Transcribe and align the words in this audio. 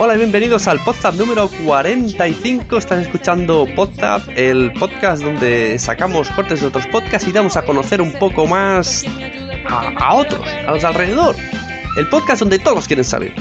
Hola 0.00 0.14
y 0.14 0.18
bienvenidos 0.18 0.68
al 0.68 0.78
podcast 0.84 1.18
número 1.18 1.50
45. 1.66 2.78
Están 2.78 3.00
escuchando 3.00 3.66
Podcast, 3.74 4.28
el 4.36 4.72
podcast 4.72 5.22
donde 5.22 5.78
sacamos 5.80 6.30
cortes 6.30 6.60
de 6.60 6.68
otros 6.68 6.86
podcasts 6.86 7.26
y 7.26 7.32
damos 7.32 7.56
a 7.56 7.62
conocer 7.62 8.00
un 8.00 8.12
poco 8.12 8.46
más 8.46 9.04
a, 9.68 10.14
otros, 10.14 10.46
a 10.46 10.72
los 10.72 10.84
alrededor. 10.84 11.36
El 11.96 12.08
podcast 12.08 12.40
donde 12.40 12.58
todos 12.58 12.86
quieren 12.86 13.04
salir. 13.04 13.34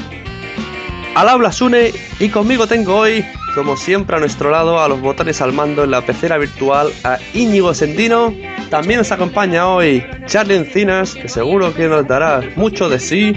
Al 1.16 1.30
habla 1.30 1.52
Sune 1.52 1.92
y 2.20 2.30
conmigo 2.30 2.68
tengo 2.68 2.96
hoy, 2.96 3.26
como 3.56 3.76
siempre 3.76 4.18
a 4.18 4.20
nuestro 4.20 4.52
lado, 4.52 4.80
a 4.80 4.88
los 4.88 5.02
botones 5.02 5.42
al 5.42 5.54
mando 5.54 5.84
en 5.84 5.92
la 5.92 6.02
pecera 6.02 6.38
virtual, 6.38 6.92
a 7.04 7.18
Íñigo 7.34 7.74
Sendino. 7.74 8.34
También 8.70 9.00
nos 9.00 9.12
acompaña 9.12 9.68
hoy 9.68 10.06
Charlie 10.26 10.56
Encinas, 10.56 11.16
que 11.16 11.28
seguro 11.28 11.74
que 11.74 11.88
nos 11.88 12.08
dará 12.08 12.42
mucho 12.56 12.90
de 12.90 13.00
sí 13.00 13.36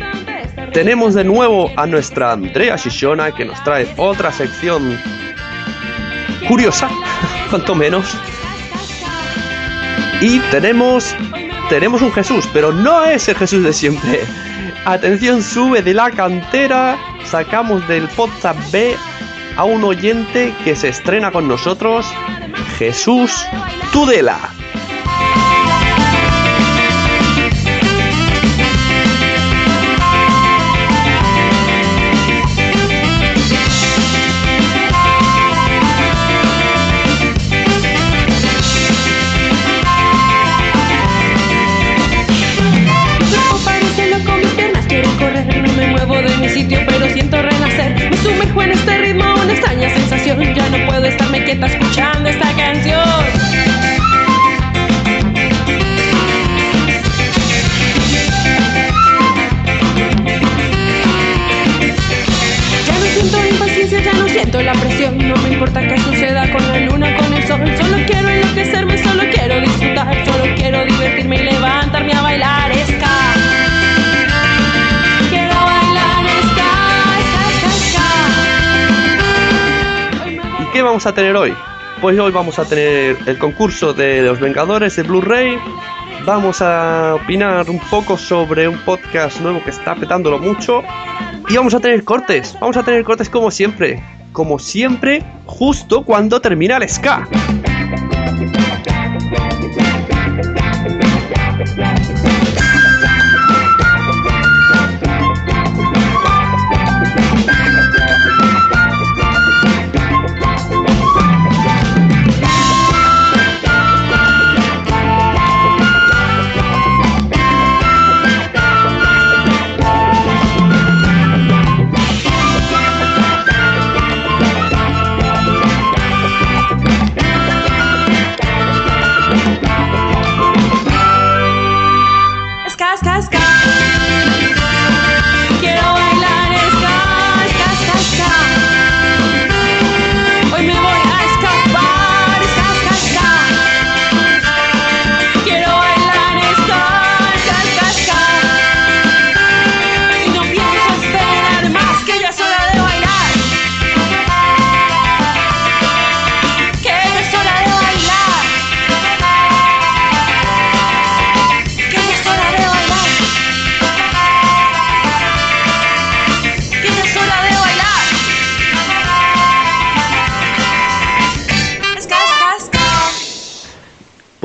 tenemos 0.72 1.14
de 1.14 1.24
nuevo 1.24 1.70
a 1.76 1.86
nuestra 1.86 2.32
Andrea 2.32 2.76
Shishona 2.76 3.32
que 3.32 3.44
nos 3.44 3.62
trae 3.64 3.92
otra 3.96 4.30
sección 4.30 4.96
curiosa, 6.46 6.88
cuanto 7.50 7.74
menos. 7.74 8.06
Y 10.20 10.38
tenemos 10.50 11.14
tenemos 11.70 12.02
un 12.02 12.12
Jesús, 12.12 12.46
pero 12.52 12.72
no 12.72 13.04
es 13.04 13.28
el 13.28 13.36
Jesús 13.36 13.62
de 13.62 13.72
siempre. 13.72 14.20
Atención, 14.84 15.40
sube 15.40 15.82
de 15.82 15.94
la 15.94 16.10
cantera, 16.10 16.98
sacamos 17.24 17.86
del 17.86 18.08
podcast 18.08 18.72
B 18.72 18.96
a 19.56 19.62
un 19.64 19.84
oyente 19.84 20.52
que 20.64 20.74
se 20.74 20.88
estrena 20.88 21.30
con 21.30 21.46
nosotros, 21.46 22.06
Jesús 22.76 23.46
Tudela. 23.92 24.59
Sumerjo 48.50 48.62
en 48.62 48.70
este 48.72 48.98
ritmo, 48.98 49.34
una 49.34 49.52
extraña 49.52 49.90
sensación. 49.94 50.29
Vamos 81.00 81.12
a 81.12 81.14
tener 81.14 81.34
hoy? 81.34 81.54
Pues 82.02 82.18
hoy 82.18 82.30
vamos 82.30 82.58
a 82.58 82.66
tener 82.66 83.16
el 83.24 83.38
concurso 83.38 83.94
de 83.94 84.20
los 84.20 84.38
Vengadores 84.38 84.96
de 84.96 85.02
Blu-ray. 85.02 85.56
Vamos 86.26 86.60
a 86.60 87.14
opinar 87.14 87.70
un 87.70 87.78
poco 87.78 88.18
sobre 88.18 88.68
un 88.68 88.76
podcast 88.84 89.40
nuevo 89.40 89.64
que 89.64 89.70
está 89.70 89.94
petándolo 89.94 90.38
mucho. 90.38 90.82
Y 91.48 91.56
vamos 91.56 91.72
a 91.72 91.80
tener 91.80 92.04
cortes. 92.04 92.54
Vamos 92.60 92.76
a 92.76 92.82
tener 92.82 93.02
cortes 93.02 93.30
como 93.30 93.50
siempre. 93.50 94.04
Como 94.32 94.58
siempre, 94.58 95.24
justo 95.46 96.04
cuando 96.04 96.38
termina 96.38 96.76
el 96.76 96.86
ska. 96.86 97.26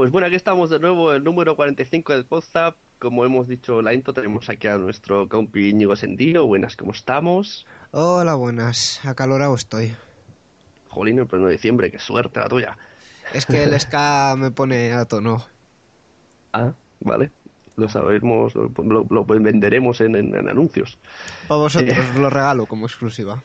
Pues 0.05 0.11
bueno, 0.11 0.27
aquí 0.27 0.35
estamos 0.35 0.69
de 0.69 0.77
nuevo, 0.77 1.13
el 1.13 1.23
número 1.23 1.55
45 1.55 2.13
del 2.13 2.27
WhatsApp. 2.29 2.75
Como 2.99 3.25
hemos 3.25 3.47
dicho 3.47 3.81
la 3.81 3.91
intro, 3.91 4.13
tenemos 4.13 4.47
aquí 4.49 4.67
a 4.67 4.77
nuestro 4.77 5.27
compi 5.27 5.69
Íñigo 5.69 5.95
Sendino. 5.95 6.45
Buenas, 6.45 6.75
¿cómo 6.75 6.91
estamos? 6.91 7.65
Hola, 7.89 8.35
buenas. 8.35 9.03
Acalorado 9.03 9.56
estoy. 9.56 9.95
Jolín, 10.89 11.18
el 11.18 11.27
1 11.31 11.47
de 11.47 11.53
diciembre, 11.53 11.89
qué 11.89 11.97
suerte 11.97 12.39
la 12.39 12.47
tuya. 12.47 12.77
Es 13.33 13.47
que 13.47 13.63
el 13.63 13.74
ska 13.80 14.35
me 14.38 14.51
pone 14.51 14.94
a 14.94 15.06
tono. 15.06 15.44
Ah, 16.53 16.74
vale. 17.00 17.31
Lo 17.75 17.89
sabemos, 17.89 18.53
lo, 18.53 19.25
venderemos 19.25 20.01
en, 20.01 20.35
anuncios. 20.47 21.00
Para 21.47 21.62
vosotros, 21.62 21.97
eh. 21.97 22.19
lo 22.19 22.30
regalo 22.30 22.68
como 22.68 22.85
exclusiva. 22.85 23.41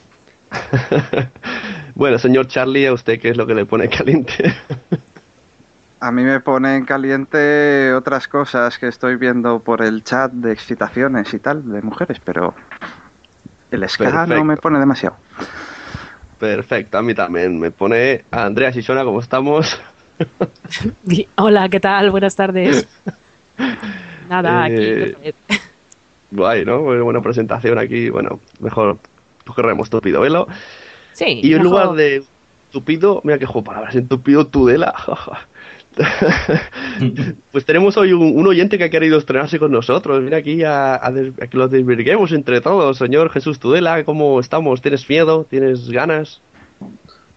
bueno, 1.94 2.19
señor 2.19 2.49
Charlie, 2.49 2.85
¿a 2.85 2.93
usted 2.93 3.19
qué 3.19 3.31
es 3.31 3.38
lo 3.38 3.46
que 3.46 3.55
le 3.55 3.64
pone 3.64 3.88
caliente? 3.88 4.55
A 6.00 6.11
mí 6.11 6.23
me 6.23 6.41
pone 6.41 6.76
en 6.76 6.85
caliente 6.87 7.93
otras 7.93 8.26
cosas 8.26 8.79
que 8.79 8.88
estoy 8.88 9.17
viendo 9.17 9.61
por 9.61 9.82
el 9.82 10.02
chat 10.02 10.32
de 10.32 10.50
excitaciones 10.52 11.32
y 11.35 11.38
tal 11.38 11.70
de 11.70 11.82
mujeres, 11.82 12.19
pero 12.25 12.55
el 13.70 13.87
ska 13.87 14.26
no 14.26 14.44
me 14.44 14.56
pone 14.56 14.79
demasiado. 14.79 15.17
Perfecto, 16.38 16.97
a 16.97 17.02
mí 17.02 17.14
también. 17.14 17.61
Me 17.61 17.70
pone 17.70 18.25
a 18.31 18.44
Andrea 18.47 18.73
Sisona, 18.73 19.05
¿cómo 19.05 19.20
estamos? 19.20 19.79
Hola, 21.37 21.69
¿qué 21.69 21.81
tal? 21.81 22.11
Buenas 22.11 22.35
tardes. 22.35 22.88
Nada, 24.31 24.64
aquí. 24.64 24.75
Eh, 24.79 25.35
Guay, 26.31 26.64
¿no? 26.64 26.81
Muy 26.81 26.99
buena 27.00 27.20
presentación 27.20 27.79
aquí. 27.79 28.08
Bueno, 28.08 28.41
mejor 28.61 28.97
corremos 29.55 29.91
tupido 29.91 30.23
velo. 30.23 30.49
Sí. 31.12 31.41
Y 31.43 31.52
en 31.52 31.58
mejor- 31.62 31.64
lugar 31.64 31.93
de 31.93 32.25
tupido, 32.70 33.20
mira 33.23 33.38
que 33.38 33.44
juego 33.44 33.61
de 33.61 33.67
palabras, 33.67 33.94
en 33.97 34.08
tupido 34.08 34.47
tudela. 34.47 34.94
pues 37.52 37.64
tenemos 37.64 37.96
hoy 37.96 38.12
un, 38.12 38.37
un 38.38 38.46
oyente 38.46 38.78
que 38.78 38.84
ha 38.84 38.90
querido 38.90 39.19
estrenarse 39.19 39.58
con 39.58 39.72
nosotros. 39.72 40.20
Mira 40.22 40.38
aquí 40.38 40.62
a, 40.62 40.94
a 41.04 41.10
des- 41.10 41.32
a 41.42 41.46
que 41.46 41.56
lo 41.56 41.69
desvirguemos 41.69 42.32
entre 42.32 42.60
todos. 42.60 42.98
Señor 42.98 43.31
Jesús 43.31 43.58
Tudela, 43.58 44.04
¿cómo 44.04 44.40
estamos? 44.40 44.81
¿Tienes 44.82 45.08
miedo? 45.08 45.46
¿Tienes 45.48 45.88
ganas? 45.90 46.40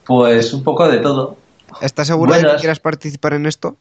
Pues 0.05 0.53
un 0.53 0.63
poco 0.63 0.88
de 0.88 1.00
todo. 1.00 1.38
¿Estás 1.81 2.07
seguro 2.07 2.33
de 2.33 2.41
que 2.41 2.55
quieras 2.59 2.79
participar 2.79 3.33
en 3.33 3.45
esto? 3.45 3.75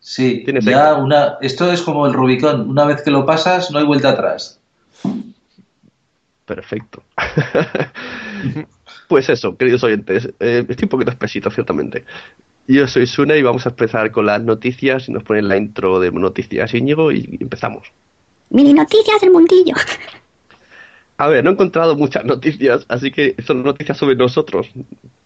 Sí, 0.00 0.42
Tienes 0.44 0.64
ya 0.64 0.94
una, 0.94 1.38
esto 1.40 1.70
es 1.72 1.82
como 1.82 2.06
el 2.06 2.12
Rubicón. 2.12 2.68
Una 2.70 2.84
vez 2.84 3.02
que 3.02 3.10
lo 3.10 3.24
pasas, 3.26 3.70
no 3.70 3.78
hay 3.78 3.84
vuelta 3.84 4.10
atrás. 4.10 4.60
Perfecto. 6.44 7.02
pues 9.08 9.28
eso, 9.28 9.56
queridos 9.56 9.82
oyentes, 9.84 10.28
eh, 10.40 10.64
estoy 10.68 10.84
un 10.84 10.88
poquito 10.88 11.10
espesito, 11.10 11.50
ciertamente. 11.50 12.04
Yo 12.70 12.86
soy 12.86 13.06
Sune 13.06 13.38
y 13.38 13.42
vamos 13.42 13.64
a 13.64 13.70
empezar 13.70 14.10
con 14.10 14.26
las 14.26 14.42
noticias. 14.42 15.08
Y 15.08 15.12
nos 15.12 15.22
ponen 15.22 15.48
la 15.48 15.56
intro 15.56 15.98
de 16.00 16.12
noticias 16.12 16.74
Íñigo 16.74 17.10
y 17.10 17.38
empezamos. 17.40 17.90
Mini 18.50 18.74
noticias 18.74 19.18
del 19.22 19.30
mundillo. 19.30 19.74
A 21.16 21.28
ver, 21.28 21.42
no 21.42 21.50
he 21.50 21.52
encontrado 21.54 21.96
muchas 21.96 22.26
noticias, 22.26 22.84
así 22.88 23.10
que 23.10 23.34
son 23.44 23.62
noticias 23.62 23.96
sobre 23.96 24.16
nosotros. 24.16 24.70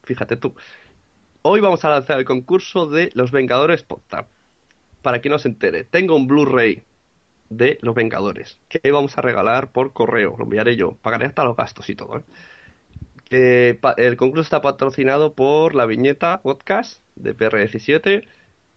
Fíjate 0.05 0.37
tú. 0.37 0.55
Hoy 1.43 1.61
vamos 1.61 1.85
a 1.85 1.91
lanzar 1.91 2.21
el 2.21 2.25
concurso 2.25 2.87
de 2.87 3.11
Los 3.15 3.33
Vengadores 3.33 3.83
Podcast. 3.83 4.29
Para 5.03 5.21
que 5.21 5.29
no 5.29 5.41
se 5.41 5.49
entere, 5.49 5.83
tengo 5.83 6.15
un 6.15 6.29
Blu-ray 6.29 6.85
de 7.51 7.77
Los 7.83 7.97
Vengadores 7.97 8.61
que 8.69 8.93
vamos 8.93 9.19
a 9.19 9.21
regalar 9.21 9.73
por 9.73 9.93
correo. 9.93 10.37
Lo 10.39 10.45
enviaré 10.45 10.77
yo. 10.77 10.93
Pagaré 10.93 11.27
hasta 11.27 11.43
los 11.43 11.57
gastos 11.57 11.91
y 11.91 11.97
todo. 11.97 12.23
¿eh? 13.31 13.79
El 13.97 14.17
concurso 14.17 14.43
está 14.43 14.63
patrocinado 14.63 15.33
por 15.35 15.75
la 15.75 15.87
viñeta 15.87 16.41
podcast 16.41 17.02
de 17.17 17.35
PR17. 17.37 18.27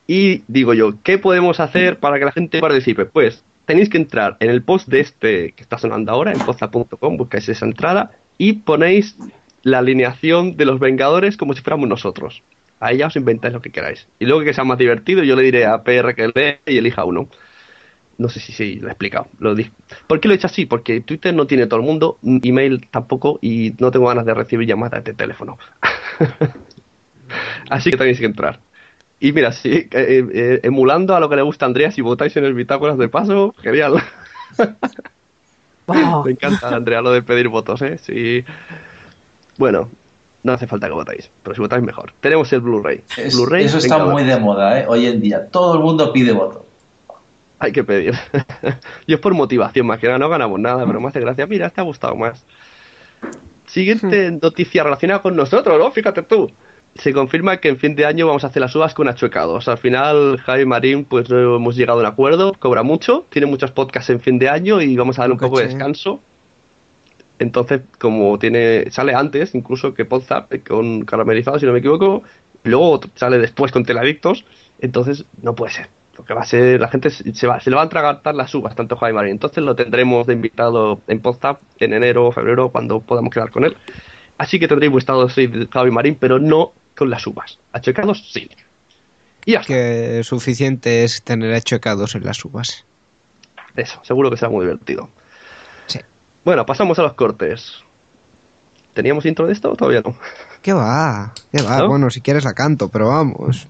Y 0.07 0.43
digo 0.47 0.73
yo, 0.73 0.93
¿qué 1.03 1.17
podemos 1.17 1.59
hacer 1.59 1.97
para 1.99 2.19
que 2.19 2.25
la 2.25 2.31
gente 2.31 2.59
participe? 2.59 3.05
Pues 3.05 3.43
tenéis 3.65 3.89
que 3.89 3.97
entrar 3.97 4.37
en 4.39 4.49
el 4.51 4.61
post 4.61 4.87
de 4.87 4.99
este 4.99 5.51
que 5.53 5.63
está 5.63 5.77
sonando 5.77 6.11
ahora, 6.11 6.31
en 6.31 6.39
poza.com, 6.39 7.17
buscáis 7.17 7.49
esa 7.49 7.65
entrada 7.65 8.11
y 8.37 8.53
ponéis 8.53 9.15
la 9.63 9.79
alineación 9.79 10.57
de 10.57 10.65
los 10.65 10.79
Vengadores 10.79 11.37
como 11.37 11.53
si 11.53 11.61
fuéramos 11.61 11.89
nosotros. 11.89 12.43
Ahí 12.79 12.97
ya 12.97 13.07
os 13.07 13.15
inventáis 13.15 13.53
lo 13.53 13.61
que 13.61 13.71
queráis. 13.71 14.07
Y 14.19 14.25
luego 14.25 14.43
que 14.43 14.53
sea 14.53 14.63
más 14.63 14.77
divertido, 14.77 15.23
yo 15.23 15.35
le 15.35 15.41
diré 15.41 15.65
a 15.65 15.81
PR 15.83 16.13
que 16.13 16.27
lee 16.27 16.59
y 16.71 16.77
elija 16.77 17.03
uno. 17.05 17.27
No 18.17 18.29
sé 18.29 18.39
si 18.39 18.53
sí, 18.53 18.75
lo 18.75 18.87
he 18.87 18.91
explicado. 18.91 19.27
Lo 19.39 19.55
di- 19.55 19.71
¿Por 20.07 20.19
qué 20.19 20.27
lo 20.27 20.33
he 20.33 20.37
hecho 20.37 20.47
así? 20.47 20.65
Porque 20.65 21.01
Twitter 21.01 21.33
no 21.33 21.47
tiene 21.47 21.65
todo 21.67 21.79
el 21.79 21.85
mundo, 21.85 22.17
email 22.23 22.87
tampoco, 22.91 23.39
y 23.41 23.73
no 23.79 23.91
tengo 23.91 24.07
ganas 24.07 24.25
de 24.25 24.33
recibir 24.33 24.67
llamadas 24.67 25.03
de 25.03 25.13
teléfono. 25.13 25.57
así 27.69 27.91
que 27.91 27.97
tenéis 27.97 28.19
que 28.19 28.25
entrar. 28.25 28.59
Y 29.19 29.31
mira, 29.31 29.51
sí, 29.51 29.69
eh, 29.71 29.87
eh, 29.91 30.59
emulando 30.63 31.15
a 31.15 31.19
lo 31.19 31.29
que 31.29 31.35
le 31.37 31.41
gusta 31.41 31.65
a 31.65 31.67
Andrea, 31.67 31.89
si 31.91 32.01
votáis 32.01 32.35
en 32.37 32.45
el 32.45 32.53
Bitácoras 32.53 32.97
de 32.97 33.07
Paso, 33.09 33.55
genial. 33.61 33.95
Me 36.25 36.31
encanta, 36.31 36.75
Andrea, 36.75 37.01
lo 37.01 37.11
de 37.11 37.21
pedir 37.21 37.47
votos, 37.47 37.81
¿eh? 37.81 37.97
Sí. 37.97 38.43
Bueno, 39.57 39.89
no 40.43 40.53
hace 40.53 40.67
falta 40.67 40.87
que 40.87 40.93
votáis, 40.93 41.29
pero 41.43 41.55
si 41.55 41.61
votáis 41.61 41.83
mejor. 41.83 42.11
Tenemos 42.19 42.51
el 42.53 42.61
Blu-ray. 42.61 43.03
Es- 43.17 43.35
Blu-ray, 43.35 43.65
eso 43.65 43.77
está 43.77 44.03
muy 44.05 44.23
de 44.23 44.37
moda, 44.39 44.79
¿eh? 44.79 44.85
Hoy 44.87 45.05
en 45.05 45.21
día. 45.21 45.47
Todo 45.49 45.75
el 45.75 45.79
mundo 45.81 46.11
pide 46.11 46.31
voto. 46.31 46.65
Hay 47.59 47.71
que 47.71 47.83
pedir. 47.83 48.13
Yo 49.07 49.15
es 49.15 49.21
por 49.21 49.33
motivación, 49.33 49.87
más 49.87 49.99
que 49.99 50.07
nada, 50.07 50.19
no 50.19 50.27
ganamos 50.29 50.59
nada, 50.59 50.85
pero 50.85 50.99
me 50.99 51.07
hace 51.07 51.21
gracia. 51.21 51.47
Mira, 51.47 51.69
te 51.69 51.79
ha 51.81 51.83
gustado 51.83 52.15
más. 52.15 52.43
Siguiente 53.67 54.31
noticia 54.31 54.83
relacionada 54.83 55.21
con 55.21 55.35
nosotros, 55.35 55.77
¿no? 55.79 55.91
Fíjate 55.91 56.23
tú. 56.23 56.51
Se 56.95 57.11
confirma 57.11 57.57
que 57.57 57.67
en 57.67 57.77
fin 57.77 57.95
de 57.95 58.05
año 58.05 58.25
vamos 58.25 58.45
a 58.45 58.47
hacer 58.47 58.61
las 58.61 58.73
uvas 58.73 58.93
con 58.93 59.09
achuecados. 59.09 59.67
Al 59.67 59.77
final, 59.77 60.37
Javi 60.37 60.65
Marín, 60.65 61.03
pues 61.03 61.29
no 61.29 61.57
hemos 61.57 61.75
llegado 61.75 61.99
a 61.99 62.01
un 62.03 62.07
acuerdo, 62.07 62.53
cobra 62.57 62.83
mucho, 62.83 63.25
tiene 63.29 63.47
muchos 63.47 63.71
podcasts 63.71 64.09
en 64.09 64.21
fin 64.21 64.39
de 64.39 64.47
año 64.47 64.81
y 64.81 64.95
vamos 64.95 65.19
a 65.19 65.23
darle 65.23 65.33
un 65.33 65.39
poco 65.39 65.59
de 65.59 65.67
descanso. 65.67 66.21
Entonces, 67.37 67.81
como 67.99 68.39
tiene 68.39 68.89
sale 68.91 69.13
antes, 69.13 69.55
incluso 69.55 69.93
que 69.93 70.05
Podzap, 70.05 70.53
eh, 70.53 70.61
con 70.61 71.03
caramelizado, 71.03 71.59
si 71.59 71.65
no 71.65 71.73
me 71.73 71.79
equivoco, 71.79 72.23
luego 72.63 73.01
sale 73.15 73.39
después 73.39 73.73
con 73.73 73.83
Teladictos, 73.83 74.45
entonces 74.79 75.25
no 75.41 75.53
puede 75.53 75.73
ser. 75.73 75.89
Lo 76.17 76.23
que 76.23 76.33
va 76.33 76.41
a 76.43 76.45
ser, 76.45 76.79
la 76.79 76.87
gente 76.87 77.09
se, 77.09 77.45
va, 77.45 77.59
se 77.59 77.69
le 77.69 77.75
va 77.75 77.81
a 77.81 77.89
tragar 77.89 78.21
las 78.33 78.55
uvas, 78.55 78.73
tanto 78.73 78.95
Javi 78.95 79.11
Marín. 79.11 79.33
Entonces 79.33 79.61
lo 79.61 79.75
tendremos 79.75 80.27
de 80.27 80.33
invitado 80.33 81.01
en 81.07 81.19
Podzap 81.19 81.59
en 81.77 81.91
enero 81.91 82.27
o 82.27 82.31
febrero, 82.31 82.69
cuando 82.69 83.01
podamos 83.01 83.33
quedar 83.33 83.51
con 83.51 83.65
él. 83.65 83.75
Así 84.37 84.57
que 84.57 84.69
tendréis 84.69 84.93
vuestro 84.93 85.27
de 85.27 85.67
Javi 85.69 85.91
Marín, 85.91 86.15
pero 86.17 86.39
no 86.39 86.71
con 86.97 87.09
las 87.09 87.25
uvas. 87.27 87.57
Achecados, 87.73 88.29
sí. 88.31 88.49
Y 89.45 89.53
ya. 89.53 89.61
Que 89.61 90.21
suficiente 90.23 91.03
es 91.03 91.21
tener 91.23 91.53
achocados 91.53 92.15
en 92.15 92.25
las 92.25 92.43
uvas. 92.45 92.83
Eso, 93.75 93.99
seguro 94.03 94.29
que 94.31 94.37
será 94.37 94.49
muy 94.49 94.65
divertido. 94.65 95.09
Sí. 95.87 95.99
Bueno, 96.43 96.65
pasamos 96.65 96.97
a 96.99 97.03
los 97.03 97.13
cortes. 97.13 97.73
¿Teníamos 98.93 99.25
intro 99.25 99.45
de 99.45 99.53
esto 99.53 99.71
o 99.71 99.75
todavía 99.75 100.01
no? 100.01 100.15
¿Qué 100.61 100.71
va? 100.73 101.33
¿Qué 101.51 101.61
va? 101.61 101.79
¿No? 101.79 101.89
Bueno, 101.89 102.09
si 102.09 102.21
quieres 102.21 102.45
la 102.45 102.53
canto, 102.53 102.87
pero 102.89 103.09
vamos. 103.09 103.67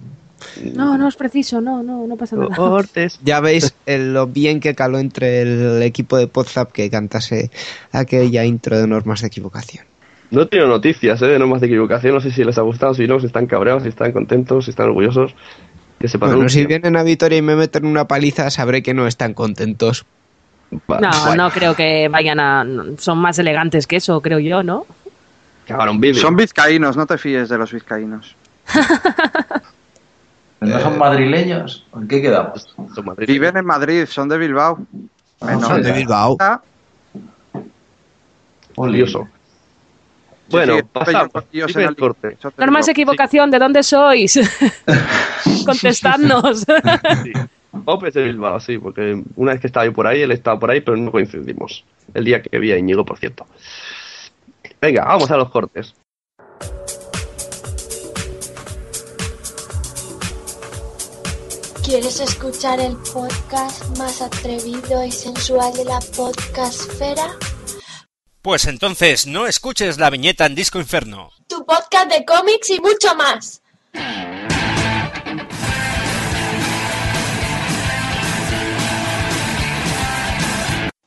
No, 0.63 0.95
no 0.97 1.07
es 1.07 1.15
preciso, 1.15 1.59
no, 1.59 1.81
no, 1.81 2.05
no 2.05 2.15
pasa 2.15 2.35
nada. 2.35 2.55
Cortes. 2.55 3.19
Ya 3.23 3.39
veis 3.39 3.73
el- 3.87 4.13
lo 4.13 4.27
bien 4.27 4.59
que 4.59 4.75
caló 4.75 4.99
entre 4.99 5.41
el 5.41 5.81
equipo 5.81 6.17
de 6.17 6.27
Podzap 6.27 6.71
que 6.71 6.89
cantase 6.91 7.49
aquella 7.91 8.45
intro 8.45 8.77
de 8.77 8.85
normas 8.85 9.21
de 9.21 9.27
equivocación. 9.27 9.85
No 10.31 10.41
he 10.41 10.45
tenido 10.47 10.67
noticias, 10.67 11.21
¿eh? 11.21 11.27
De 11.27 11.39
normas 11.39 11.61
de 11.61 11.67
equivocación. 11.67 12.15
No 12.15 12.21
sé 12.21 12.31
si 12.31 12.43
les 12.43 12.57
ha 12.57 12.61
gustado, 12.61 12.93
si 12.93 13.07
no, 13.07 13.19
si 13.19 13.27
están 13.27 13.47
cabreados, 13.47 13.83
si 13.83 13.89
están 13.89 14.11
contentos, 14.11 14.65
si 14.65 14.71
están 14.71 14.87
orgullosos. 14.87 15.35
Que 15.99 16.07
sepan 16.07 16.31
Bueno, 16.35 16.49
si 16.49 16.65
vienen 16.65 16.97
a 16.97 17.03
Vitoria 17.03 17.37
y 17.37 17.41
me 17.41 17.55
meten 17.55 17.85
una 17.85 18.07
paliza, 18.07 18.49
sabré 18.49 18.83
que 18.83 18.93
no 18.93 19.07
están 19.07 19.33
contentos. 19.33 20.05
Va, 20.89 20.99
No, 20.99 21.35
no 21.35 21.49
creo 21.51 21.75
que 21.75 22.07
vayan 22.09 22.39
a. 22.39 22.65
Son 22.97 23.17
más 23.19 23.39
elegantes 23.39 23.87
que 23.87 23.97
eso, 23.97 24.19
creo 24.21 24.39
yo, 24.39 24.63
¿no? 24.63 24.85
Son 26.21 26.35
vizcaínos, 26.35 26.97
no 26.97 27.05
te 27.05 27.17
fíes 27.17 27.49
de 27.49 27.57
los 27.57 27.71
vizcaínos. 27.71 28.35
¿No 30.59 30.79
son 30.79 30.97
madrileños? 30.97 31.85
¿En 31.95 32.07
qué 32.07 32.21
quedamos? 32.21 32.73
Son. 32.93 33.15
Viven 33.17 33.57
en 33.57 33.65
Madrid, 33.65 34.05
son 34.07 34.29
de 34.29 34.37
Bilbao. 34.37 34.79
Menos 35.41 35.67
Son 35.67 35.81
de 35.81 35.91
Bilbao. 35.91 36.37
Ah, 36.39 36.61
Sí, 40.47 40.51
Bueno, 40.51 40.77
sí, 40.77 40.83
pasamos. 40.93 41.29
el- 41.89 41.95
corte. 41.95 42.37
de 42.85 42.91
Bilbao. 42.91 42.91
equivocación, 42.91 43.51
¿de 43.51 43.59
dónde 43.59 43.83
sois? 43.83 44.39
Contestadnos. 45.65 46.59
Sí. 47.23 47.31
Opes 47.85 48.13
de 48.13 48.23
Bilbao, 48.23 48.59
sí, 48.59 48.77
porque 48.77 49.21
una 49.35 49.51
vez 49.53 49.61
que 49.61 49.67
estaba 49.67 49.85
yo 49.85 49.93
por 49.93 50.07
ahí, 50.07 50.21
él 50.21 50.31
estaba 50.31 50.59
por 50.59 50.71
ahí, 50.71 50.81
pero 50.81 50.95
no 50.97 51.11
coincidimos. 51.11 51.83
El 52.13 52.23
día 52.25 52.41
que 52.41 52.57
vi 52.59 52.71
a 52.71 52.77
Íñigo, 52.77 53.03
por 53.03 53.17
cierto. 53.17 53.45
Venga, 54.79 55.03
vamos 55.05 55.29
a 55.31 55.37
los 55.37 55.49
cortes. 55.49 55.93
¿Quieres 61.83 62.19
escuchar 62.19 62.79
el 62.79 62.95
podcast 63.13 63.97
más 63.99 64.21
atrevido 64.21 65.03
y 65.05 65.11
sensual 65.11 65.71
de 65.73 65.85
la 65.85 65.99
podcastfera? 66.15 67.27
Pues 68.45 68.67
entonces 68.67 69.25
no 69.25 69.47
escuches 69.47 69.97
la 69.97 70.11
viñeta 70.11 70.45
en 70.45 70.53
Disco 70.53 70.77
Inferno. 70.77 71.31
Tu 71.47 71.65
podcast 71.65 72.11
de 72.11 72.23
cómics 72.25 72.69
y 72.69 72.79
mucho 72.79 73.15
más. 73.15 73.63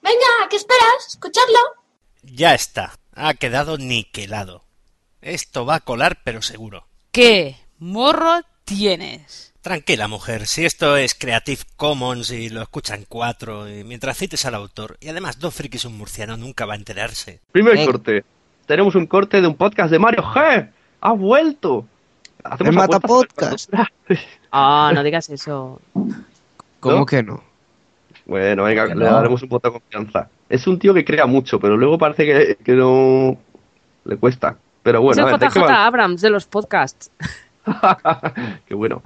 Venga, 0.03 0.27
¿qué 0.51 0.57
esperas? 0.57 1.07
¿Escucharlo? 1.07 1.61
Ya 2.25 2.55
está, 2.55 2.99
ha 3.15 3.35
quedado 3.35 3.79
niquelado. 3.79 4.65
Esto 5.21 5.65
va 5.65 5.77
a 5.77 5.81
colar 5.81 6.23
pero 6.25 6.43
seguro. 6.43 6.89
¿Qué 7.13 7.55
morro 7.79 8.41
tienes? 8.65 9.48
Tranquila 9.63 10.07
mujer, 10.09 10.47
si 10.47 10.65
esto 10.65 10.97
es 10.97 11.15
Creative 11.15 11.61
Commons 11.77 12.31
y 12.31 12.49
lo 12.49 12.63
escuchan 12.63 13.05
cuatro, 13.09 13.69
y 13.69 13.83
mientras 13.85 14.17
cites 14.17 14.45
al 14.47 14.55
autor, 14.55 14.97
y 15.01 15.09
además 15.09 15.39
dos 15.41 15.53
frikis 15.55 15.85
un 15.85 15.99
murciano 15.99 16.37
nunca 16.37 16.65
va 16.65 16.75
a 16.75 16.77
enterarse. 16.77 17.41
Primer 17.53 17.77
Eh. 17.77 17.85
corte. 17.87 18.25
Tenemos 18.67 18.95
un 18.95 19.07
corte 19.07 19.41
de 19.41 19.47
un 19.49 19.57
podcast 19.57 19.91
de 19.91 19.99
Mario 19.99 20.23
G. 20.23 20.71
¡Ha 21.01 21.13
vuelto! 21.13 21.87
El 22.61 22.73
Mata 22.73 23.01
Podcast. 23.01 23.71
Ah, 24.53 24.93
no 24.95 25.03
digas 25.03 25.29
eso. 25.29 25.81
¿Cómo 26.81 26.97
¿No? 26.99 27.07
que 27.07 27.23
no? 27.23 27.43
Bueno, 28.27 28.63
venga, 28.65 28.87
le 28.87 28.95
no. 28.95 29.05
daremos 29.07 29.43
un 29.43 29.49
voto 29.49 29.69
de 29.69 29.73
confianza. 29.81 30.29
Es 30.49 30.67
un 30.67 30.79
tío 30.79 30.95
que 30.95 31.05
crea 31.05 31.27
mucho, 31.27 31.59
pero 31.59 31.77
luego 31.77 31.99
parece 31.99 32.25
que, 32.25 32.57
que 32.65 32.73
no 32.73 33.37
le 34.05 34.17
cuesta. 34.17 34.57
Pero 34.83 35.03
bueno, 35.03 35.21
es 35.23 35.27
a 35.27 35.35
el 35.35 35.39
ver, 35.39 35.49
¿de 35.49 35.55
qué 35.55 35.61
JJ? 35.61 35.71
Abrams 35.73 36.21
de 36.21 36.31
los 36.31 36.47
podcasts. 36.47 37.11
Qué 38.67 38.75
bueno. 38.75 39.03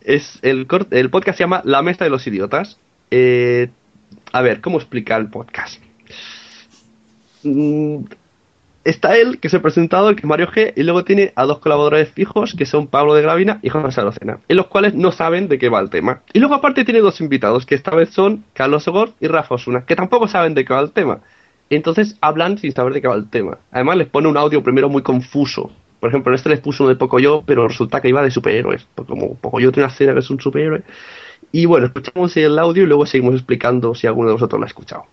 Es 0.00 0.38
el, 0.42 0.66
el 0.90 1.10
podcast 1.10 1.38
se 1.38 1.44
llama 1.44 1.62
La 1.64 1.82
Mesa 1.82 2.04
de 2.04 2.10
los 2.10 2.26
Idiotas. 2.26 2.78
Eh, 3.10 3.70
a 4.32 4.40
ver, 4.40 4.60
¿cómo 4.60 4.78
explicar 4.78 5.20
el 5.20 5.28
podcast? 5.28 5.80
Mm, 7.42 8.04
está 8.84 9.16
él, 9.16 9.38
que 9.38 9.48
es 9.48 9.54
el 9.54 9.60
presentador, 9.60 10.14
que 10.14 10.20
es 10.20 10.26
Mario 10.26 10.48
G, 10.48 10.72
y 10.76 10.82
luego 10.82 11.04
tiene 11.04 11.32
a 11.36 11.44
dos 11.44 11.58
colaboradores 11.58 12.10
fijos, 12.10 12.54
que 12.54 12.66
son 12.66 12.86
Pablo 12.86 13.14
de 13.14 13.22
Gravina 13.22 13.58
y 13.62 13.68
José 13.68 14.00
Arocena, 14.00 14.38
en 14.48 14.56
los 14.56 14.66
cuales 14.66 14.94
no 14.94 15.12
saben 15.12 15.48
de 15.48 15.58
qué 15.58 15.68
va 15.68 15.80
el 15.80 15.90
tema. 15.90 16.22
Y 16.32 16.38
luego 16.38 16.54
aparte 16.54 16.84
tiene 16.84 17.00
dos 17.00 17.20
invitados, 17.20 17.66
que 17.66 17.74
esta 17.74 17.94
vez 17.94 18.10
son 18.10 18.44
Carlos 18.54 18.86
Ogor 18.88 19.12
y 19.20 19.28
Rafa 19.28 19.54
Osuna, 19.54 19.84
que 19.84 19.96
tampoco 19.96 20.28
saben 20.28 20.54
de 20.54 20.64
qué 20.64 20.74
va 20.74 20.80
el 20.80 20.92
tema. 20.92 21.20
Entonces 21.70 22.16
hablan 22.20 22.58
sin 22.58 22.72
saber 22.72 22.92
de 22.92 23.00
qué 23.00 23.08
va 23.08 23.14
el 23.14 23.30
tema. 23.30 23.58
Además 23.70 23.96
les 23.96 24.08
pone 24.08 24.28
un 24.28 24.36
audio 24.36 24.62
primero 24.62 24.88
muy 24.88 25.02
confuso. 25.02 25.72
Por 26.02 26.08
ejemplo, 26.08 26.32
en 26.32 26.34
este 26.34 26.48
les 26.48 26.58
puso 26.58 26.82
uno 26.82 26.92
de 26.92 26.98
Pocoyo, 26.98 27.42
pero 27.46 27.68
resulta 27.68 28.00
que 28.00 28.08
iba 28.08 28.20
de 28.24 28.30
superhéroes. 28.32 28.84
Porque 28.92 29.10
como 29.10 29.36
Pocoyo 29.36 29.70
tiene 29.70 29.84
una 29.84 29.92
escena 29.92 30.12
que 30.14 30.18
es 30.18 30.30
un 30.30 30.40
superhéroe. 30.40 30.82
Y 31.52 31.64
bueno, 31.66 31.86
escuchamos 31.86 32.36
el 32.36 32.58
audio 32.58 32.82
y 32.82 32.86
luego 32.86 33.06
seguimos 33.06 33.34
explicando 33.36 33.94
si 33.94 34.08
alguno 34.08 34.26
de 34.30 34.32
vosotros 34.32 34.58
lo 34.58 34.64
ha 34.64 34.66
escuchado. 34.66 35.04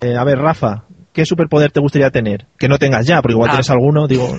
Eh, 0.00 0.16
a 0.16 0.24
ver, 0.24 0.38
Rafa, 0.40 0.82
¿qué 1.12 1.24
superpoder 1.24 1.70
te 1.70 1.78
gustaría 1.78 2.10
tener? 2.10 2.46
Que 2.58 2.66
no 2.66 2.76
tengas 2.76 3.06
ya, 3.06 3.22
porque 3.22 3.34
igual 3.34 3.50
Ah. 3.50 3.52
tienes 3.52 3.70
alguno, 3.70 4.08
digo. 4.08 4.36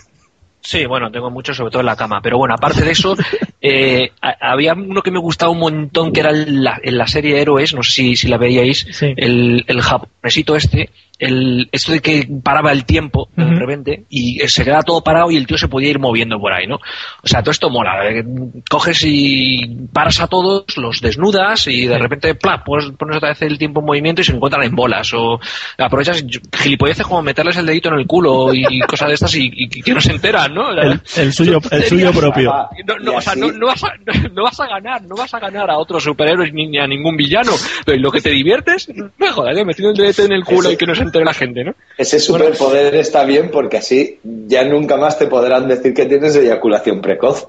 Sí, 0.62 0.86
bueno, 0.86 1.10
tengo 1.12 1.30
mucho, 1.30 1.54
sobre 1.54 1.72
todo 1.72 1.80
en 1.82 1.86
la 1.86 1.96
cama. 1.96 2.20
Pero 2.22 2.38
bueno, 2.38 2.54
aparte 2.56 2.84
de 2.84 2.92
eso, 2.92 3.16
eh, 3.62 4.12
había 4.22 4.74
uno 4.74 5.02
que 5.02 5.12
me 5.12 5.20
gustaba 5.20 5.52
un 5.52 5.60
montón, 5.60 6.12
que 6.12 6.20
era 6.20 6.32
en 6.32 6.64
la, 6.64 6.80
en 6.84 6.98
la 6.98 7.08
serie 7.08 7.40
Héroes, 7.42 7.74
no 7.74 7.84
sé 7.84 7.92
si, 7.92 8.16
si 8.16 8.28
la 8.28 8.38
veíais, 8.38 8.86
Sí. 8.92 9.14
el, 9.16 9.64
el 9.68 9.82
japonesito 9.82 10.56
este, 10.56 10.90
el, 11.20 11.68
esto 11.72 11.92
de 11.94 12.00
que 12.00 12.28
paraba 12.44 12.72
el 12.72 12.86
tiempo 12.86 13.30
de 13.36 13.46
repente 13.46 14.04
y 14.10 14.40
se 14.48 14.64
quedaba 14.64 14.84
todo 14.84 15.04
parado 15.04 15.32
y 15.32 15.38
el 15.38 15.48
tío 15.48 15.58
se 15.58 15.68
podía 15.68 15.90
ir 15.90 15.98
moviendo 16.00 16.40
por 16.40 16.54
ahí, 16.54 16.68
¿no? 16.68 16.76
O 16.76 17.28
sea, 17.28 17.42
todo 17.42 17.52
esto 17.52 17.70
mola. 17.72 18.08
eh, 18.12 18.24
Coges 18.70 19.02
y 19.04 19.66
paras 19.92 20.20
a 20.20 20.28
todos, 20.28 20.66
los 20.78 21.02
desnudas 21.02 21.66
y 21.68 21.88
de 21.88 21.98
repente, 21.98 22.36
¡plap! 22.36 22.64
Pues 22.66 22.86
pones 22.98 23.18
otra 23.18 23.30
vez 23.30 23.42
el 23.42 23.58
tiempo 23.58 23.80
en 23.80 23.86
movimiento 23.88 24.22
y 24.22 24.26
se 24.26 24.34
encuentran 24.34 24.64
en 24.64 24.76
bolas. 24.76 25.12
O 25.16 25.40
aprovechas 25.80 26.24
gilipolleces 26.56 27.06
como 27.08 27.22
meterles 27.24 27.58
el 27.58 27.66
dedito 27.66 27.90
en 27.90 27.96
el 28.00 28.06
culo 28.06 28.54
y 28.54 28.80
cosas 28.82 29.08
de 29.08 29.14
estas 29.16 29.34
y, 29.36 29.50
y 29.56 29.68
que 29.82 29.94
no 29.94 30.02
se 30.02 30.12
enteran, 30.12 30.47
¿no? 30.54 30.72
El, 30.72 31.00
el 31.18 31.34
suyo, 31.34 31.60
el 31.72 31.84
suyo 31.84 32.12
propio. 32.12 32.54
No, 32.88 32.98
no, 33.00 33.18
o 33.18 33.22
sea, 33.22 33.36
no, 33.36 33.52
no 33.52 33.68
vas 33.68 33.84
a, 33.84 33.88
no 34.34 34.44
vas 34.44 34.60
a 34.60 34.68
ganar, 34.68 35.02
no 35.04 35.16
vas 35.16 35.34
a 35.34 35.40
ganar 35.40 35.70
a 35.70 35.78
otros 35.78 36.04
superhéroes 36.04 36.54
ni, 36.54 36.68
ni 36.68 36.80
a 36.80 36.88
ningún 36.88 37.18
villano. 37.18 37.52
Pero 37.86 38.00
lo 38.02 38.12
que 38.12 38.22
te 38.22 38.30
diviertes, 38.30 38.88
me 39.18 39.30
jodas, 39.32 39.58
¿eh? 39.58 39.66
metiendo 39.66 39.92
el 39.92 40.14
dedo 40.14 40.26
en 40.26 40.32
el 40.32 40.44
culo 40.46 40.62
Ese- 40.70 40.74
y 40.74 40.78
que 40.78 40.86
no 40.86 40.96
se 40.96 41.04
entere 41.04 41.26
la 41.26 41.34
gente, 41.34 41.64
¿no? 41.64 41.74
Ese 41.98 42.20
superpoder 42.20 42.96
está 42.96 43.26
bien 43.26 43.50
porque 43.52 43.78
así 43.78 44.20
ya 44.24 44.64
nunca 44.64 44.98
más 44.98 45.18
te 45.20 45.28
podrán 45.28 45.68
decir 45.68 45.94
que 45.94 46.06
tienes 46.06 46.36
eyaculación 46.36 47.02
precoz. 47.02 47.48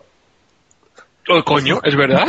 Oh, 1.30 1.44
coño, 1.44 1.78
es 1.84 1.94
verdad. 1.94 2.24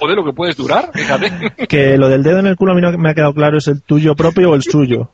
Joder, 0.00 0.16
lo 0.16 0.24
que 0.24 0.32
puedes 0.32 0.56
durar, 0.56 0.90
fíjate. 0.92 1.30
Que 1.68 1.96
lo 1.96 2.08
del 2.08 2.24
dedo 2.24 2.40
en 2.40 2.46
el 2.48 2.56
culo 2.56 2.72
a 2.72 2.74
mí 2.74 2.80
no 2.80 2.90
me 2.98 3.10
ha 3.10 3.14
quedado 3.14 3.32
claro, 3.32 3.58
¿es 3.58 3.68
el 3.68 3.80
tuyo 3.82 4.16
propio 4.16 4.50
o 4.50 4.54
el 4.56 4.62
suyo? 4.62 5.10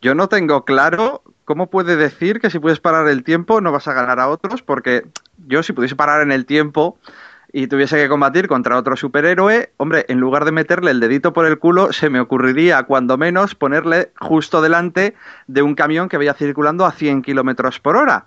Yo 0.00 0.14
no 0.14 0.28
tengo 0.28 0.64
claro 0.64 1.22
cómo 1.44 1.68
puede 1.68 1.96
decir 1.96 2.40
que 2.40 2.50
si 2.50 2.58
puedes 2.58 2.78
parar 2.78 3.08
el 3.08 3.24
tiempo 3.24 3.60
no 3.60 3.72
vas 3.72 3.88
a 3.88 3.94
ganar 3.94 4.20
a 4.20 4.28
otros, 4.28 4.62
porque 4.62 5.06
yo 5.46 5.62
si 5.62 5.72
pudiese 5.72 5.96
parar 5.96 6.22
en 6.22 6.30
el 6.30 6.46
tiempo 6.46 6.98
y 7.52 7.66
tuviese 7.66 7.96
que 7.96 8.08
combatir 8.08 8.46
contra 8.46 8.76
otro 8.76 8.96
superhéroe, 8.96 9.72
hombre, 9.78 10.04
en 10.08 10.20
lugar 10.20 10.44
de 10.44 10.52
meterle 10.52 10.90
el 10.90 11.00
dedito 11.00 11.32
por 11.32 11.46
el 11.46 11.58
culo, 11.58 11.92
se 11.92 12.10
me 12.10 12.20
ocurriría, 12.20 12.82
cuando 12.82 13.16
menos, 13.16 13.54
ponerle 13.54 14.12
justo 14.20 14.60
delante 14.60 15.14
de 15.46 15.62
un 15.62 15.74
camión 15.74 16.08
que 16.08 16.18
vaya 16.18 16.34
circulando 16.34 16.84
a 16.84 16.92
100 16.92 17.22
kilómetros 17.22 17.80
por 17.80 17.96
hora. 17.96 18.26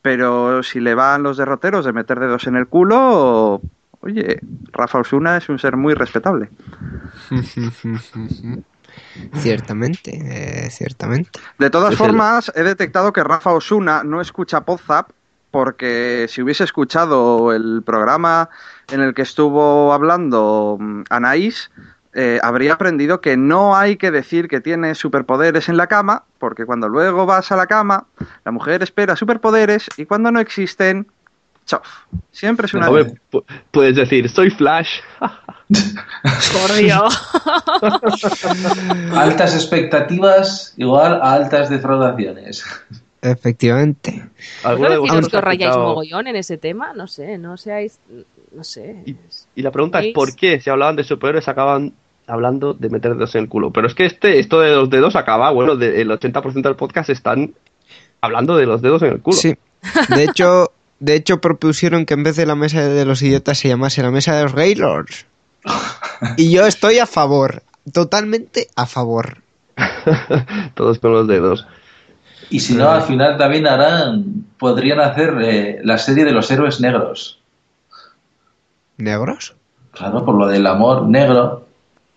Pero 0.00 0.62
si 0.62 0.80
le 0.80 0.94
van 0.94 1.24
los 1.24 1.36
derroteros 1.36 1.84
de 1.84 1.92
meter 1.92 2.20
dedos 2.20 2.46
en 2.46 2.56
el 2.56 2.68
culo, 2.68 3.60
oye, 4.00 4.38
Rafa 4.72 5.00
Osuna 5.00 5.36
es 5.36 5.48
un 5.48 5.58
ser 5.58 5.76
muy 5.76 5.94
respetable. 5.94 6.48
ciertamente, 9.34 10.10
eh, 10.66 10.70
ciertamente. 10.70 11.40
De 11.58 11.70
todas 11.70 11.92
Es 11.94 12.00
el- 12.00 12.06
formas, 12.06 12.52
he 12.54 12.62
detectado 12.62 13.12
que 13.12 13.22
Rafa 13.24 13.52
Osuna 13.52 14.02
no 14.04 14.20
escucha 14.20 14.62
Podzap 14.62 15.10
porque 15.50 16.26
si 16.28 16.40
hubiese 16.42 16.64
escuchado 16.64 17.52
el 17.52 17.82
programa 17.84 18.48
en 18.90 19.00
el 19.00 19.12
que 19.14 19.22
estuvo 19.22 19.92
hablando 19.92 20.78
mm, 20.80 21.02
Anaís, 21.10 21.70
eh, 22.14 22.40
habría 22.42 22.74
aprendido 22.74 23.20
que 23.20 23.36
no 23.36 23.76
hay 23.76 23.96
que 23.96 24.10
decir 24.10 24.48
que 24.48 24.60
tiene 24.60 24.94
superpoderes 24.94 25.68
en 25.68 25.76
la 25.76 25.86
cama, 25.86 26.24
porque 26.38 26.66
cuando 26.66 26.88
luego 26.88 27.26
vas 27.26 27.52
a 27.52 27.56
la 27.56 27.66
cama, 27.66 28.06
la 28.44 28.52
mujer 28.52 28.82
espera 28.82 29.16
superpoderes 29.16 29.86
y 29.96 30.04
cuando 30.06 30.30
no 30.30 30.40
existen, 30.40 31.06
chof. 31.66 31.86
Siempre 32.30 32.66
es 32.66 32.74
una... 32.74 32.88
Puedes 33.70 33.96
decir, 33.96 34.28
soy 34.28 34.50
Flash. 34.50 35.00
Por 36.52 36.76
Dios. 36.76 37.18
Altas 39.14 39.54
expectativas 39.54 40.74
igual 40.76 41.14
a 41.22 41.32
altas 41.34 41.70
defraudaciones. 41.70 42.64
Efectivamente. 43.20 44.24
¿Alguno 44.64 44.88
de 44.90 44.94
¿No 44.96 45.00
vosotros 45.02 45.34
os 45.34 45.40
rayáis 45.44 45.76
mogollón 45.76 46.26
en 46.26 46.36
ese 46.36 46.58
tema? 46.58 46.92
No 46.94 47.06
sé, 47.06 47.38
no 47.38 47.56
seáis... 47.56 47.98
No 48.54 48.64
sé. 48.64 48.96
Y 49.54 49.62
la 49.62 49.70
pregunta 49.70 50.00
es. 50.00 50.12
¿por 50.12 50.36
qué? 50.36 50.60
Si 50.60 50.68
hablaban 50.68 50.96
de 50.96 51.04
superhéroes 51.04 51.48
acaban 51.48 51.94
hablando 52.26 52.74
de 52.74 52.90
meter 52.90 53.14
dedos 53.14 53.34
en 53.34 53.42
el 53.44 53.48
culo. 53.48 53.70
Pero 53.70 53.86
es 53.86 53.94
que 53.94 54.04
este, 54.04 54.38
esto 54.40 54.60
de 54.60 54.72
los 54.76 54.90
dedos 54.90 55.16
acaba, 55.16 55.50
bueno, 55.50 55.76
de- 55.76 56.02
el 56.02 56.10
80% 56.10 56.60
del 56.62 56.76
podcast 56.76 57.08
están 57.10 57.54
hablando 58.20 58.56
de 58.56 58.66
los 58.66 58.82
dedos 58.82 59.02
en 59.02 59.12
el 59.12 59.20
culo. 59.22 59.36
Sí. 59.38 59.54
De 60.14 60.24
hecho, 60.24 60.72
de 61.00 61.14
hecho 61.14 61.40
propusieron 61.40 62.04
que 62.04 62.14
en 62.14 62.24
vez 62.24 62.36
de 62.36 62.44
la 62.46 62.54
mesa 62.54 62.86
de 62.86 63.04
los 63.06 63.22
idiotas 63.22 63.58
se 63.58 63.68
llamase 63.68 64.02
la 64.02 64.10
mesa 64.10 64.36
de 64.36 64.42
los 64.42 64.54
Gaylords. 64.54 65.26
Y 66.36 66.50
yo 66.50 66.66
estoy 66.66 66.98
a 66.98 67.06
favor, 67.06 67.62
totalmente 67.92 68.68
a 68.76 68.86
favor. 68.86 69.38
Todos 70.74 70.98
con 70.98 71.12
los 71.12 71.26
dedos. 71.26 71.66
Y 72.50 72.60
si 72.60 72.74
no, 72.74 72.90
al 72.90 73.02
final 73.02 73.38
también 73.38 73.66
harán, 73.66 74.44
podrían 74.58 75.00
hacer 75.00 75.34
eh, 75.42 75.80
la 75.82 75.98
serie 75.98 76.24
de 76.24 76.32
los 76.32 76.50
héroes 76.50 76.80
negros. 76.80 77.38
¿Negros? 78.98 79.54
Claro, 79.92 80.24
por 80.24 80.34
lo 80.34 80.46
del 80.46 80.66
amor 80.66 81.08
negro. 81.08 81.66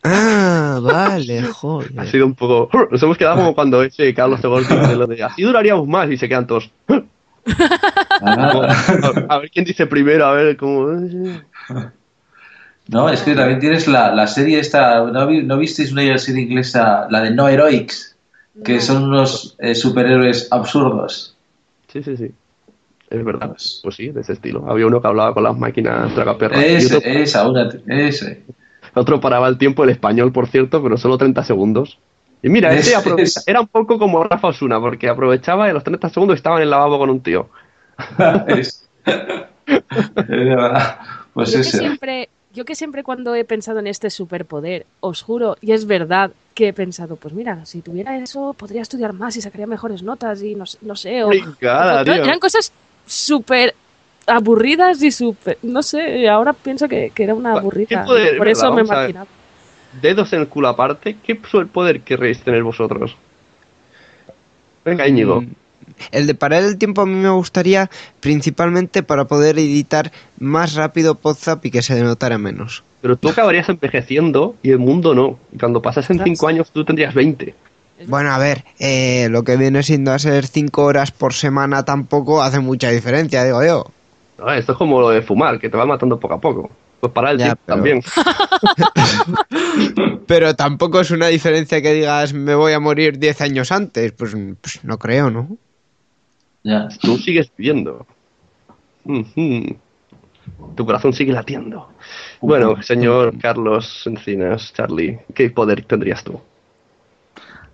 Ah, 0.04 0.80
vale, 0.84 1.42
joder. 1.44 1.92
Ha 1.98 2.06
sido 2.06 2.26
un 2.26 2.36
poco... 2.36 2.70
Nos 2.92 3.02
hemos 3.02 3.18
quedado 3.18 3.38
como 3.38 3.56
cuando 3.56 3.82
ese 3.82 4.14
Carlos 4.14 4.42
de 4.42 4.48
Golpe 4.48 4.78
dice 4.80 4.96
lo 4.96 5.08
de 5.08 5.24
así 5.24 5.42
duraríamos 5.42 5.88
más 5.88 6.10
y 6.10 6.18
se 6.18 6.28
quedan 6.28 6.48
todos... 6.48 6.70
Ah. 6.90 7.02
A 9.30 9.38
ver 9.40 9.52
quién 9.52 9.66
dice 9.66 9.86
primero, 9.86 10.26
a 10.26 10.34
ver 10.34 10.58
cómo... 10.58 10.88
No, 12.88 13.10
es 13.10 13.22
que 13.24 13.34
también 13.34 13.60
tienes 13.60 13.88
la, 13.88 14.14
la 14.14 14.28
serie 14.28 14.60
esta, 14.60 15.04
¿no, 15.06 15.26
vi- 15.28 15.44
no 15.44 15.58
visteis 15.58 15.92
una 15.92 16.18
serie 16.18 16.44
inglesa, 16.44 17.08
la 17.10 17.22
de 17.22 17.32
No 17.32 17.48
Heroics? 17.50 18.16
Que 18.64 18.80
son 18.80 19.04
unos 19.06 19.56
eh, 19.60 19.76
superhéroes 19.76 20.48
absurdos. 20.52 21.36
Sí, 21.92 22.02
sí, 22.04 22.16
sí. 22.16 22.32
Es 23.10 23.24
verdad. 23.26 23.56
Pues 23.84 23.96
sí, 23.96 24.10
de 24.10 24.22
ese 24.22 24.34
estilo. 24.34 24.66
Había 24.70 24.88
uno 24.88 25.02
que 25.02 25.08
hablaba 25.08 25.34
con 25.34 25.44
las 25.44 25.58
máquinas 25.58 26.14
tragaperras. 26.14 26.64
Ese, 26.64 26.96
otro, 26.98 27.10
esa, 27.10 27.50
una, 27.50 27.70
ese. 27.88 28.44
otro 28.94 29.20
paraba 29.20 29.48
el 29.50 29.58
tiempo, 29.58 29.84
el 29.84 29.90
español, 29.90 30.32
por 30.32 30.48
cierto, 30.48 30.82
pero 30.82 30.96
solo 30.98 31.18
30 31.18 31.44
segundos. 31.44 31.98
Y 32.42 32.50
mira, 32.50 32.74
ese 32.74 32.92
Es- 32.92 32.98
aprovecha- 32.98 33.40
es- 33.42 33.48
era 33.48 33.60
un 33.62 33.68
poco 33.68 33.98
como 34.00 34.24
Rafa 34.24 34.48
Osuna, 34.50 34.80
porque 34.80 35.10
aprovechaba 35.10 35.68
y 35.68 35.72
a 35.72 35.74
los 35.74 35.84
30 35.84 36.10
segundos 36.10 36.36
estaba 36.38 36.58
en 36.58 36.64
el 36.64 36.70
lavabo 36.70 36.98
con 36.98 37.10
un 37.10 37.20
tío. 37.22 37.50
Es- 38.48 38.88
es 39.66 40.28
verdad. 40.28 40.98
Pues 41.34 41.50
yo, 41.52 41.56
que 41.56 41.62
ese. 41.62 41.78
siempre, 41.78 42.30
yo 42.56 42.66
que 42.66 42.74
siempre 42.76 43.04
cuando 43.04 43.36
he 43.36 43.44
pensado 43.44 43.80
en 43.80 43.88
este 43.88 44.10
superpoder, 44.10 44.86
os 45.02 45.22
juro, 45.22 45.58
y 45.62 45.74
es 45.74 45.86
verdad 45.86 46.32
que 46.56 46.70
he 46.70 46.74
pensado, 46.74 47.18
pues 47.18 47.34
mira, 47.34 47.66
si 47.66 47.82
tuviera 47.82 48.18
eso, 48.18 48.56
podría 48.58 48.82
estudiar 48.82 49.14
más 49.14 49.36
y 49.36 49.42
sacaría 49.42 49.68
mejores 49.68 50.02
notas 50.02 50.42
y 50.42 50.56
no, 50.56 50.66
sé- 50.66 50.78
no 50.82 50.96
sé. 50.96 51.24
O, 51.24 51.32
eran 51.32 52.40
cosas 52.40 52.72
súper 53.06 53.76
aburridas 54.26 55.04
y 55.04 55.12
súper... 55.12 55.58
No 55.64 55.84
sé, 55.84 56.28
ahora 56.30 56.54
pienso 56.54 56.88
que, 56.88 57.12
que 57.14 57.24
era 57.26 57.34
una 57.36 57.54
aburrida. 57.54 58.06
poder, 58.06 58.38
por 58.38 58.48
verdad? 58.48 58.64
eso 58.64 58.74
me 58.74 58.82
imaginaba. 58.82 59.28
Dedos 60.02 60.34
en 60.34 60.42
el 60.42 60.48
culo 60.48 60.70
aparte, 60.70 61.18
¿qué 61.24 61.36
poder 61.36 62.02
querréis 62.02 62.40
tener 62.40 62.64
vosotros? 62.64 63.16
Venga, 64.84 65.08
Íñigo. 65.08 65.42
Mm, 65.42 65.65
El 66.12 66.28
de 66.28 66.36
parar 66.36 66.64
el 66.64 66.78
tiempo 66.78 67.02
a 67.02 67.06
mí 67.06 67.16
me 67.16 67.30
gustaría 67.30 67.90
principalmente 68.20 69.04
para 69.04 69.26
poder 69.26 69.58
editar 69.60 70.12
más 70.40 70.74
rápido 70.76 71.16
Podzap 71.16 71.66
y 71.66 71.72
que 71.72 71.82
se 71.82 71.96
denotara 71.96 72.38
menos. 72.38 72.84
Pero 73.02 73.16
tú 73.18 73.30
acabarías 73.30 73.70
envejeciendo 73.70 74.56
y 74.64 74.72
el 74.72 74.80
mundo 74.80 75.14
no. 75.14 75.38
Y 75.54 75.58
cuando 75.60 75.82
pasasen 75.82 76.22
5 76.24 76.48
años 76.48 76.72
tú 76.72 76.84
tendrías 76.84 77.14
20. 77.14 77.54
Bueno, 78.08 78.32
a 78.32 78.38
ver, 78.38 78.66
eh, 78.80 79.28
lo 79.30 79.44
que 79.44 79.56
viene 79.56 79.82
siendo 79.84 80.12
a 80.12 80.20
ser 80.20 80.48
5 80.48 80.84
horas 80.84 81.12
por 81.12 81.34
semana 81.34 81.86
tampoco 81.86 82.42
hace 82.44 82.60
mucha 82.60 82.90
diferencia, 82.90 83.44
digo 83.46 83.64
yo. 83.64 83.86
No, 84.38 84.52
esto 84.52 84.74
es 84.74 84.78
como 84.78 85.00
lo 85.00 85.10
de 85.12 85.22
fumar, 85.22 85.60
que 85.60 85.70
te 85.70 85.78
va 85.78 85.86
matando 85.86 86.20
poco 86.20 86.34
a 86.34 86.42
poco. 86.42 86.70
Pues 87.00 87.14
para 87.14 87.32
el 87.32 87.38
Ya, 87.38 87.46
tiempo 87.56 87.62
pero- 87.66 87.76
también. 87.78 88.04
Pero 90.28 90.56
tampoco 90.56 91.00
es 91.00 91.12
una 91.12 91.28
diferencia 91.28 91.82
que 91.82 91.94
digas 91.94 92.34
me 92.34 92.56
voy 92.56 92.74
a 92.74 92.80
morir 92.80 93.20
10 93.20 93.42
años 93.42 93.72
antes. 93.72 94.12
Pues, 94.12 94.36
pues 94.62 94.84
no 94.84 94.98
creo, 94.98 95.30
¿no? 95.30 95.50
Ya. 96.66 96.90
Tú 97.00 97.18
sigues 97.18 97.52
viviendo. 97.56 98.08
Tu 100.76 100.86
corazón 100.86 101.14
sigue 101.14 101.32
latiendo. 101.32 101.92
Bueno, 102.42 102.82
señor 102.82 103.38
Carlos 103.40 104.02
Encinas, 104.08 104.74
Charlie, 104.74 105.20
¿qué 105.36 105.52
poder 105.52 105.86
tendrías 105.86 106.24
tú? 106.24 106.42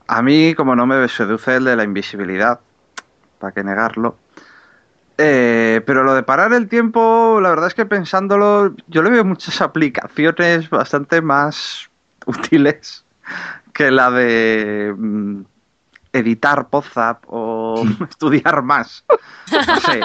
A 0.08 0.22
mí, 0.22 0.54
como 0.56 0.76
no 0.76 0.86
me 0.86 1.08
seduce 1.08 1.56
el 1.56 1.64
de 1.64 1.78
la 1.78 1.86
invisibilidad, 1.86 2.60
para 3.40 3.54
qué 3.54 3.64
negarlo. 3.64 4.18
Eh, 5.18 5.82
pero 5.86 6.04
lo 6.04 6.14
de 6.14 6.24
parar 6.24 6.52
el 6.52 6.68
tiempo, 6.68 7.40
la 7.42 7.50
verdad 7.50 7.68
es 7.68 7.74
que 7.74 7.86
pensándolo, 7.86 8.76
yo 8.88 9.04
le 9.04 9.10
veo 9.10 9.24
muchas 9.24 9.62
aplicaciones 9.62 10.70
bastante 10.70 11.22
más 11.22 11.90
útiles 12.26 13.06
que 13.72 13.90
la 13.90 14.12
de 14.12 14.94
mm, 14.98 15.42
editar 16.14 16.68
Podzap 16.68 17.24
o 17.28 17.61
estudiar 18.10 18.62
más. 18.62 19.06
No 19.52 19.80
sé. 19.80 20.00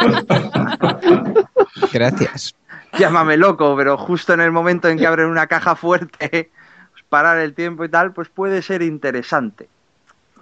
Gracias. 1.92 2.54
Llámame 2.98 3.36
loco, 3.36 3.74
pero 3.76 3.96
justo 3.96 4.32
en 4.32 4.40
el 4.40 4.52
momento 4.52 4.88
en 4.88 4.98
que 4.98 5.06
abren 5.06 5.26
una 5.26 5.46
caja 5.46 5.76
fuerte, 5.76 6.50
pues, 6.92 7.04
parar 7.08 7.38
el 7.38 7.54
tiempo 7.54 7.84
y 7.84 7.88
tal, 7.88 8.12
pues 8.12 8.28
puede 8.28 8.62
ser 8.62 8.82
interesante. 8.82 9.68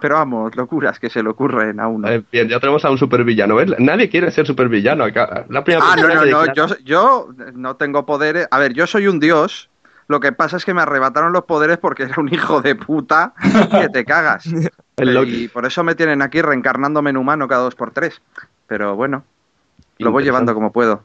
Pero 0.01 0.17
vamos, 0.17 0.55
locuras 0.57 0.99
que 0.99 1.09
se 1.09 1.23
le 1.23 1.31
ocurren 1.31 1.81
a 1.81 1.89
uno. 1.89 2.09
Eh, 2.09 2.23
bien, 2.31 2.49
ya 2.49 2.61
tenemos 2.61 2.85
a 2.85 2.91
un 2.91 2.99
supervillano. 2.99 3.55
¿ves? 3.57 3.75
Nadie 3.79 4.11
quiere 4.11 4.31
ser 4.31 4.47
supervillano 4.47 5.05
acá. 5.05 5.47
La 5.49 5.65
primera 5.65 5.87
Ah, 5.93 5.97
no, 5.97 6.09
no, 6.09 6.25
no, 6.27 6.53
yo, 6.53 6.67
yo 6.85 7.29
no 7.55 7.77
tengo 7.77 8.05
poderes. 8.05 8.47
A 8.51 8.59
ver, 8.59 8.75
yo 8.75 8.87
soy 8.87 9.07
un 9.07 9.21
dios. 9.21 9.71
Lo 10.07 10.21
que 10.21 10.33
pasa 10.33 10.59
es 10.59 10.65
que 10.65 10.75
me 10.75 10.83
arrebataron 10.83 11.33
los 11.33 11.45
poderes 11.45 11.79
porque 11.79 12.03
era 12.03 12.17
un 12.19 12.33
hijo 12.33 12.61
de 12.61 12.75
puta 12.75 13.33
que 13.71 13.89
te 13.89 14.05
cagas. 14.05 14.45
El 14.97 15.15
Loki. 15.15 15.45
y 15.45 15.49
por 15.49 15.67
eso 15.67 15.83
me 15.85 15.95
tienen 15.95 16.23
aquí 16.23 16.41
reencarnándome 16.43 17.11
en 17.11 17.17
humano 17.17 17.49
cada 17.49 17.63
dos 17.65 17.75
por 17.75 17.91
tres. 17.93 18.21
Pero 18.67 18.95
bueno, 18.97 19.25
lo 19.99 20.13
voy 20.13 20.25
llevando 20.25 20.55
como 20.55 20.73
puedo. 20.73 21.03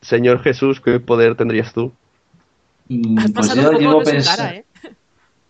Señor 0.00 0.42
Jesús, 0.42 0.80
¿qué 0.80 1.00
poder 1.00 1.34
tendrías 1.36 1.72
tú? 1.72 1.92
Mm, 2.88 3.18
Has 3.18 3.32
Pues 3.32 3.48
pasado 3.48 3.72
yo 3.72 3.78
un 3.78 3.82
llevo 3.82 4.02
pensando. 4.02 4.42
cara, 4.42 4.54
¿eh? 4.56 4.64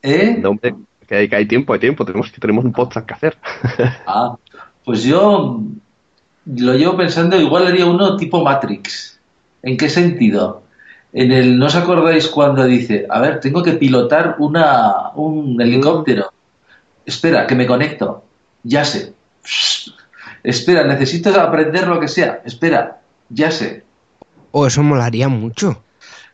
¿Eh? 0.02 0.38
No, 0.40 0.50
hombre, 0.50 0.74
que 1.06 1.14
hay, 1.16 1.28
que 1.28 1.36
hay 1.36 1.46
tiempo, 1.46 1.72
hay 1.74 1.80
tiempo. 1.80 2.04
Tenemos, 2.04 2.32
tenemos 2.32 2.64
un 2.64 2.72
podcast 2.72 3.06
que 3.06 3.14
hacer. 3.14 3.36
Ah, 4.06 4.36
pues 4.84 5.02
yo 5.02 5.60
lo 6.46 6.74
llevo 6.74 6.96
pensando, 6.96 7.38
igual 7.40 7.66
haría 7.66 7.86
uno 7.86 8.16
tipo 8.16 8.42
Matrix. 8.42 9.18
¿En 9.62 9.76
qué 9.76 9.88
sentido? 9.90 10.62
En 11.12 11.32
el, 11.32 11.58
¿no 11.58 11.66
os 11.66 11.74
acordáis 11.74 12.28
cuando 12.28 12.64
dice, 12.64 13.06
a 13.10 13.20
ver, 13.20 13.40
tengo 13.40 13.62
que 13.62 13.72
pilotar 13.72 14.36
una, 14.38 15.10
un 15.16 15.60
helicóptero? 15.60 16.32
Espera, 17.06 17.46
que 17.46 17.54
me 17.54 17.66
conecto. 17.66 18.24
Ya 18.64 18.84
sé. 18.84 19.14
Espera, 20.42 20.84
necesito 20.84 21.40
aprender 21.40 21.86
lo 21.86 21.98
que 22.00 22.08
sea. 22.08 22.42
Espera, 22.44 23.00
ya 23.30 23.50
sé. 23.50 23.84
Oh, 24.50 24.66
eso 24.66 24.82
molaría 24.82 25.28
mucho. 25.28 25.82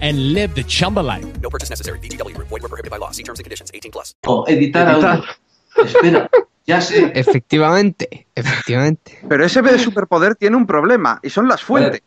and 0.00 0.32
live 0.32 0.54
the 0.54 0.62
Chumba 0.64 1.00
life. 1.00 1.26
No 1.42 1.50
purchase 1.50 1.70
necessary. 1.70 1.98
VGW 1.98 2.34
Group. 2.34 2.48
Void 2.48 2.62
were 2.62 2.68
prohibited 2.68 2.90
by 2.90 2.98
law. 2.98 3.10
See 3.10 3.24
terms 3.24 3.40
and 3.40 3.44
conditions. 3.44 3.70
18 3.74 3.90
plus. 3.90 4.14
editar 4.48 4.88
audio. 4.88 5.24
Espera, 5.76 6.28
ya 6.66 6.80
sé. 6.80 7.10
Efectivamente, 7.14 8.26
efectivamente. 8.34 9.18
Pero 9.28 9.44
ese 9.44 9.62
de 9.62 9.78
superpoder 9.78 10.36
tiene 10.36 10.56
un 10.56 10.66
problema 10.66 11.18
y 11.22 11.30
son 11.30 11.48
las 11.48 11.62
fuentes. 11.62 12.00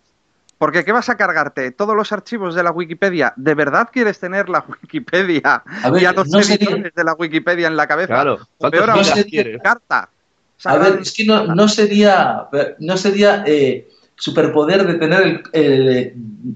Porque 0.58 0.86
¿qué 0.86 0.93
vas 0.93 1.10
a 1.10 1.17
cargarte? 1.17 1.71
¿Todos 1.71 1.95
los 1.97 2.12
archivos 2.13 2.55
de 2.55 2.63
la 2.63 2.71
Wikipedia? 2.71 3.34
¿De 3.36 3.55
verdad 3.55 3.89
quieres 3.91 4.19
tener 4.19 4.47
la 4.47 4.63
Wikipedia 4.69 5.63
A 5.84 5.89
ver, 5.89 6.03
y 6.03 6.05
a 6.05 6.13
los 6.13 6.29
no 6.29 6.41
sería- 6.41 6.67
editores 6.69 6.93
de 6.95 7.03
la 7.03 7.13
Wikipedia 7.13 7.67
en 7.67 7.75
la 7.75 7.88
cabeza? 7.88 8.13
Claro, 8.13 8.34
O 8.36 8.47
¿cuántos 8.58 8.79
peor 8.79 8.89
aún, 8.91 9.03
carta. 9.62 10.10
A 10.63 10.77
ver, 10.77 10.99
es 11.01 11.12
que 11.12 11.25
no, 11.25 11.45
no 11.53 11.67
sería, 11.67 12.47
no 12.79 12.95
sería 12.95 13.43
eh, 13.45 13.89
superpoder 14.17 14.86
de 14.88 14.93
tener 14.95 15.21
el, 15.23 15.41
el- 15.54 16.13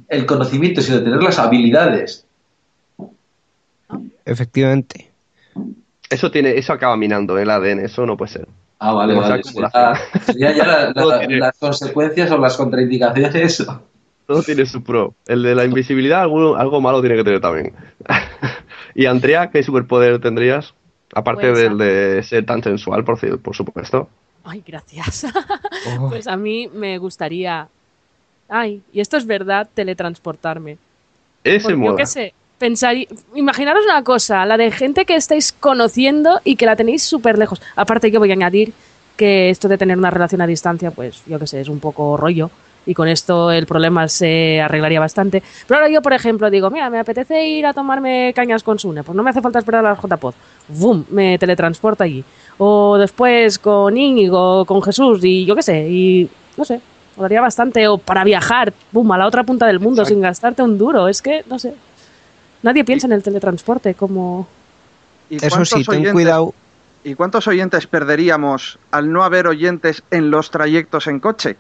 el 0.08 0.26
conocimiento, 0.26 0.82
sino 0.82 0.98
de 1.00 1.04
tener 1.04 1.22
las 1.24 1.40
habilidades. 1.40 2.26
Efectivamente. 4.26 5.10
Eso 6.10 6.32
tiene, 6.32 6.58
eso 6.58 6.74
acaba 6.74 6.96
minando 6.98 7.38
el 7.38 7.50
ADN, 7.50 7.80
eso 7.86 8.06
no 8.06 8.18
puede 8.18 8.32
ser. 8.32 8.48
Ah, 8.80 8.94
vale, 8.94 9.14
vale. 9.14 9.42
ya 10.38 10.54
la- 10.56 10.92
la- 10.94 11.28
las 11.28 11.58
consecuencias 11.58 12.32
o 12.32 12.38
las 12.38 12.56
contraindicaciones. 12.56 13.66
Todo 14.26 14.44
tiene 14.44 14.66
su 14.66 14.84
pro. 14.84 15.14
El 15.28 15.44
de 15.44 15.56
la 15.56 15.66
invisibilidad, 15.66 16.22
algo, 16.22 16.56
algo 16.56 16.80
malo 16.82 17.02
tiene 17.02 17.16
que 17.18 17.24
tener 17.24 17.42
también. 17.42 17.74
y 18.96 19.06
Andrea, 19.06 19.50
¿qué 19.50 19.64
superpoder 19.64 20.20
tendrías? 20.20 20.74
Aparte 21.14 21.50
Pues, 21.50 21.64
del 21.64 21.78
de 21.80 22.22
ser 22.24 22.46
tan 22.46 22.62
sensual, 22.64 23.04
por, 23.04 23.20
por 23.42 23.56
supuesto. 23.56 24.08
Ay, 24.50 24.64
gracias. 24.66 25.26
Oh. 26.00 26.10
Pues 26.10 26.28
a 26.28 26.36
mí 26.36 26.68
me 26.74 26.98
gustaría. 26.98 27.68
Ay, 28.50 28.82
y 28.92 29.00
esto 29.00 29.18
es 29.18 29.26
verdad, 29.26 29.68
teletransportarme. 29.74 30.78
Ese 31.44 31.70
Porque 31.70 31.86
yo 31.86 31.96
qué 31.96 32.06
sé, 32.06 32.34
pensar, 32.58 32.96
imaginaros 33.34 33.86
una 33.86 34.04
cosa, 34.04 34.46
la 34.46 34.58
de 34.58 34.72
gente 34.72 35.06
que 35.06 35.16
estáis 35.16 35.54
conociendo 35.54 36.42
y 36.44 36.56
que 36.56 36.66
la 36.66 36.76
tenéis 36.76 37.04
súper 37.04 37.38
lejos. 37.38 37.62
Aparte 37.76 38.12
que 38.12 38.18
voy 38.18 38.32
a 38.32 38.34
añadir 38.34 38.74
que 39.16 39.50
esto 39.50 39.68
de 39.68 39.78
tener 39.78 39.98
una 39.98 40.10
relación 40.10 40.42
a 40.42 40.48
distancia, 40.48 40.92
pues 40.92 41.24
yo 41.26 41.40
qué 41.40 41.48
sé, 41.48 41.62
es 41.62 41.70
un 41.70 41.80
poco 41.80 42.18
rollo 42.18 42.50
y 42.86 42.94
con 42.94 43.08
esto 43.08 43.52
el 43.52 43.66
problema 43.66 44.08
se 44.08 44.62
arreglaría 44.62 45.00
bastante. 45.00 45.44
Pero 45.68 45.80
ahora 45.80 45.92
yo, 45.92 46.02
por 46.02 46.14
ejemplo, 46.14 46.50
digo, 46.50 46.70
mira, 46.70 46.90
me 46.90 47.00
apetece 47.00 47.46
ir 47.46 47.66
a 47.66 47.74
tomarme 47.74 48.34
cañas 48.36 48.64
con 48.64 48.80
Sune, 48.80 49.04
pues 49.04 49.16
no 49.16 49.24
me 49.24 49.30
hace 49.30 49.42
falta 49.42 49.60
esperar 49.60 49.86
a 49.86 49.90
la 49.90 49.96
JPod. 49.96 50.34
¡Bum! 50.70 51.06
Me 51.10 51.38
teletransporta 51.38 52.04
allí. 52.04 52.24
O 52.60 52.98
después 52.98 53.58
con 53.58 53.98
Íñigo, 53.98 54.66
con 54.66 54.82
Jesús 54.84 55.22
y 55.24 55.46
yo 55.46 55.56
qué 55.56 55.64
sé, 55.64 55.88
y 55.90 56.30
no 56.58 56.66
sé, 56.66 56.82
molaría 57.16 57.42
bastante. 57.42 57.88
O 57.88 57.98
para 57.98 58.24
viajar, 58.24 58.74
¡bum! 58.92 59.10
a 59.14 59.18
la 59.18 59.26
otra 59.28 59.44
punta 59.44 59.66
del 59.66 59.80
mundo 59.80 60.02
Exacto. 60.02 60.14
sin 60.16 60.22
gastarte 60.22 60.62
un 60.62 60.78
duro. 60.78 61.08
Es 61.08 61.22
que, 61.22 61.44
no 61.50 61.58
sé. 61.58 61.74
Nadie 62.62 62.84
piensa 62.84 63.08
en 63.08 63.14
el 63.14 63.24
teletransporte 63.24 63.94
como... 63.96 64.46
¿Y 65.30 65.38
Eso 65.38 65.48
cuántos 65.50 65.70
sí, 65.70 65.84
ten 65.86 66.02
oyentes- 66.02 66.12
cuidado. 66.14 66.54
¿Y 67.06 67.16
cuántos 67.16 67.48
oyentes 67.48 67.88
perderíamos 67.88 68.78
al 68.92 69.10
no 69.14 69.24
haber 69.24 69.48
oyentes 69.48 70.04
en 70.12 70.30
los 70.30 70.52
trayectos 70.52 71.08
en 71.08 71.22
coche? 71.22 71.56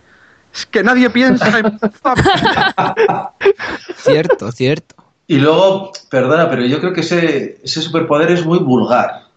Es 0.53 0.65
que 0.65 0.83
nadie 0.83 1.09
piensa 1.09 1.59
en... 1.59 1.79
Cierto, 3.95 4.51
cierto. 4.51 4.95
Y 5.27 5.37
luego, 5.37 5.91
perdona, 6.09 6.49
pero 6.49 6.65
yo 6.65 6.79
creo 6.79 6.91
que 6.91 7.01
ese, 7.01 7.59
ese 7.63 7.81
superpoder 7.81 8.31
es 8.31 8.45
muy 8.45 8.59
vulgar. 8.59 9.28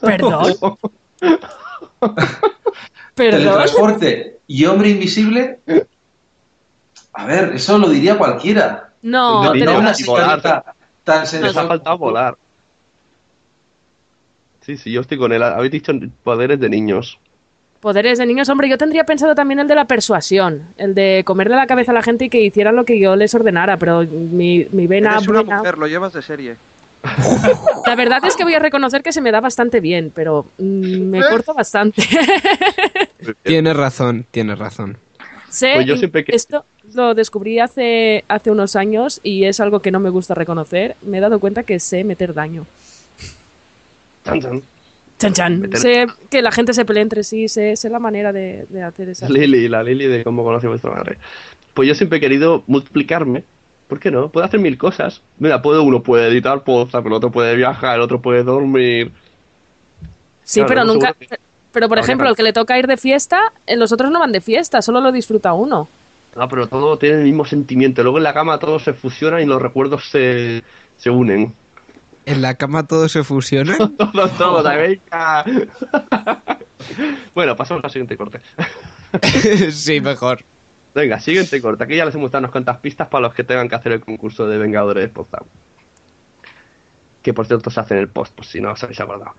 Perdón. 0.00 0.54
Perdón. 3.14 3.40
Teletransporte 3.40 4.38
y 4.46 4.64
hombre 4.64 4.90
invisible. 4.90 5.58
A 7.12 7.26
ver, 7.26 7.52
eso 7.54 7.78
lo 7.78 7.88
diría 7.88 8.16
cualquiera. 8.16 8.88
No, 9.02 9.44
no, 9.44 9.54
no 9.54 9.78
una 9.78 9.92
y 9.98 10.04
volar. 10.04 10.40
señorita 10.40 10.74
tan 11.04 11.22
Les 11.42 11.56
ha 11.56 11.66
faltado 11.66 11.98
volar. 11.98 12.36
Sí, 14.62 14.76
sí, 14.76 14.92
yo 14.92 15.00
estoy 15.00 15.18
con 15.18 15.32
él. 15.32 15.42
Habéis 15.42 15.72
dicho 15.72 15.92
poderes 16.22 16.58
de 16.60 16.68
niños. 16.70 17.18
poderes 17.80 18.18
de 18.18 18.26
niños. 18.26 18.48
Hombre, 18.48 18.68
yo 18.68 18.78
tendría 18.78 19.04
pensado 19.04 19.34
también 19.34 19.58
el 19.58 19.66
de 19.68 19.74
la 19.74 19.86
persuasión, 19.86 20.68
el 20.78 20.94
de 20.94 21.22
comerle 21.26 21.56
la 21.56 21.66
cabeza 21.66 21.90
a 21.90 21.94
la 21.94 22.02
gente 22.02 22.26
y 22.26 22.30
que 22.30 22.40
hicieran 22.40 22.76
lo 22.76 22.84
que 22.84 22.98
yo 22.98 23.16
les 23.16 23.34
ordenara, 23.34 23.76
pero 23.76 24.02
mi, 24.02 24.66
mi 24.70 24.86
vena 24.86 25.16
Eres 25.16 25.28
una 25.28 25.42
buena- 25.42 25.58
mujer, 25.58 25.78
lo 25.78 25.86
llevas 25.88 26.12
de 26.12 26.22
serie. 26.22 26.56
La 27.86 27.94
verdad 27.96 28.18
es 28.24 28.36
que 28.36 28.44
voy 28.44 28.54
a 28.54 28.58
reconocer 28.58 29.02
que 29.02 29.12
se 29.12 29.20
me 29.20 29.32
da 29.32 29.40
bastante 29.40 29.80
bien, 29.80 30.12
pero 30.14 30.46
mm, 30.58 31.00
me 31.10 31.20
corto 31.20 31.52
bastante. 31.54 32.02
Tienes 33.42 33.76
razón, 33.76 34.26
tienes 34.30 34.58
razón. 34.58 34.96
sé, 35.48 35.72
Pues 35.74 35.86
yo 35.86 35.96
siempre 35.96 36.24
que- 36.24 36.34
esto, 36.34 36.64
lo 36.94 37.14
descubrí 37.14 37.58
hace, 37.58 38.24
hace 38.28 38.50
unos 38.50 38.76
años 38.76 39.20
y 39.22 39.44
es 39.44 39.60
algo 39.60 39.80
que 39.80 39.90
no 39.90 40.00
me 40.00 40.10
gusta 40.10 40.34
reconocer. 40.34 40.96
Me 41.02 41.18
he 41.18 41.20
dado 41.20 41.40
cuenta 41.40 41.62
que 41.64 41.78
sé 41.80 42.04
meter 42.04 42.34
daño. 42.34 42.66
Chan, 44.24 44.40
chan. 44.40 44.62
Chan, 45.18 45.32
chan. 45.34 45.70
Sé 45.74 46.06
que 46.30 46.42
la 46.42 46.50
gente 46.52 46.72
se 46.72 46.84
pelea 46.84 47.02
entre 47.02 47.22
sí, 47.22 47.48
sé, 47.48 47.76
sé 47.76 47.88
la 47.90 47.98
manera 47.98 48.32
de, 48.32 48.66
de 48.68 48.82
hacer 48.82 49.08
esa. 49.10 49.28
Lili, 49.28 49.68
la 49.68 49.82
Lili 49.82 50.06
de 50.06 50.24
cómo 50.24 50.42
conoce 50.44 50.66
vuestra 50.68 50.90
madre. 50.92 51.18
Pues 51.74 51.88
yo 51.88 51.94
siempre 51.94 52.18
he 52.18 52.20
querido 52.20 52.64
multiplicarme. 52.66 53.44
¿Por 53.92 54.00
qué 54.00 54.10
no? 54.10 54.30
Puedo 54.30 54.46
hacer 54.46 54.58
mil 54.58 54.78
cosas. 54.78 55.20
Mira, 55.38 55.60
puedo, 55.60 55.82
uno 55.82 56.02
puede 56.02 56.26
editar 56.28 56.64
podcast, 56.64 57.04
el 57.04 57.12
otro 57.12 57.30
puede 57.30 57.54
viajar, 57.56 57.96
el 57.96 58.00
otro 58.00 58.22
puede 58.22 58.42
dormir. 58.42 59.12
Sí, 60.44 60.60
Claro, 60.60 60.68
pero 60.68 60.84
nunca. 60.86 61.12
que- 61.12 61.28
Pero 61.72 61.90
por 61.90 61.98
ejemplo, 61.98 62.26
el 62.30 62.34
que 62.34 62.42
le 62.42 62.54
toca 62.54 62.78
ir 62.78 62.86
de 62.86 62.96
fiesta, 62.96 63.52
eh, 63.66 63.76
los 63.76 63.92
otros 63.92 64.10
no 64.10 64.18
van 64.18 64.32
de 64.32 64.40
fiesta, 64.40 64.80
solo 64.80 65.02
lo 65.02 65.12
disfruta 65.12 65.52
uno. 65.52 65.88
No, 66.34 66.48
pero 66.48 66.68
todo 66.68 66.96
tiene 66.96 67.16
el 67.18 67.24
mismo 67.24 67.44
sentimiento. 67.44 68.02
Luego 68.02 68.16
en 68.16 68.24
la 68.24 68.32
cama 68.32 68.58
todo 68.58 68.78
se 68.78 68.94
fusiona 68.94 69.42
y 69.42 69.44
los 69.44 69.60
recuerdos 69.60 70.08
se, 70.08 70.62
se 70.96 71.10
unen. 71.10 71.52
¿En 72.24 72.40
la 72.40 72.54
cama 72.54 72.86
todo 72.86 73.10
se 73.10 73.22
fusiona? 73.22 73.76
todo, 73.98 74.28
todo, 74.38 74.62
la 74.62 74.74
venga. 74.74 75.44
bueno, 77.34 77.54
pasamos 77.56 77.84
al 77.84 77.90
siguiente 77.90 78.16
corte. 78.16 78.40
sí, 79.70 80.00
mejor. 80.00 80.42
Venga, 80.94 81.20
siguiente 81.20 81.60
corte. 81.60 81.84
Aquí 81.84 81.96
ya 81.96 82.04
les 82.04 82.14
hemos 82.14 82.30
dado 82.30 82.40
unas 82.40 82.50
cuantas 82.50 82.76
pistas 82.78 83.08
para 83.08 83.28
los 83.28 83.34
que 83.34 83.44
tengan 83.44 83.68
que 83.68 83.74
hacer 83.74 83.92
el 83.92 84.00
concurso 84.00 84.46
de 84.46 84.58
Vengadores 84.58 85.08
Podcast. 85.08 85.46
Que 87.22 87.32
por 87.32 87.46
cierto 87.46 87.70
se 87.70 87.80
hace 87.80 87.94
en 87.94 88.00
el 88.00 88.08
post, 88.08 88.34
por 88.34 88.44
si 88.44 88.60
no 88.60 88.72
os 88.72 88.82
habéis 88.82 89.00
acordado. 89.00 89.34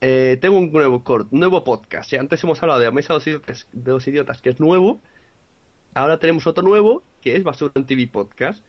Eh, 0.00 0.38
tengo 0.40 0.58
un 0.58 0.72
nuevo 0.72 1.02
cort, 1.02 1.28
un 1.30 1.40
nuevo 1.40 1.64
podcast. 1.64 2.08
Si 2.10 2.16
antes 2.16 2.42
hemos 2.44 2.62
hablado 2.62 2.80
de 2.80 2.90
Mesa 2.90 3.14
de 3.14 3.40
los, 3.72 4.08
idiotas, 4.08 4.36
de 4.38 4.42
que 4.42 4.50
es 4.50 4.60
nuevo. 4.60 5.00
Ahora 5.94 6.18
tenemos 6.18 6.46
otro 6.46 6.62
nuevo, 6.62 7.02
que 7.20 7.36
es 7.36 7.44
Basura 7.44 7.72
en 7.74 7.86
TV 7.86 8.06
Podcast. 8.06 8.64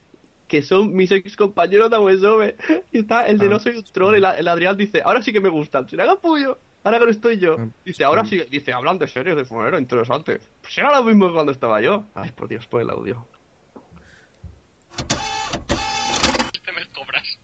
Que 0.47 0.61
son 0.61 0.93
mis 0.93 1.11
ex 1.11 1.35
compañeros 1.35 1.89
de 1.89 1.95
Abuesome. 1.95 2.55
Y 2.91 2.99
está 2.99 3.25
el 3.27 3.37
de 3.37 3.49
No 3.49 3.59
Soy 3.59 3.77
un 3.77 3.83
Troll. 3.83 4.15
El, 4.15 4.25
el 4.25 4.47
Adrián 4.47 4.77
dice: 4.77 5.01
Ahora 5.03 5.21
sí 5.21 5.33
que 5.33 5.41
me 5.41 5.49
gustan. 5.49 5.89
Si 5.89 5.95
le 5.95 6.03
hagan 6.03 6.17
puyo. 6.17 6.57
Ahora 6.85 6.99
que 6.99 7.05
no 7.05 7.11
estoy 7.11 7.39
yo. 7.39 7.57
Dice: 7.83 8.03
Ahora 8.03 8.23
sí. 8.25 8.39
Dice: 8.51 8.71
Hablan 8.71 8.99
de 8.99 9.07
series 9.07 9.35
de 9.35 9.43
fuera, 9.43 9.79
interesante. 9.79 10.39
Pues 10.61 10.77
era 10.77 10.95
lo 10.95 11.03
mismo 11.03 11.27
que 11.27 11.33
cuando 11.33 11.51
estaba 11.51 11.81
yo. 11.81 12.05
Ay, 12.13 12.31
por 12.31 12.47
Dios, 12.47 12.67
por 12.67 12.79
el 12.79 12.91
audio. 12.91 13.27
Te 16.63 16.71
me 16.71 16.85
cobras. 16.93 17.39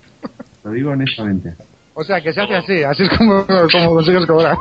Lo 0.64 0.72
digo 0.72 0.92
honestamente. 0.92 1.56
O 1.96 2.04
sea, 2.04 2.22
que 2.22 2.32
se 2.32 2.40
hace 2.40 2.56
así, 2.56 2.84
así 2.84 3.04
es 3.04 3.18
como, 3.18 3.44
como 3.46 3.96
consigues 3.96 4.28
cobrar. 4.28 4.58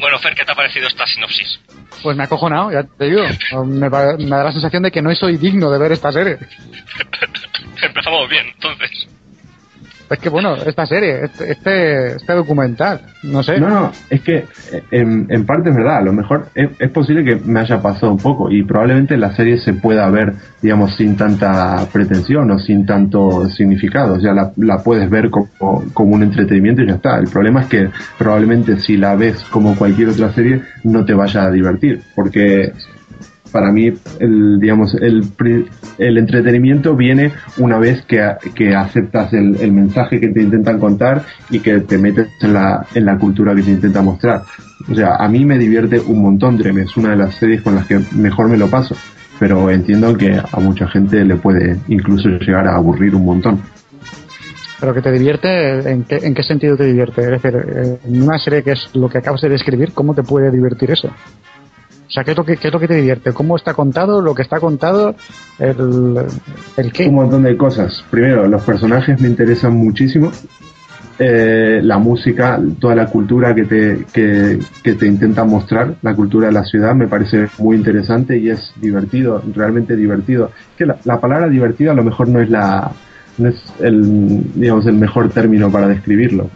Bueno, 0.00 0.18
Fer, 0.18 0.34
¿qué 0.34 0.44
te 0.46 0.52
ha 0.52 0.54
parecido 0.54 0.88
esta 0.88 1.04
sinopsis? 1.06 1.60
Pues 2.02 2.16
me 2.16 2.22
ha 2.22 2.26
acojonado, 2.26 2.72
ya 2.72 2.84
te 2.84 3.04
digo. 3.04 3.22
Me, 3.66 3.90
me 3.90 3.90
da 3.90 4.44
la 4.44 4.52
sensación 4.52 4.82
de 4.82 4.90
que 4.90 5.02
no 5.02 5.14
soy 5.14 5.36
digno 5.36 5.70
de 5.70 5.78
ver 5.78 5.92
esta 5.92 6.10
serie. 6.10 6.38
Empezamos 7.82 8.30
bien, 8.30 8.46
entonces. 8.46 9.11
Es 10.12 10.18
que 10.18 10.28
bueno, 10.28 10.54
esta 10.56 10.84
serie, 10.84 11.24
este, 11.24 11.52
este, 11.52 12.16
este 12.16 12.32
documental, 12.34 13.00
no 13.22 13.42
sé. 13.42 13.58
No, 13.58 13.70
no, 13.70 13.92
es 14.10 14.20
que 14.20 14.36
eh, 14.72 14.82
en, 14.90 15.26
en 15.30 15.46
parte 15.46 15.70
es 15.70 15.76
verdad, 15.76 15.98
a 15.98 16.02
lo 16.02 16.12
mejor 16.12 16.48
es, 16.54 16.90
posible 16.90 17.24
que 17.24 17.36
me 17.36 17.60
haya 17.60 17.80
pasado 17.80 18.12
un 18.12 18.18
poco 18.18 18.50
y 18.50 18.62
probablemente 18.62 19.16
la 19.16 19.34
serie 19.34 19.58
se 19.58 19.72
pueda 19.72 20.08
ver, 20.10 20.34
digamos, 20.60 20.94
sin 20.96 21.16
tanta 21.16 21.86
pretensión 21.90 22.50
o 22.50 22.58
sin 22.58 22.84
tanto 22.84 23.48
significado, 23.48 24.20
sea, 24.20 24.34
la, 24.34 24.52
la 24.56 24.82
puedes 24.82 25.08
ver 25.08 25.30
como, 25.30 25.48
como 25.94 26.14
un 26.14 26.22
entretenimiento 26.22 26.82
y 26.82 26.88
ya 26.88 26.94
está. 26.94 27.18
El 27.18 27.28
problema 27.28 27.62
es 27.62 27.66
que 27.68 27.88
probablemente 28.18 28.78
si 28.80 28.98
la 28.98 29.16
ves 29.16 29.42
como 29.44 29.74
cualquier 29.76 30.10
otra 30.10 30.30
serie 30.32 30.60
no 30.84 31.04
te 31.06 31.14
vaya 31.14 31.44
a 31.44 31.50
divertir, 31.50 32.02
porque 32.14 32.72
para 33.52 33.70
mí 33.70 33.92
el 34.18 34.58
digamos 34.58 34.94
el, 34.94 35.24
el 35.98 36.18
entretenimiento 36.18 36.96
viene 36.96 37.32
una 37.58 37.78
vez 37.78 38.02
que, 38.02 38.20
que 38.54 38.74
aceptas 38.74 39.32
el, 39.32 39.72
mensaje 39.72 40.20
que 40.20 40.28
te 40.28 40.42
intentan 40.42 40.78
contar 40.78 41.22
y 41.50 41.60
que 41.60 41.80
te 41.80 41.98
metes 41.98 42.28
en 42.40 42.54
la, 42.54 42.86
en 42.94 43.04
la 43.04 43.18
cultura 43.18 43.54
que 43.54 43.62
te 43.62 43.70
intenta 43.70 44.02
mostrar. 44.02 44.42
O 44.90 44.94
sea, 44.94 45.16
a 45.16 45.28
mí 45.28 45.44
me 45.44 45.58
divierte 45.58 46.00
un 46.00 46.22
montón 46.22 46.56
Drem, 46.56 46.78
es 46.78 46.96
una 46.96 47.10
de 47.10 47.16
las 47.16 47.34
series 47.36 47.62
con 47.62 47.74
las 47.74 47.86
que 47.86 48.00
mejor 48.12 48.48
me 48.48 48.56
lo 48.56 48.68
paso, 48.68 48.96
pero 49.38 49.70
entiendo 49.70 50.16
que 50.16 50.32
a 50.34 50.60
mucha 50.60 50.88
gente 50.88 51.24
le 51.24 51.36
puede 51.36 51.76
incluso 51.88 52.28
llegar 52.28 52.66
a 52.66 52.76
aburrir 52.76 53.14
un 53.14 53.24
montón. 53.24 53.60
Pero 54.80 54.94
que 54.94 55.00
te 55.00 55.12
divierte, 55.12 55.90
¿en 55.90 56.02
qué, 56.02 56.16
¿en 56.16 56.34
qué 56.34 56.42
sentido 56.42 56.76
te 56.76 56.84
divierte? 56.84 57.22
Es 57.22 57.30
decir, 57.30 57.54
eh, 57.54 57.98
en 58.04 58.22
una 58.22 58.36
serie 58.38 58.64
que 58.64 58.72
es 58.72 58.90
lo 58.94 59.08
que 59.08 59.18
acabas 59.18 59.40
de 59.40 59.48
describir, 59.48 59.92
¿cómo 59.92 60.12
te 60.12 60.24
puede 60.24 60.50
divertir 60.50 60.90
eso? 60.90 61.08
O 62.12 62.14
sea, 62.14 62.24
¿qué 62.24 62.32
es 62.32 62.36
lo 62.36 62.44
que, 62.44 62.52
es 62.52 62.70
lo 62.70 62.78
que 62.78 62.88
te 62.88 62.96
divierte? 62.96 63.32
¿Cómo 63.32 63.56
está 63.56 63.72
contado? 63.72 64.20
¿Lo 64.20 64.34
que 64.34 64.42
está 64.42 64.60
contado? 64.60 65.14
¿El, 65.58 66.18
el 66.76 66.92
qué? 66.92 67.08
Un 67.08 67.14
montón 67.14 67.42
de 67.42 67.56
cosas. 67.56 68.04
Primero, 68.10 68.46
los 68.46 68.62
personajes 68.64 69.18
me 69.18 69.28
interesan 69.28 69.72
muchísimo. 69.72 70.30
Eh, 71.18 71.80
la 71.82 71.96
música, 71.96 72.60
toda 72.78 72.94
la 72.94 73.06
cultura 73.06 73.54
que 73.54 73.64
te, 73.64 74.04
que, 74.12 74.58
que 74.82 74.92
te 74.92 75.06
intenta 75.06 75.44
mostrar, 75.44 75.94
la 76.02 76.14
cultura 76.14 76.48
de 76.48 76.52
la 76.52 76.64
ciudad, 76.64 76.94
me 76.94 77.08
parece 77.08 77.48
muy 77.56 77.78
interesante 77.78 78.36
y 78.36 78.50
es 78.50 78.74
divertido, 78.76 79.42
realmente 79.54 79.96
divertido. 79.96 80.50
Que 80.76 80.84
la, 80.84 80.98
la 81.04 81.18
palabra 81.18 81.48
divertido 81.48 81.92
a 81.92 81.94
lo 81.94 82.04
mejor 82.04 82.28
no 82.28 82.42
es 82.42 82.50
la 82.50 82.92
no 83.38 83.48
es 83.48 83.56
el 83.80 84.52
digamos 84.52 84.84
el 84.84 84.96
mejor 84.96 85.30
término 85.30 85.72
para 85.72 85.88
describirlo. 85.88 86.50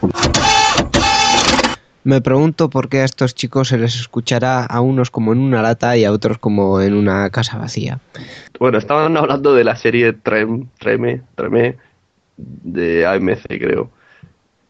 Me 2.06 2.20
pregunto 2.20 2.70
por 2.70 2.88
qué 2.88 3.00
a 3.00 3.04
estos 3.04 3.34
chicos 3.34 3.66
se 3.66 3.78
les 3.78 3.96
escuchará 3.96 4.64
a 4.64 4.80
unos 4.80 5.10
como 5.10 5.32
en 5.32 5.40
una 5.40 5.60
lata 5.60 5.96
y 5.96 6.04
a 6.04 6.12
otros 6.12 6.38
como 6.38 6.80
en 6.80 6.94
una 6.94 7.28
casa 7.30 7.58
vacía. 7.58 7.98
Bueno, 8.60 8.78
estaban 8.78 9.16
hablando 9.16 9.54
de 9.54 9.64
la 9.64 9.74
serie 9.74 10.12
Trem, 10.12 10.68
Treme, 10.78 11.22
Treme, 11.34 11.74
de 12.36 13.04
AMC, 13.06 13.46
creo. 13.58 13.90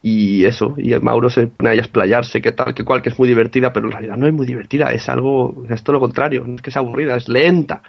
Y 0.03 0.46
eso, 0.46 0.75
y 0.79 0.94
el 0.94 1.03
Mauro 1.03 1.29
se 1.29 1.49
pone 1.49 1.70
ahí 1.70 1.79
a 1.79 1.83
explayarse, 1.83 2.40
que 2.40 2.53
tal, 2.53 2.72
que 2.72 2.85
cual, 2.85 3.03
que 3.03 3.11
es 3.11 3.18
muy 3.18 3.29
divertida, 3.29 3.70
pero 3.75 3.87
en 3.87 3.92
realidad 3.92 4.16
no 4.16 4.27
es 4.27 4.33
muy 4.33 4.46
divertida, 4.46 4.92
es 4.92 5.07
algo, 5.11 5.64
es 5.68 5.83
todo 5.83 5.94
lo 5.94 6.01
contrario, 6.01 6.42
no 6.46 6.55
es 6.57 6.62
que 6.62 6.70
sea 6.70 6.81
aburrida, 6.81 7.16
es 7.16 7.29
lenta. 7.29 7.83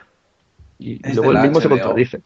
Y, 0.78 0.94
y 0.94 0.98
Es 1.04 1.16
luego 1.16 1.32
el 1.32 1.38
mismo 1.40 1.62
se 1.62 1.70
contradice. 1.70 2.22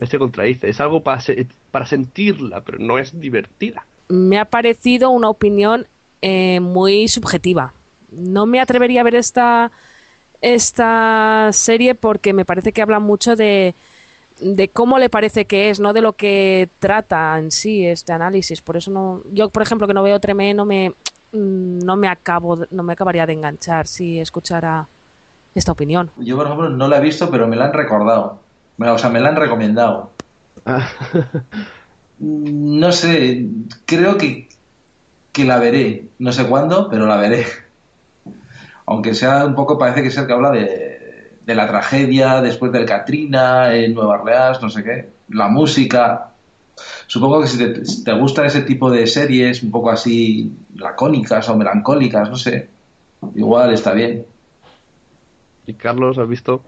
Él 0.00 0.08
se 0.08 0.18
contradice, 0.18 0.68
es 0.68 0.80
algo 0.80 1.02
para, 1.04 1.20
se- 1.20 1.46
para 1.70 1.86
sentirla, 1.86 2.64
pero 2.64 2.78
no 2.78 2.98
es 2.98 3.18
divertida. 3.20 3.86
Me 4.08 4.38
ha 4.38 4.44
parecido 4.44 5.10
una 5.10 5.28
opinión 5.28 5.86
eh, 6.20 6.60
muy 6.60 7.08
subjetiva. 7.08 7.72
No 8.10 8.46
me 8.46 8.60
atrevería 8.60 9.00
a 9.00 9.04
ver 9.04 9.14
esta, 9.14 9.70
esta 10.40 11.50
serie 11.52 11.94
porque 11.94 12.32
me 12.32 12.44
parece 12.44 12.72
que 12.72 12.82
habla 12.82 12.98
mucho 12.98 13.36
de, 13.36 13.74
de 14.40 14.68
cómo 14.68 14.98
le 14.98 15.08
parece 15.08 15.46
que 15.46 15.70
es, 15.70 15.80
no 15.80 15.92
de 15.92 16.00
lo 16.00 16.12
que 16.12 16.68
trata 16.78 17.38
en 17.38 17.50
sí 17.50 17.86
este 17.86 18.12
análisis. 18.12 18.60
Por 18.60 18.76
eso 18.76 18.90
no, 18.90 19.22
yo 19.32 19.48
por 19.48 19.62
ejemplo 19.62 19.86
que 19.86 19.94
no 19.94 20.02
veo 20.02 20.20
Tremé 20.20 20.52
no 20.52 20.64
me 20.64 20.90
mm, 21.32 21.78
no 21.78 21.96
me 21.96 22.08
acabo 22.08 22.66
no 22.70 22.82
me 22.82 22.92
acabaría 22.92 23.26
de 23.26 23.32
enganchar 23.32 23.86
si 23.86 24.20
escuchara 24.20 24.86
esta 25.54 25.72
opinión. 25.72 26.10
Yo, 26.16 26.36
por 26.36 26.46
ejemplo, 26.46 26.70
no 26.70 26.88
la 26.88 26.98
he 26.98 27.00
visto, 27.00 27.30
pero 27.30 27.46
me 27.46 27.56
la 27.56 27.66
han 27.66 27.72
recordado. 27.72 28.40
O 28.78 28.98
sea, 28.98 29.10
me 29.10 29.20
la 29.20 29.28
han 29.30 29.36
recomendado. 29.36 30.10
No 32.22 32.92
sé, 32.92 33.46
creo 33.84 34.16
que, 34.16 34.48
que 35.32 35.44
la 35.44 35.58
veré. 35.58 36.04
No 36.20 36.32
sé 36.32 36.46
cuándo, 36.46 36.88
pero 36.88 37.06
la 37.06 37.16
veré. 37.16 37.44
Aunque 38.86 39.12
sea 39.14 39.44
un 39.44 39.56
poco, 39.56 39.76
parece 39.76 40.02
que 40.02 40.08
es 40.08 40.16
el 40.16 40.26
que 40.28 40.32
habla 40.32 40.52
de, 40.52 41.32
de 41.44 41.54
la 41.54 41.66
tragedia 41.66 42.40
después 42.40 42.70
del 42.70 42.84
Katrina 42.84 43.74
en 43.74 43.94
Nueva 43.94 44.20
Orleans, 44.20 44.62
no 44.62 44.70
sé 44.70 44.84
qué. 44.84 45.08
La 45.30 45.48
música. 45.48 46.28
Supongo 47.08 47.40
que 47.40 47.48
si 47.48 47.58
te, 47.58 47.84
si 47.84 48.04
te 48.04 48.12
gustan 48.12 48.46
ese 48.46 48.62
tipo 48.62 48.88
de 48.88 49.06
series 49.08 49.62
un 49.64 49.72
poco 49.72 49.90
así 49.90 50.52
lacónicas 50.76 51.48
o 51.48 51.56
melancólicas, 51.56 52.30
no 52.30 52.36
sé, 52.36 52.68
igual 53.34 53.74
está 53.74 53.92
bien. 53.92 54.24
¿Y 55.66 55.74
Carlos, 55.74 56.18
has 56.18 56.28
visto? 56.28 56.62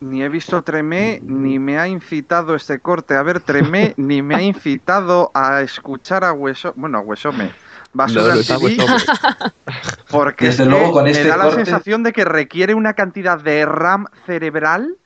Ni 0.00 0.22
he 0.22 0.28
visto 0.28 0.62
Tremé, 0.62 1.20
ni 1.24 1.58
me 1.58 1.78
ha 1.78 1.88
incitado 1.88 2.54
este 2.54 2.78
corte 2.78 3.14
a 3.14 3.22
ver 3.22 3.40
Tremé, 3.40 3.94
ni 3.96 4.22
me 4.22 4.36
ha 4.36 4.42
incitado 4.42 5.30
a 5.34 5.60
escuchar 5.62 6.24
a 6.24 6.32
Hueso... 6.32 6.72
Bueno, 6.76 6.98
a 6.98 7.00
Huesome. 7.00 7.50
Basura 7.92 8.34
No, 8.34 8.42
TV, 8.42 8.76
porque 10.10 10.46
Desde 10.46 10.62
es 10.64 10.68
que 10.68 10.74
luego, 10.74 10.92
con 10.92 11.04
me 11.04 11.10
este 11.10 11.26
da 11.28 11.36
la 11.38 11.44
corte- 11.44 11.64
sensación 11.64 12.02
de 12.02 12.12
que 12.12 12.24
requiere 12.24 12.74
una 12.74 12.92
cantidad 12.92 13.40
de 13.40 13.64
RAM 13.64 14.06
cerebral 14.26 14.96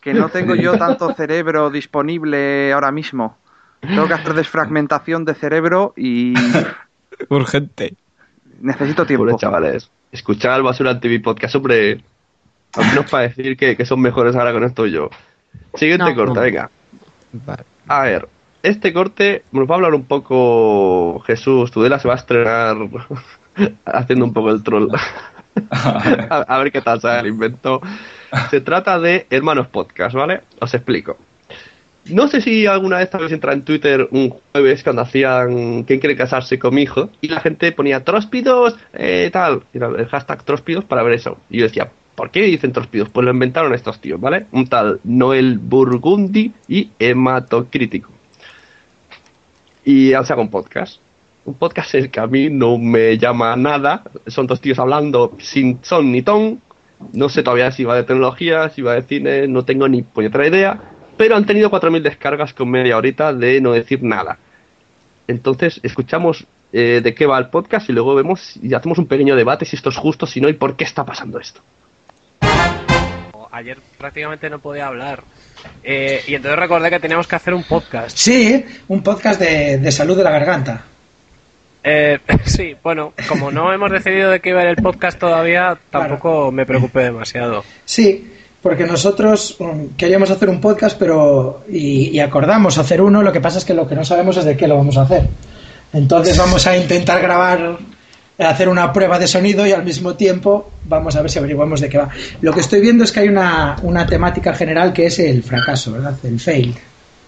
que 0.00 0.12
no 0.14 0.28
tengo 0.28 0.54
yo 0.54 0.76
tanto 0.78 1.12
cerebro 1.14 1.70
disponible 1.70 2.72
ahora 2.72 2.92
mismo. 2.92 3.36
Tengo 3.80 4.06
que 4.06 4.14
hacer 4.14 4.34
desfragmentación 4.34 5.24
de 5.24 5.34
cerebro 5.34 5.92
y 5.96 6.34
Urgente. 7.28 7.94
necesito 8.60 9.06
tiempo. 9.06 9.24
Pobre 9.24 9.36
chavales. 9.38 9.90
Escuchar 10.12 10.52
al 10.52 10.62
Basura 10.62 10.98
TV 11.00 11.20
Podcast, 11.20 11.54
hombre. 11.56 12.00
Al 12.76 12.86
menos 12.86 13.06
para 13.10 13.28
decir 13.28 13.56
que, 13.56 13.76
que 13.76 13.86
son 13.86 14.00
mejores 14.00 14.36
ahora 14.36 14.52
con 14.52 14.64
esto 14.64 14.86
yo. 14.86 15.10
Siguiente 15.74 16.14
No, 16.14 16.14
corte, 16.14 16.34
no. 16.34 16.40
venga. 16.40 16.70
A 17.88 18.02
ver, 18.02 18.28
este 18.62 18.92
corte 18.92 19.44
nos 19.52 19.68
va 19.68 19.74
a 19.74 19.76
hablar 19.76 19.94
un 19.94 20.04
poco 20.04 21.20
Jesús. 21.26 21.70
Tudela 21.70 21.98
se 21.98 22.08
va 22.08 22.14
a 22.14 22.18
estrenar 22.18 22.76
haciendo 23.84 24.24
un 24.24 24.32
poco 24.32 24.50
el 24.50 24.62
troll. 24.62 24.88
a, 25.70 26.44
a 26.48 26.58
ver 26.58 26.70
qué 26.70 26.82
tal 26.82 27.00
sale 27.00 27.20
el 27.20 27.26
invento. 27.28 27.80
Se 28.50 28.60
trata 28.60 28.98
de 28.98 29.26
Hermanos 29.30 29.68
Podcast, 29.68 30.14
¿vale? 30.14 30.42
Os 30.60 30.74
explico. 30.74 31.16
No 32.06 32.28
sé 32.28 32.40
si 32.40 32.66
alguna 32.66 32.98
vez 32.98 33.12
habéis 33.14 33.32
entrado 33.32 33.56
en 33.56 33.64
Twitter 33.64 34.06
un 34.12 34.30
jueves 34.52 34.84
cuando 34.84 35.02
hacían 35.02 35.82
¿Quién 35.84 35.98
quiere 35.98 36.14
casarse 36.16 36.58
con 36.58 36.74
mi 36.74 36.82
hijo? 36.82 37.10
Y 37.20 37.28
la 37.28 37.40
gente 37.40 37.72
ponía 37.72 38.04
tróspidos, 38.04 38.76
eh, 38.92 39.30
tal, 39.32 39.62
y 39.74 39.78
el 39.78 40.06
hashtag 40.06 40.44
tróspidos 40.44 40.84
para 40.84 41.02
ver 41.02 41.14
eso. 41.14 41.38
Y 41.50 41.58
yo 41.58 41.64
decía, 41.64 41.90
¿por 42.16 42.30
qué 42.30 42.42
dicen 42.42 42.72
tróspidos? 42.72 43.10
Pues 43.10 43.24
lo 43.24 43.30
inventaron 43.30 43.72
estos 43.74 44.00
tíos, 44.00 44.20
¿vale? 44.20 44.46
Un 44.50 44.66
tal 44.66 45.00
Noel 45.04 45.58
Burgundi 45.58 46.52
y 46.66 46.90
Hematocrítico. 46.98 48.10
Y 49.84 50.14
han 50.14 50.24
sacado 50.24 50.42
un 50.42 50.50
podcast. 50.50 51.00
Un 51.44 51.54
podcast 51.54 51.94
el 51.94 52.10
que 52.10 52.18
a 52.18 52.26
mí 52.26 52.50
no 52.50 52.76
me 52.78 53.16
llama 53.18 53.54
nada. 53.54 54.02
Son 54.26 54.48
dos 54.48 54.60
tíos 54.60 54.80
hablando 54.80 55.36
sin 55.38 55.78
son 55.82 56.10
ni 56.10 56.22
ton. 56.22 56.60
No 57.12 57.28
sé 57.28 57.44
todavía 57.44 57.70
si 57.70 57.84
va 57.84 57.94
de 57.94 58.02
tecnología, 58.02 58.70
si 58.70 58.82
va 58.82 58.94
de 58.94 59.02
cine, 59.02 59.46
no 59.46 59.64
tengo 59.64 59.86
ni 59.86 60.02
puñetera 60.02 60.48
idea. 60.48 60.80
Pero 61.16 61.36
han 61.36 61.46
tenido 61.46 61.70
4.000 61.70 62.02
descargas 62.02 62.52
con 62.52 62.70
media 62.70 62.96
horita 62.96 63.32
de 63.32 63.60
no 63.60 63.72
decir 63.72 64.02
nada. 64.02 64.38
Entonces, 65.28 65.78
escuchamos 65.82 66.46
eh, 66.72 67.00
de 67.02 67.14
qué 67.14 67.26
va 67.26 67.38
el 67.38 67.48
podcast 67.48 67.88
y 67.88 67.92
luego 67.92 68.14
vemos 68.14 68.56
y 68.60 68.74
hacemos 68.74 68.98
un 68.98 69.06
pequeño 69.06 69.36
debate 69.36 69.64
si 69.64 69.76
esto 69.76 69.90
es 69.90 69.96
justo, 69.96 70.26
si 70.26 70.40
no 70.40 70.48
y 70.48 70.54
por 70.54 70.76
qué 70.76 70.84
está 70.84 71.04
pasando 71.04 71.38
esto. 71.38 71.60
Ayer 73.52 73.78
prácticamente 73.98 74.50
no 74.50 74.58
podía 74.58 74.86
hablar. 74.86 75.22
Eh, 75.82 76.22
y 76.26 76.34
entonces 76.34 76.58
recordé 76.58 76.90
que 76.90 77.00
teníamos 77.00 77.26
que 77.26 77.36
hacer 77.36 77.54
un 77.54 77.64
podcast. 77.64 78.16
Sí, 78.16 78.64
un 78.88 79.02
podcast 79.02 79.40
de, 79.40 79.78
de 79.78 79.92
salud 79.92 80.16
de 80.16 80.24
la 80.24 80.30
garganta. 80.30 80.84
Eh, 81.82 82.18
sí, 82.44 82.74
bueno, 82.82 83.12
como 83.28 83.50
no 83.50 83.72
hemos 83.72 83.90
decidido 83.90 84.30
de 84.30 84.40
qué 84.40 84.50
iba 84.50 84.60
a 84.60 84.64
ir 84.64 84.70
el 84.70 84.76
podcast 84.76 85.18
todavía, 85.18 85.78
tampoco 85.90 86.50
me 86.50 86.66
preocupé 86.66 87.04
demasiado. 87.04 87.64
Sí, 87.84 88.32
porque 88.60 88.84
nosotros 88.84 89.56
um, 89.60 89.90
queríamos 89.96 90.30
hacer 90.30 90.48
un 90.48 90.60
podcast, 90.60 90.98
pero 90.98 91.64
y, 91.70 92.08
y 92.10 92.18
acordamos 92.18 92.76
hacer 92.78 93.00
uno. 93.00 93.22
Lo 93.22 93.32
que 93.32 93.40
pasa 93.40 93.58
es 93.58 93.64
que 93.64 93.74
lo 93.74 93.86
que 93.86 93.94
no 93.94 94.04
sabemos 94.04 94.36
es 94.36 94.44
de 94.44 94.56
qué 94.56 94.66
lo 94.66 94.76
vamos 94.76 94.96
a 94.96 95.02
hacer. 95.02 95.28
Entonces 95.92 96.36
vamos 96.36 96.66
a 96.66 96.76
intentar 96.76 97.22
grabar, 97.22 97.78
hacer 98.38 98.68
una 98.68 98.92
prueba 98.92 99.18
de 99.18 99.26
sonido 99.26 99.66
y 99.66 99.72
al 99.72 99.84
mismo 99.84 100.14
tiempo 100.14 100.70
vamos 100.84 101.16
a 101.16 101.22
ver 101.22 101.30
si 101.30 101.38
averiguamos 101.38 101.80
de 101.80 101.88
qué 101.88 101.98
va. 101.98 102.08
Lo 102.42 102.52
que 102.52 102.60
estoy 102.60 102.80
viendo 102.80 103.04
es 103.04 103.12
que 103.12 103.20
hay 103.20 103.28
una, 103.28 103.76
una 103.82 104.06
temática 104.06 104.52
general 104.54 104.92
que 104.92 105.06
es 105.06 105.18
el 105.18 105.42
fracaso, 105.42 105.92
¿verdad? 105.92 106.14
El 106.22 106.38
fail. 106.40 106.74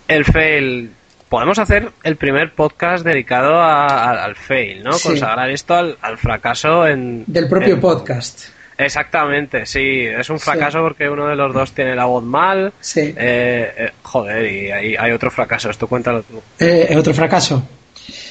El 0.06 0.24
fail. 0.24 0.90
Podemos 1.28 1.58
hacer 1.58 1.90
el 2.04 2.16
primer 2.16 2.52
podcast 2.54 3.04
dedicado 3.04 3.54
a- 3.60 3.86
a- 3.86 4.24
al 4.24 4.34
fail, 4.36 4.82
¿no? 4.82 4.92
Sí. 4.94 5.08
Consagrar 5.08 5.50
esto 5.50 5.74
al, 5.74 5.98
al 6.00 6.16
fracaso 6.18 6.86
en. 6.86 7.24
Del 7.26 7.48
propio 7.48 7.74
en- 7.74 7.80
podcast. 7.80 8.46
Exactamente, 8.78 9.66
sí. 9.66 10.06
Es 10.06 10.30
un 10.30 10.38
Sí. 10.38 10.44
fracaso 10.44 10.80
porque 10.82 11.08
uno 11.08 11.26
de 11.26 11.34
los 11.36 11.52
dos 11.52 11.72
tiene 11.72 11.94
la 11.96 12.04
voz 12.04 12.22
mal. 12.22 12.72
Sí. 12.80 13.00
Eh, 13.16 13.74
eh, 13.76 13.90
joder, 14.02 14.50
y 14.50 14.70
hay, 14.70 14.96
hay 14.96 15.10
otro 15.12 15.30
fracaso. 15.30 15.68
Esto 15.68 15.86
cuéntalo 15.88 16.22
tú. 16.22 16.40
Eh, 16.60 16.94
otro 16.96 17.12
fracaso. 17.12 17.68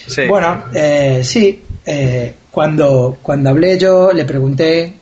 Sí. 0.08 0.26
Bueno, 0.26 0.64
eh, 0.74 1.20
sí. 1.24 1.64
Eh, 1.90 2.34
cuando, 2.52 3.18
cuando 3.22 3.50
hablé 3.50 3.80
yo 3.80 4.12
le 4.12 4.26
pregunté 4.26 4.94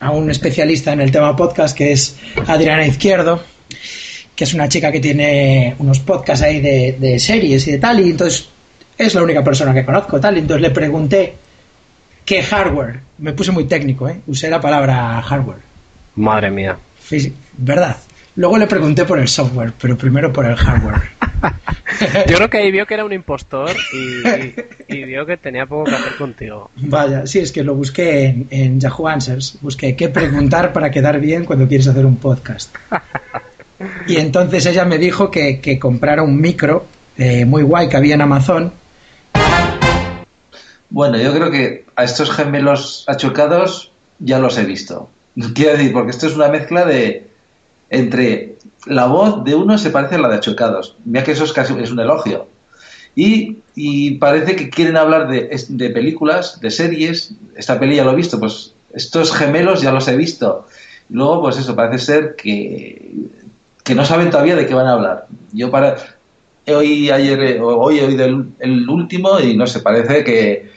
a 0.00 0.10
un 0.10 0.28
especialista 0.28 0.92
en 0.92 1.00
el 1.00 1.12
tema 1.12 1.36
podcast 1.36 1.76
que 1.76 1.92
es 1.92 2.16
Adriana 2.48 2.84
Izquierdo, 2.84 3.40
que 4.34 4.42
es 4.42 4.52
una 4.52 4.68
chica 4.68 4.90
que 4.90 4.98
tiene 4.98 5.76
unos 5.78 6.00
podcasts 6.00 6.44
ahí 6.44 6.60
de, 6.60 6.96
de 6.98 7.20
series 7.20 7.68
y 7.68 7.72
de 7.72 7.78
tal, 7.78 8.00
y 8.00 8.10
entonces 8.10 8.48
es 8.98 9.14
la 9.14 9.22
única 9.22 9.44
persona 9.44 9.72
que 9.72 9.84
conozco, 9.84 10.18
tal, 10.18 10.36
y 10.36 10.40
entonces 10.40 10.62
le 10.62 10.70
pregunté 10.70 11.34
qué 12.24 12.42
hardware. 12.42 13.00
Me 13.18 13.32
puse 13.32 13.52
muy 13.52 13.66
técnico, 13.66 14.08
¿eh? 14.08 14.20
usé 14.26 14.50
la 14.50 14.60
palabra 14.60 15.22
hardware. 15.22 15.60
Madre 16.16 16.50
mía. 16.50 16.76
¿Verdad? 17.56 17.96
Luego 18.36 18.58
le 18.58 18.66
pregunté 18.66 19.04
por 19.04 19.18
el 19.18 19.28
software, 19.28 19.72
pero 19.80 19.96
primero 19.96 20.32
por 20.32 20.44
el 20.46 20.56
hardware. 20.56 21.00
Yo 22.28 22.36
creo 22.36 22.50
que 22.50 22.58
ahí 22.58 22.70
vio 22.70 22.86
que 22.86 22.94
era 22.94 23.04
un 23.04 23.12
impostor 23.12 23.70
y, 23.92 23.96
y- 24.28 24.54
y 24.88 25.04
vio 25.04 25.24
que 25.24 25.36
tenía 25.38 25.64
poco 25.66 25.84
que 25.84 25.94
hacer 25.96 26.16
contigo. 26.16 26.70
Vaya, 26.76 27.26
sí, 27.26 27.38
es 27.38 27.50
que 27.52 27.62
lo 27.64 27.74
busqué 27.74 28.26
en, 28.26 28.46
en 28.50 28.80
Yahoo 28.80 29.08
Answers. 29.08 29.58
Busqué 29.62 29.96
qué 29.96 30.08
preguntar 30.10 30.72
para 30.74 30.90
quedar 30.90 31.18
bien 31.20 31.44
cuando 31.46 31.66
quieres 31.66 31.88
hacer 31.88 32.04
un 32.04 32.16
podcast. 32.16 32.74
Y 34.06 34.16
entonces 34.16 34.66
ella 34.66 34.84
me 34.84 34.98
dijo 34.98 35.30
que, 35.30 35.60
que 35.60 35.78
comprara 35.78 36.22
un 36.22 36.38
micro 36.40 36.86
eh, 37.16 37.44
muy 37.46 37.62
guay 37.62 37.88
que 37.88 37.96
había 37.96 38.14
en 38.14 38.20
Amazon. 38.22 38.72
Bueno, 40.90 41.18
yo 41.18 41.32
creo 41.34 41.50
que 41.50 41.84
a 41.96 42.04
estos 42.04 42.30
gemelos 42.30 43.04
achucados 43.08 43.90
ya 44.18 44.38
los 44.38 44.56
he 44.58 44.64
visto. 44.64 45.08
Quiero 45.54 45.72
decir, 45.76 45.92
porque 45.92 46.10
esto 46.10 46.26
es 46.26 46.34
una 46.36 46.48
mezcla 46.48 46.84
de 46.84 47.25
entre 47.90 48.56
la 48.86 49.06
voz 49.06 49.44
de 49.44 49.54
uno 49.54 49.78
se 49.78 49.90
parece 49.90 50.16
a 50.16 50.18
la 50.18 50.28
de 50.28 50.36
achucados. 50.36 50.94
Mira 51.04 51.24
que 51.24 51.32
eso 51.32 51.44
es 51.44 51.52
casi 51.52 51.74
es 51.80 51.90
un 51.90 52.00
elogio. 52.00 52.48
Y, 53.14 53.58
y 53.74 54.12
parece 54.12 54.56
que 54.56 54.68
quieren 54.68 54.96
hablar 54.96 55.28
de, 55.28 55.48
de 55.68 55.90
películas, 55.90 56.60
de 56.60 56.70
series. 56.70 57.32
Esta 57.56 57.80
peli 57.80 57.96
ya 57.96 58.04
lo 58.04 58.12
he 58.12 58.16
visto, 58.16 58.38
pues 58.38 58.72
estos 58.92 59.32
gemelos 59.32 59.82
ya 59.82 59.92
los 59.92 60.06
he 60.08 60.16
visto. 60.16 60.66
Luego, 61.08 61.42
pues 61.42 61.56
eso, 61.56 61.74
parece 61.74 62.04
ser 62.04 62.36
que, 62.36 63.10
que 63.82 63.94
no 63.94 64.04
saben 64.04 64.30
todavía 64.30 64.56
de 64.56 64.66
qué 64.66 64.74
van 64.74 64.86
a 64.86 64.92
hablar. 64.92 65.26
Yo 65.52 65.70
para 65.70 65.96
hoy 66.66 67.10
ayer 67.10 67.40
eh, 67.40 67.60
hoy 67.60 68.00
he 68.00 68.04
oído 68.04 68.24
el, 68.24 68.46
el 68.58 68.88
último 68.88 69.38
y 69.40 69.56
no 69.56 69.66
sé, 69.66 69.80
parece 69.80 70.24
que, 70.24 70.70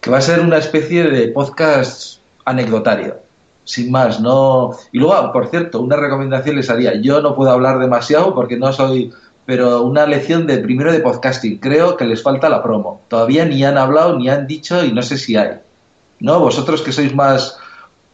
que 0.00 0.10
va 0.10 0.18
a 0.18 0.22
ser 0.22 0.40
una 0.40 0.58
especie 0.58 1.04
de 1.04 1.28
podcast 1.28 2.20
anecdotario. 2.44 3.27
Sin 3.68 3.90
más, 3.90 4.18
no. 4.18 4.70
Y 4.92 4.98
luego, 4.98 5.12
ah, 5.12 5.30
por 5.30 5.48
cierto, 5.48 5.82
una 5.82 5.96
recomendación 5.96 6.56
les 6.56 6.70
haría. 6.70 6.94
Yo 6.94 7.20
no 7.20 7.34
puedo 7.34 7.50
hablar 7.50 7.78
demasiado 7.78 8.34
porque 8.34 8.56
no 8.56 8.72
soy. 8.72 9.12
Pero 9.44 9.82
una 9.82 10.06
lección 10.06 10.46
de 10.46 10.56
primero 10.56 10.90
de 10.90 11.00
podcasting. 11.00 11.58
Creo 11.58 11.94
que 11.98 12.06
les 12.06 12.22
falta 12.22 12.48
la 12.48 12.62
promo. 12.62 13.02
Todavía 13.08 13.44
ni 13.44 13.62
han 13.64 13.76
hablado, 13.76 14.18
ni 14.18 14.30
han 14.30 14.46
dicho 14.46 14.82
y 14.82 14.92
no 14.92 15.02
sé 15.02 15.18
si 15.18 15.36
hay. 15.36 15.58
¿No? 16.18 16.40
Vosotros 16.40 16.80
que 16.80 16.92
sois 16.92 17.14
más 17.14 17.58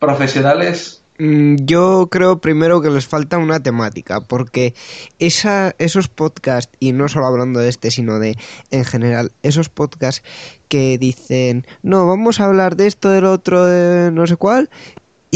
profesionales, 0.00 1.04
Mm, 1.18 1.56
Yo 1.64 2.08
creo 2.10 2.38
primero 2.38 2.80
que 2.80 2.90
les 2.90 3.06
falta 3.06 3.38
una 3.38 3.62
temática, 3.62 4.20
porque 4.22 4.74
esa, 5.20 5.74
esos 5.78 6.08
podcasts, 6.08 6.72
y 6.80 6.92
no 6.92 7.08
solo 7.08 7.26
hablando 7.26 7.60
de 7.60 7.68
este, 7.68 7.90
sino 7.92 8.18
de 8.18 8.36
en 8.70 8.84
general, 8.84 9.30
esos 9.42 9.68
podcasts 9.68 10.24
que 10.68 10.98
dicen, 10.98 11.66
no, 11.82 12.08
vamos 12.08 12.40
a 12.40 12.46
hablar 12.46 12.74
de 12.76 12.88
esto, 12.88 13.10
del 13.10 13.26
otro, 13.26 13.64
de 13.64 14.10
no 14.10 14.26
sé 14.26 14.36
cuál, 14.36 14.70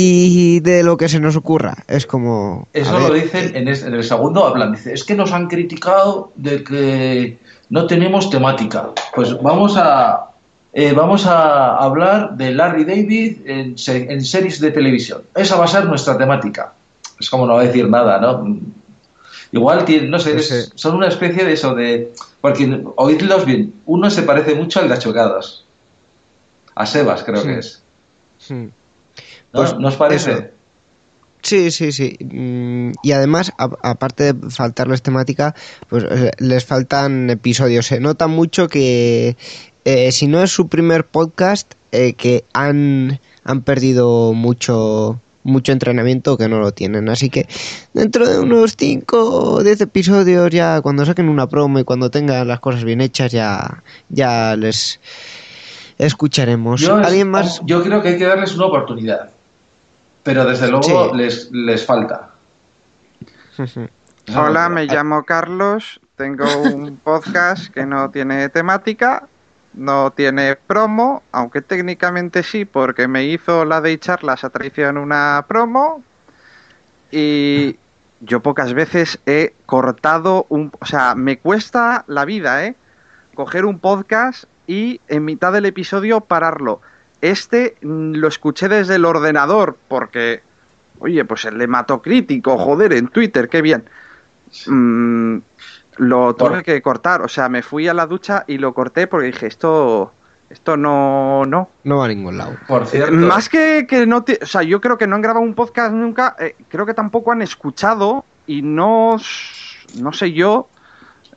y 0.00 0.60
de 0.60 0.82
lo 0.82 0.96
que 0.96 1.08
se 1.08 1.18
nos 1.18 1.34
ocurra. 1.36 1.74
Es 1.88 2.06
como... 2.06 2.68
Eso 2.72 2.98
lo 2.98 3.12
dicen 3.12 3.56
en, 3.56 3.66
es- 3.68 3.82
en 3.82 3.94
el 3.94 4.04
segundo 4.04 4.46
hablan. 4.46 4.72
Dice, 4.72 4.92
es 4.94 5.02
que 5.04 5.14
nos 5.14 5.32
han 5.32 5.48
criticado 5.48 6.30
de 6.36 6.62
que 6.62 7.38
no 7.70 7.86
tenemos 7.86 8.30
temática. 8.30 8.90
Pues 9.14 9.40
vamos 9.42 9.76
a 9.76 10.26
eh, 10.72 10.92
vamos 10.92 11.26
a 11.26 11.76
hablar 11.76 12.36
de 12.36 12.52
Larry 12.52 12.84
David 12.84 13.38
en, 13.46 13.74
en 13.86 14.20
series 14.24 14.60
de 14.60 14.70
televisión. 14.70 15.22
Esa 15.34 15.56
va 15.56 15.64
a 15.64 15.68
ser 15.68 15.86
nuestra 15.86 16.16
temática. 16.16 16.72
Es 17.18 17.28
como 17.28 17.46
no 17.46 17.54
va 17.54 17.62
a 17.62 17.64
decir 17.64 17.88
nada, 17.88 18.20
¿no? 18.20 18.58
Igual 19.50 19.84
tiene, 19.84 20.08
no 20.08 20.18
sé, 20.18 20.36
es- 20.36 20.70
son 20.74 20.94
una 20.96 21.08
especie 21.08 21.44
de 21.44 21.54
eso 21.54 21.74
de. 21.74 22.12
Porque 22.40 22.82
oídlos 22.96 23.44
bien, 23.44 23.74
uno 23.86 24.08
se 24.10 24.22
parece 24.22 24.54
mucho 24.54 24.78
al 24.78 24.88
de 24.88 24.94
Achocados. 24.94 25.64
A 26.76 26.86
Sebas, 26.86 27.24
creo 27.24 27.40
Sí. 27.42 27.48
que 27.48 27.58
es. 27.58 27.82
hmm. 28.48 28.66
Pues 29.52 29.76
¿No 29.78 29.88
os 29.88 29.96
parece? 29.96 30.32
eso. 30.32 30.42
Sí, 31.42 31.70
sí, 31.70 31.92
sí. 31.92 32.16
Mm, 32.20 32.92
Y 33.02 33.12
además, 33.12 33.52
aparte 33.56 34.32
de 34.32 34.50
faltarles 34.50 35.02
temática, 35.02 35.54
pues 35.88 36.04
eh, 36.10 36.32
les 36.38 36.64
faltan 36.64 37.30
episodios. 37.30 37.86
Se 37.86 38.00
nota 38.00 38.26
mucho 38.26 38.66
que 38.68 39.36
eh, 39.84 40.12
si 40.12 40.26
no 40.26 40.42
es 40.42 40.50
su 40.50 40.68
primer 40.68 41.04
podcast, 41.04 41.72
eh, 41.92 42.12
que 42.14 42.44
han, 42.52 43.20
han 43.44 43.62
perdido 43.62 44.32
mucho 44.32 45.20
mucho 45.44 45.72
entrenamiento 45.72 46.36
que 46.36 46.46
no 46.48 46.58
lo 46.60 46.72
tienen. 46.72 47.08
Así 47.08 47.30
que 47.30 47.46
dentro 47.94 48.28
de 48.28 48.38
unos 48.40 48.74
5 48.76 49.16
o 49.54 49.62
10 49.62 49.80
episodios, 49.80 50.50
ya 50.50 50.82
cuando 50.82 51.06
saquen 51.06 51.30
una 51.30 51.46
promo 51.46 51.78
y 51.78 51.84
cuando 51.84 52.10
tengan 52.10 52.46
las 52.48 52.60
cosas 52.60 52.84
bien 52.84 53.00
hechas, 53.00 53.32
ya, 53.32 53.82
ya 54.10 54.56
les 54.56 55.00
escucharemos. 55.96 56.80
Yo, 56.80 57.00
es- 57.00 57.06
¿Alguien 57.06 57.30
más? 57.30 57.62
yo 57.64 57.82
creo 57.82 58.02
que 58.02 58.08
hay 58.10 58.18
que 58.18 58.24
darles 58.26 58.54
una 58.56 58.66
oportunidad. 58.66 59.30
Pero 60.28 60.44
desde 60.44 60.68
luego 60.68 61.08
Sí. 61.10 61.16
les, 61.16 61.50
les 61.52 61.86
falta. 61.86 62.28
Hola, 64.36 64.68
me 64.68 64.84
llamo 64.84 65.24
Carlos, 65.24 66.02
tengo 66.16 66.44
un 66.64 66.98
podcast 67.02 67.72
que 67.72 67.86
no 67.86 68.10
tiene 68.10 68.50
temática, 68.50 69.26
no 69.72 70.10
tiene 70.10 70.56
promo, 70.56 71.22
aunque 71.32 71.62
técnicamente 71.62 72.42
sí, 72.42 72.66
porque 72.66 73.08
me 73.08 73.24
hizo 73.24 73.64
la 73.64 73.80
de 73.80 73.98
charlas 73.98 74.44
a 74.44 74.50
traición 74.50 74.98
una 74.98 75.46
promo 75.48 76.02
y 77.10 77.78
yo 78.20 78.40
pocas 78.40 78.74
veces 78.74 79.18
he 79.24 79.54
cortado 79.64 80.44
un... 80.50 80.70
O 80.78 80.84
sea, 80.84 81.14
me 81.14 81.38
cuesta 81.38 82.04
la 82.06 82.26
vida, 82.26 82.66
¿eh? 82.66 82.76
Coger 83.34 83.64
un 83.64 83.78
podcast 83.78 84.44
y 84.66 85.00
en 85.08 85.24
mitad 85.24 85.54
del 85.54 85.64
episodio 85.64 86.20
pararlo. 86.20 86.82
Este 87.20 87.76
mm, 87.82 88.14
lo 88.14 88.28
escuché 88.28 88.68
desde 88.68 88.96
el 88.96 89.04
ordenador 89.04 89.76
porque, 89.88 90.42
oye, 91.00 91.24
pues 91.24 91.44
el 91.44 91.60
hematocrítico, 91.60 92.58
joder, 92.58 92.92
en 92.92 93.08
Twitter, 93.08 93.48
qué 93.48 93.62
bien. 93.62 93.84
Mm, 94.66 95.38
lo 95.98 96.34
tuve 96.34 96.62
que 96.62 96.80
cortar, 96.80 97.22
o 97.22 97.28
sea, 97.28 97.48
me 97.48 97.62
fui 97.62 97.88
a 97.88 97.94
la 97.94 98.06
ducha 98.06 98.44
y 98.46 98.58
lo 98.58 98.72
corté 98.72 99.06
porque 99.08 99.26
dije, 99.26 99.46
esto, 99.48 100.12
esto 100.48 100.76
no, 100.76 101.44
no. 101.44 101.68
No 101.84 101.98
va 101.98 102.04
a 102.04 102.08
ningún 102.08 102.38
lado. 102.38 102.56
Por 102.68 102.86
cierto. 102.86 103.12
Más 103.12 103.48
que, 103.48 103.86
que 103.88 104.06
no, 104.06 104.22
te- 104.22 104.38
o 104.40 104.46
sea, 104.46 104.62
yo 104.62 104.80
creo 104.80 104.96
que 104.96 105.06
no 105.08 105.16
han 105.16 105.22
grabado 105.22 105.44
un 105.44 105.54
podcast 105.54 105.92
nunca, 105.92 106.36
eh, 106.38 106.54
creo 106.68 106.86
que 106.86 106.94
tampoco 106.94 107.32
han 107.32 107.42
escuchado 107.42 108.24
y 108.46 108.62
no, 108.62 109.16
no 110.00 110.12
sé 110.12 110.32
yo 110.32 110.68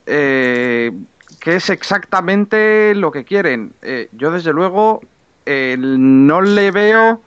eh, 0.06 0.92
qué 1.40 1.56
es 1.56 1.68
exactamente 1.70 2.94
lo 2.94 3.10
que 3.10 3.24
quieren. 3.24 3.72
Eh, 3.82 4.08
yo 4.12 4.30
desde 4.30 4.52
luego 4.52 5.02
eh, 5.46 5.76
no 5.78 6.40
le 6.40 6.70
veo 6.70 7.20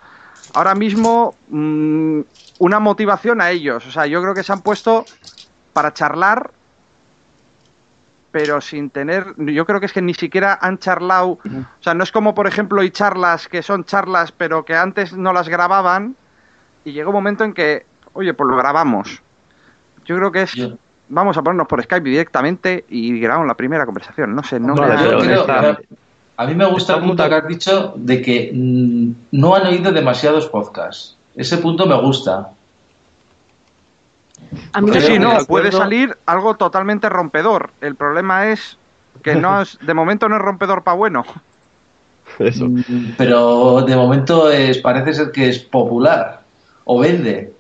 ahora 0.54 0.76
mismo 0.76 1.36
mm, 1.50 2.22
una 2.60 2.80
motivación 2.80 3.42
a 3.42 3.52
ellos. 3.52 3.86
O 3.86 3.92
sea, 3.92 4.06
yo 4.06 4.22
creo 4.22 4.34
que 4.34 4.44
se 4.44 4.52
han 4.54 4.62
puesto 4.62 5.06
para 5.74 5.94
charlar 5.94 6.52
pero 8.32 8.60
sin 8.60 8.90
tener, 8.90 9.34
yo 9.38 9.66
creo 9.66 9.80
que 9.80 9.86
es 9.86 9.94
que 9.94 10.02
ni 10.02 10.14
siquiera 10.14 10.60
han 10.62 10.78
charlado, 10.78 11.30
o 11.30 11.40
sea, 11.80 11.94
no 11.94 12.04
es 12.04 12.12
como 12.12 12.36
por 12.36 12.48
ejemplo 12.48 12.82
hay 12.82 12.90
charlas 12.90 13.48
que 13.48 13.62
son 13.62 13.86
charlas 13.86 14.34
pero 14.34 14.66
que 14.66 14.76
antes 14.76 15.14
no 15.14 15.32
las 15.32 15.48
grababan 15.48 16.18
y 16.84 16.92
llegó 16.92 17.12
un 17.12 17.16
momento 17.16 17.46
en 17.46 17.54
que, 17.54 17.86
oye, 18.12 18.34
pues 18.34 18.50
lo 18.50 18.58
grabamos. 18.58 19.22
Yo 20.04 20.18
creo 20.18 20.34
que 20.34 20.42
es, 20.42 20.54
vamos 21.08 21.38
a 21.38 21.44
ponernos 21.44 21.68
por 21.68 21.82
Skype 21.82 22.10
directamente 22.10 22.84
y 22.90 23.18
grabamos 23.22 23.48
la 23.48 23.56
primera 23.56 23.86
conversación, 23.86 24.36
no 24.36 24.44
sé, 24.44 24.60
no 24.60 24.76
me- 24.82 24.96
a 26.38 26.46
mí 26.46 26.56
me 26.56 26.66
gusta 26.66 26.96
el 26.96 27.02
punto 27.02 27.28
que 27.28 27.36
has 27.36 27.48
dicho 27.48 27.94
de 27.96 28.22
que 28.22 28.52
mm, 28.54 29.12
no 29.32 29.56
han 29.56 29.68
oído 29.68 29.92
demasiados 29.92 30.48
podcasts. 30.48 31.16
Ese 31.36 31.58
punto 31.58 31.86
me 31.86 32.00
gusta. 32.00 32.50
A 34.74 34.82
mí 34.82 34.92
Sí, 35.00 35.20
no, 35.20 35.40
de 35.40 35.46
puede 35.46 35.72
salir 35.72 36.18
algo 36.26 36.56
totalmente 36.56 37.10
rompedor. 37.10 37.72
El 37.82 37.96
problema 37.96 38.52
es 38.52 38.78
que 39.24 39.36
no 39.36 39.62
es, 39.62 39.78
de 39.82 39.94
momento 39.94 40.28
no 40.28 40.36
es 40.36 40.42
rompedor 40.42 40.84
para 40.84 40.98
bueno. 40.98 41.26
Eso. 42.40 42.66
Mm, 42.68 43.14
Pero 43.18 43.82
de 43.82 43.96
momento 43.96 44.50
es, 44.50 44.78
parece 44.80 45.14
ser 45.14 45.32
que 45.32 45.50
es 45.50 45.60
popular 45.60 46.42
o 46.84 47.00
vende. 47.00 47.54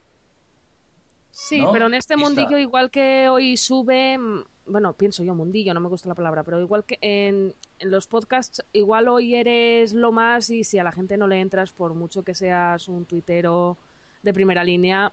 Sí, 1.31 1.59
¿no? 1.59 1.71
pero 1.71 1.87
en 1.87 1.95
este 1.95 2.15
mundillo, 2.15 2.57
igual 2.57 2.89
que 2.89 3.27
hoy 3.29 3.57
sube, 3.57 4.17
mm, 4.17 4.43
bueno, 4.67 4.93
pienso 4.93 5.23
yo 5.23 5.35
mundillo, 5.35 5.73
no 5.73 5.81
me 5.81 5.89
gusta 5.89 6.07
la 6.07 6.15
palabra, 6.15 6.43
pero 6.43 6.61
igual 6.61 6.85
que 6.85 6.97
en, 7.01 7.53
en 7.79 7.91
los 7.91 8.07
podcasts, 8.07 8.63
igual 8.73 9.07
hoy 9.07 9.35
eres 9.35 9.93
lo 9.93 10.11
más 10.11 10.49
y 10.49 10.63
si 10.63 10.79
a 10.79 10.83
la 10.83 10.91
gente 10.91 11.17
no 11.17 11.27
le 11.27 11.39
entras, 11.39 11.71
por 11.71 11.93
mucho 11.93 12.23
que 12.23 12.33
seas 12.33 12.87
un 12.87 13.05
tuitero 13.05 13.77
de 14.23 14.33
primera 14.33 14.63
línea, 14.63 15.11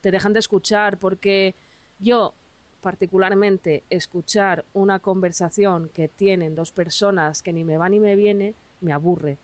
te 0.00 0.10
dejan 0.10 0.32
de 0.32 0.38
escuchar, 0.38 0.98
porque 0.98 1.54
yo, 1.98 2.32
particularmente, 2.80 3.82
escuchar 3.90 4.64
una 4.74 5.00
conversación 5.00 5.88
que 5.88 6.08
tienen 6.08 6.54
dos 6.54 6.70
personas 6.70 7.42
que 7.42 7.52
ni 7.52 7.64
me 7.64 7.76
va 7.76 7.88
ni 7.88 7.98
me 7.98 8.14
viene, 8.14 8.54
me 8.80 8.92
aburre. 8.92 9.36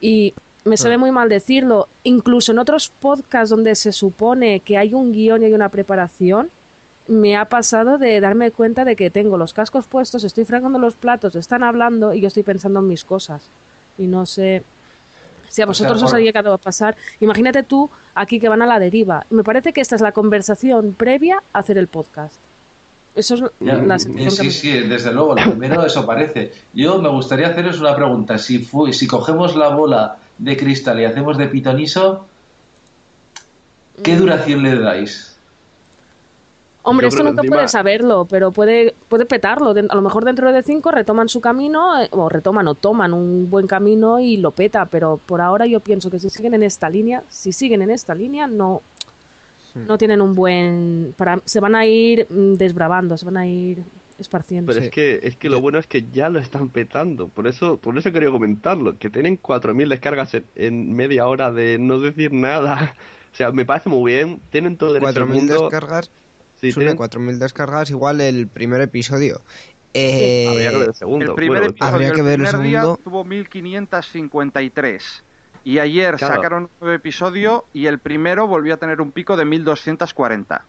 Y 0.00 0.34
me 0.64 0.76
sabe 0.76 0.98
muy 0.98 1.10
mal 1.10 1.28
decirlo, 1.28 1.88
incluso 2.04 2.52
en 2.52 2.58
otros 2.58 2.90
podcasts 2.90 3.50
donde 3.50 3.74
se 3.74 3.92
supone 3.92 4.60
que 4.60 4.76
hay 4.76 4.92
un 4.92 5.12
guion 5.12 5.42
y 5.42 5.46
hay 5.46 5.54
una 5.54 5.68
preparación, 5.68 6.50
me 7.08 7.36
ha 7.36 7.46
pasado 7.46 7.98
de 7.98 8.20
darme 8.20 8.50
cuenta 8.50 8.84
de 8.84 8.94
que 8.94 9.10
tengo 9.10 9.36
los 9.38 9.52
cascos 9.54 9.86
puestos, 9.86 10.24
estoy 10.24 10.44
fregando 10.44 10.78
los 10.78 10.94
platos, 10.94 11.34
están 11.36 11.62
hablando 11.62 12.12
y 12.14 12.20
yo 12.20 12.28
estoy 12.28 12.42
pensando 12.42 12.80
en 12.80 12.88
mis 12.88 13.04
cosas. 13.04 13.48
Y 13.96 14.06
no 14.06 14.26
sé 14.26 14.62
si 15.48 15.62
a 15.62 15.64
O 15.64 15.72
sea, 15.74 15.86
vosotros 15.88 16.02
os 16.02 16.14
ha 16.14 16.18
llegado 16.20 16.52
a 16.52 16.58
pasar. 16.58 16.96
Imagínate 17.20 17.62
tú 17.62 17.88
aquí 18.14 18.38
que 18.38 18.48
van 18.48 18.60
a 18.62 18.66
la 18.66 18.78
deriva. 18.78 19.24
Me 19.30 19.42
parece 19.42 19.72
que 19.72 19.80
esta 19.80 19.96
es 19.96 20.02
la 20.02 20.12
conversación 20.12 20.92
previa 20.92 21.42
a 21.52 21.58
hacer 21.60 21.78
el 21.78 21.86
podcast. 21.88 22.36
Eso 23.14 23.34
es 23.34 23.40
Ya, 23.58 23.74
la 23.74 23.98
sensación 23.98 24.24
que 24.28 24.30
sí, 24.30 24.44
me- 24.44 24.50
sí, 24.82 24.88
desde 24.88 25.12
luego, 25.12 25.34
lo 25.34 25.42
primero 25.42 25.84
eso 25.86 26.04
parece. 26.06 26.52
Yo 26.74 27.00
me 27.00 27.08
gustaría 27.08 27.48
haceros 27.48 27.80
una 27.80 27.96
pregunta. 27.96 28.36
Si, 28.38 28.58
fu- 28.60 28.92
si 28.92 29.06
cogemos 29.06 29.56
la 29.56 29.70
bola 29.70 30.18
de 30.36 30.56
cristal 30.56 31.00
y 31.00 31.06
hacemos 31.06 31.38
de 31.38 31.48
pitoniso, 31.48 32.26
¿qué 34.04 34.14
Mm. 34.14 34.18
duración 34.18 34.62
le 34.62 34.78
dais? 34.78 35.27
Hombre, 36.82 37.08
esto 37.08 37.22
nunca 37.22 37.42
encima- 37.42 37.56
puedes 37.56 37.70
saberlo, 37.70 38.24
pero 38.24 38.50
puede, 38.50 38.94
puede 39.08 39.26
petarlo. 39.26 39.70
A 39.70 39.94
lo 39.94 40.02
mejor 40.02 40.24
dentro 40.24 40.50
de 40.50 40.62
cinco 40.62 40.90
retoman 40.90 41.28
su 41.28 41.40
camino, 41.40 42.00
eh, 42.00 42.08
o 42.12 42.28
retoman 42.28 42.66
o 42.68 42.74
toman 42.74 43.12
un 43.12 43.50
buen 43.50 43.66
camino 43.66 44.18
y 44.20 44.36
lo 44.38 44.52
peta, 44.52 44.86
pero 44.86 45.18
por 45.24 45.40
ahora 45.40 45.66
yo 45.66 45.80
pienso 45.80 46.10
que 46.10 46.18
si 46.18 46.30
siguen 46.30 46.54
en 46.54 46.62
esta 46.62 46.88
línea, 46.88 47.22
si 47.28 47.52
siguen 47.52 47.82
en 47.82 47.90
esta 47.90 48.14
línea, 48.14 48.46
no, 48.46 48.80
no 49.74 49.98
tienen 49.98 50.20
un 50.22 50.34
buen... 50.34 51.14
Para, 51.16 51.40
se 51.44 51.60
van 51.60 51.74
a 51.74 51.84
ir 51.84 52.26
mm, 52.30 52.54
desbravando, 52.54 53.16
se 53.16 53.26
van 53.26 53.36
a 53.36 53.46
ir 53.46 53.82
esparciendo. 54.18 54.72
Pero 54.72 54.84
es 54.84 54.90
que 54.90 55.20
es 55.22 55.36
que 55.36 55.48
lo 55.48 55.60
bueno 55.60 55.78
es 55.78 55.86
que 55.86 56.06
ya 56.12 56.28
lo 56.28 56.38
están 56.38 56.70
petando. 56.70 57.28
Por 57.28 57.46
eso 57.46 57.76
por 57.76 57.96
eso 57.98 58.10
quería 58.12 58.30
comentarlo. 58.30 58.98
Que 58.98 59.10
tienen 59.10 59.38
4.000 59.40 59.88
descargas 59.88 60.34
en, 60.34 60.44
en 60.56 60.92
media 60.94 61.26
hora 61.28 61.52
de 61.52 61.78
no 61.78 62.00
decir 62.00 62.32
nada. 62.32 62.94
O 63.30 63.36
sea, 63.38 63.52
me 63.52 63.66
parece 63.66 63.88
muy 63.90 64.10
bien. 64.14 64.40
Tienen 64.50 64.76
todo 64.78 64.96
el 64.96 65.02
derecho 65.02 65.20
del 65.20 65.28
4.000 65.28 65.32
mundo. 65.34 65.60
descargas. 65.64 66.10
Sí, 66.60 66.72
Sune, 66.72 66.86
tienen- 66.86 66.96
4.000 66.98 67.38
descargas 67.38 67.90
igual 67.90 68.20
el 68.20 68.48
primer 68.48 68.80
episodio. 68.80 69.40
Eh, 69.94 70.46
Habría 70.48 70.70
que 70.70 70.76
ver 70.78 70.88
el 70.88 70.94
segundo. 70.94 71.24
El 71.26 71.34
primer 71.34 71.58
Bueno, 71.60 71.70
episodio, 71.70 71.94
habría 71.94 72.10
que 72.12 72.20
el 72.20 72.26
ver 72.26 72.40
el 72.40 72.46
primer 72.46 72.66
día 72.68 72.80
segundo. 72.82 73.00
tuvo 73.02 73.24
1553. 73.24 75.22
Y 75.64 75.78
ayer 75.78 76.16
Claro. 76.16 76.34
sacaron 76.36 76.62
un 76.64 76.70
nuevo 76.80 76.94
episodio 76.96 77.64
y 77.72 77.86
el 77.86 77.98
primero 77.98 78.46
volvió 78.46 78.74
a 78.74 78.76
tener 78.76 79.00
un 79.00 79.12
pico 79.12 79.36
de 79.36 79.44
1240. 79.44 80.64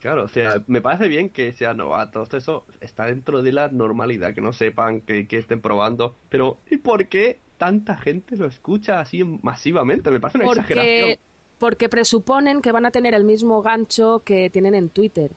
Claro, 0.00 0.24
o 0.24 0.28
sea, 0.28 0.60
me 0.66 0.80
parece 0.80 1.06
bien 1.08 1.30
que 1.30 1.52
sean 1.52 1.76
novatos, 1.76 2.32
eso 2.34 2.64
está 2.80 3.06
dentro 3.06 3.40
de 3.42 3.52
la 3.52 3.68
normalidad, 3.68 4.34
que 4.34 4.40
no 4.40 4.52
sepan, 4.52 5.00
que, 5.00 5.28
que 5.28 5.38
estén 5.38 5.60
probando, 5.60 6.16
pero 6.28 6.58
¿y 6.68 6.78
por 6.78 7.06
qué 7.06 7.38
tanta 7.56 7.96
gente 7.96 8.36
lo 8.36 8.46
escucha 8.46 8.98
así 9.00 9.22
masivamente? 9.22 10.10
Me 10.10 10.18
parece 10.18 10.38
una 10.38 10.46
porque, 10.48 10.60
exageración. 10.60 11.18
Porque 11.62 11.88
presuponen 11.88 12.60
que 12.60 12.72
van 12.72 12.86
a 12.86 12.90
tener 12.90 13.14
el 13.14 13.22
mismo 13.22 13.62
gancho 13.62 14.20
que 14.24 14.50
tienen 14.50 14.74
en 14.74 14.88
Twitter. 14.88 15.30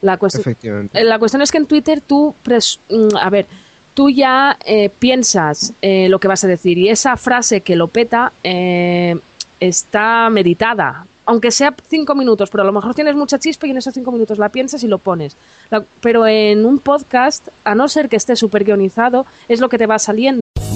La 0.00 0.16
cuestión, 0.16 0.42
Efectivamente. 0.42 0.96
Eh, 1.00 1.02
La 1.02 1.18
cuestión 1.18 1.42
es 1.42 1.50
que 1.50 1.58
en 1.58 1.66
Twitter 1.66 2.00
tú, 2.00 2.36
pres- 2.44 2.78
mm, 2.88 3.16
a 3.16 3.28
ver, 3.30 3.46
tú 3.92 4.08
ya 4.08 4.56
eh, 4.64 4.90
piensas 4.96 5.72
eh, 5.82 6.08
lo 6.08 6.20
que 6.20 6.28
vas 6.28 6.44
a 6.44 6.46
decir 6.46 6.78
y 6.78 6.88
esa 6.88 7.16
frase 7.16 7.62
que 7.62 7.74
lo 7.74 7.88
peta 7.88 8.32
eh, 8.44 9.16
está 9.58 10.30
meditada. 10.30 11.04
Aunque 11.26 11.50
sea 11.50 11.74
cinco 11.88 12.14
minutos, 12.14 12.48
pero 12.50 12.62
a 12.62 12.66
lo 12.66 12.72
mejor 12.72 12.94
tienes 12.94 13.16
mucha 13.16 13.40
chispa 13.40 13.66
y 13.66 13.70
en 13.70 13.78
esos 13.78 13.92
cinco 13.94 14.12
minutos 14.12 14.38
la 14.38 14.50
piensas 14.50 14.84
y 14.84 14.88
lo 14.88 14.98
pones. 14.98 15.36
La- 15.70 15.82
pero 16.00 16.28
en 16.28 16.64
un 16.64 16.78
podcast, 16.78 17.48
a 17.64 17.74
no 17.74 17.88
ser 17.88 18.08
que 18.08 18.14
esté 18.16 18.36
súper 18.36 18.62
guionizado, 18.62 19.26
es 19.48 19.58
lo 19.58 19.68
que 19.68 19.78
te 19.78 19.86
va 19.88 19.98
saliendo. 19.98 20.41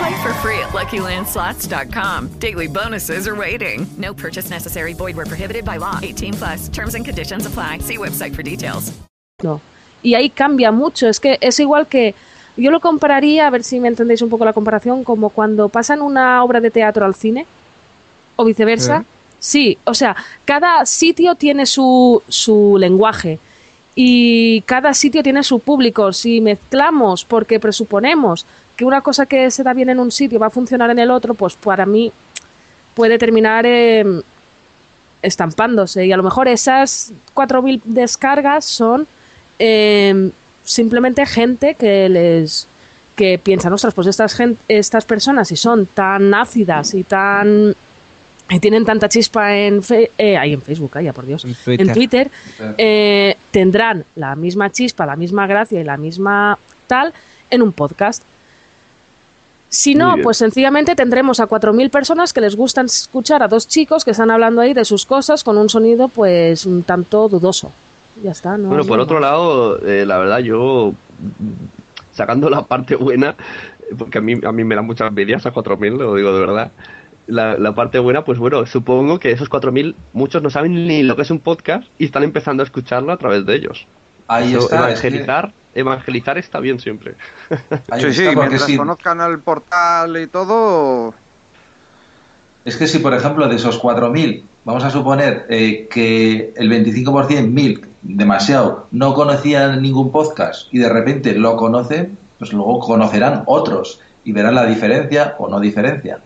Play 0.00 0.22
for 0.22 0.32
free 0.40 0.58
at 0.60 0.70
LuckyLandSlots.com. 0.72 2.28
Daily 2.38 2.68
bonuses 2.68 3.28
are 3.28 3.36
waiting. 3.36 3.86
No 3.98 4.14
purchase 4.14 4.48
necessary. 4.48 4.94
Void 4.94 5.14
where 5.16 5.26
prohibited 5.26 5.64
by 5.64 5.76
law. 5.78 5.98
18 6.02 6.32
plus. 6.34 6.68
Terms 6.70 6.94
and 6.94 7.04
conditions 7.04 7.44
apply. 7.44 7.80
See 7.80 7.98
website 7.98 8.34
for 8.34 8.42
details. 8.42 8.92
No. 9.42 9.60
Y 10.02 10.14
ahí 10.14 10.30
cambia 10.30 10.72
mucho. 10.72 11.06
Es 11.06 11.20
que 11.20 11.36
es 11.42 11.60
igual 11.60 11.86
que. 11.86 12.14
Yo 12.56 12.70
lo 12.70 12.80
compararía, 12.80 13.46
a 13.46 13.50
ver 13.50 13.62
si 13.62 13.78
me 13.78 13.88
entendéis 13.88 14.22
un 14.22 14.30
poco 14.30 14.44
la 14.44 14.52
comparación, 14.54 15.04
como 15.04 15.28
cuando 15.30 15.68
pasan 15.68 16.00
una 16.02 16.42
obra 16.42 16.60
de 16.60 16.70
teatro 16.70 17.04
al 17.04 17.14
cine 17.14 17.46
o 18.36 18.44
viceversa. 18.44 18.98
¿Eh? 18.98 19.04
Sí, 19.38 19.78
o 19.84 19.92
sea, 19.94 20.16
cada 20.46 20.84
sitio 20.86 21.34
tiene 21.34 21.66
su, 21.66 22.22
su 22.28 22.76
lenguaje. 22.78 23.38
y 23.94 24.62
cada 24.62 24.94
sitio 24.94 25.22
tiene 25.22 25.42
su 25.42 25.58
público. 25.60 26.12
Si 26.12 26.40
mezclamos 26.40 27.24
porque 27.24 27.60
presuponemos 27.60 28.46
que 28.80 28.86
una 28.86 29.02
cosa 29.02 29.26
que 29.26 29.50
se 29.50 29.62
da 29.62 29.74
bien 29.74 29.90
en 29.90 29.98
un 30.00 30.10
sitio 30.10 30.38
va 30.38 30.46
a 30.46 30.50
funcionar 30.50 30.88
en 30.88 30.98
el 30.98 31.10
otro, 31.10 31.34
pues 31.34 31.54
para 31.54 31.84
mí 31.84 32.10
puede 32.94 33.18
terminar 33.18 33.66
eh, 33.66 34.02
estampándose. 35.22 36.06
Y 36.06 36.12
a 36.12 36.16
lo 36.16 36.22
mejor 36.22 36.48
esas 36.48 37.12
4.000 37.34 37.82
descargas 37.84 38.64
son 38.64 39.06
eh, 39.58 40.30
simplemente 40.64 41.26
gente 41.26 41.74
que 41.74 42.08
les 42.08 42.66
que 43.16 43.38
piensan, 43.38 43.70
ostras, 43.74 43.92
pues 43.92 44.06
estas, 44.06 44.34
gen- 44.34 44.56
estas 44.66 45.04
personas 45.04 45.48
si 45.48 45.56
son 45.56 45.84
tan 45.84 46.32
ácidas 46.32 46.94
y 46.94 47.02
tan 47.02 47.74
y 48.48 48.60
tienen 48.60 48.86
tanta 48.86 49.10
chispa 49.10 49.54
en, 49.58 49.82
fe- 49.82 50.10
eh, 50.16 50.38
ahí 50.38 50.54
en 50.54 50.62
Facebook, 50.62 50.92
por 51.14 51.26
Dios, 51.26 51.42
Twitter. 51.42 51.86
en 51.86 51.92
Twitter, 51.92 52.30
eh, 52.78 53.36
tendrán 53.50 54.06
la 54.16 54.34
misma 54.36 54.70
chispa, 54.72 55.04
la 55.04 55.16
misma 55.16 55.46
gracia 55.46 55.78
y 55.80 55.84
la 55.84 55.98
misma 55.98 56.58
tal 56.86 57.12
en 57.50 57.60
un 57.60 57.72
podcast. 57.72 58.22
Si 59.70 59.94
no, 59.94 60.16
pues 60.20 60.36
sencillamente 60.36 60.96
tendremos 60.96 61.38
a 61.38 61.46
4.000 61.46 61.90
personas 61.90 62.32
que 62.32 62.40
les 62.40 62.56
gustan 62.56 62.86
escuchar 62.86 63.40
a 63.44 63.46
dos 63.46 63.68
chicos 63.68 64.04
que 64.04 64.10
están 64.10 64.28
hablando 64.28 64.60
ahí 64.60 64.74
de 64.74 64.84
sus 64.84 65.06
cosas 65.06 65.44
con 65.44 65.56
un 65.56 65.68
sonido 65.68 66.08
pues 66.08 66.66
un 66.66 66.82
tanto 66.82 67.28
dudoso. 67.28 67.70
Ya 68.20 68.32
está, 68.32 68.58
¿no? 68.58 68.68
Bueno, 68.68 68.84
por 68.84 68.98
otro 68.98 69.20
lado, 69.20 69.78
eh, 69.86 70.04
la 70.04 70.18
verdad, 70.18 70.40
yo 70.40 70.92
mm, 70.92 72.12
sacando 72.12 72.50
la 72.50 72.64
parte 72.64 72.96
buena, 72.96 73.36
porque 73.96 74.18
a 74.18 74.20
mí, 74.20 74.34
a 74.44 74.50
mí 74.50 74.64
me 74.64 74.74
da 74.74 74.82
mucha 74.82 75.06
envidia 75.06 75.36
esas 75.36 75.54
4.000, 75.54 75.98
lo 75.98 76.16
digo 76.16 76.32
de 76.32 76.40
verdad. 76.40 76.72
La, 77.28 77.56
la 77.56 77.72
parte 77.72 78.00
buena, 78.00 78.24
pues 78.24 78.40
bueno, 78.40 78.66
supongo 78.66 79.20
que 79.20 79.30
esos 79.30 79.48
4.000, 79.48 79.94
muchos 80.14 80.42
no 80.42 80.50
saben 80.50 80.88
ni 80.88 81.04
lo 81.04 81.14
que 81.14 81.22
es 81.22 81.30
un 81.30 81.38
podcast 81.38 81.84
y 81.96 82.06
están 82.06 82.24
empezando 82.24 82.64
a 82.64 82.66
escucharlo 82.66 83.12
a 83.12 83.18
través 83.18 83.46
de 83.46 83.54
ellos. 83.54 83.86
Ahí 84.32 84.54
Eso, 84.54 84.60
está, 84.60 84.90
es 84.92 85.00
que- 85.00 85.08
Evangelizar, 85.08 85.52
evangelizar 85.74 86.38
está 86.38 86.60
bien 86.60 86.78
siempre. 86.78 87.16
Ahí 87.90 88.00
sí, 88.00 88.12
sí, 88.12 88.26
está, 88.28 88.38
mientras 88.38 88.70
conozcan 88.76 89.20
al 89.20 89.40
portal 89.40 90.16
y 90.22 90.28
todo, 90.28 91.12
Es 92.64 92.76
que 92.76 92.86
si, 92.86 93.00
por 93.00 93.12
ejemplo, 93.12 93.48
de 93.48 93.56
esos 93.56 93.82
4.000, 93.82 94.44
vamos 94.64 94.84
a 94.84 94.90
suponer 94.90 95.46
eh, 95.48 95.88
que 95.90 96.52
el 96.56 96.70
25%, 96.70 97.48
1.000, 97.52 97.86
demasiado, 98.02 98.86
no 98.92 99.14
conocían 99.14 99.82
ningún 99.82 100.12
podcast 100.12 100.72
y 100.72 100.78
de 100.78 100.88
repente 100.88 101.34
lo 101.34 101.56
conocen, 101.56 102.16
pues 102.38 102.52
luego 102.52 102.78
conocerán 102.78 103.42
otros 103.46 104.00
y 104.24 104.32
verán 104.32 104.54
la 104.54 104.66
diferencia 104.66 105.34
o 105.38 105.48
no 105.48 105.58
diferencia, 105.58 106.20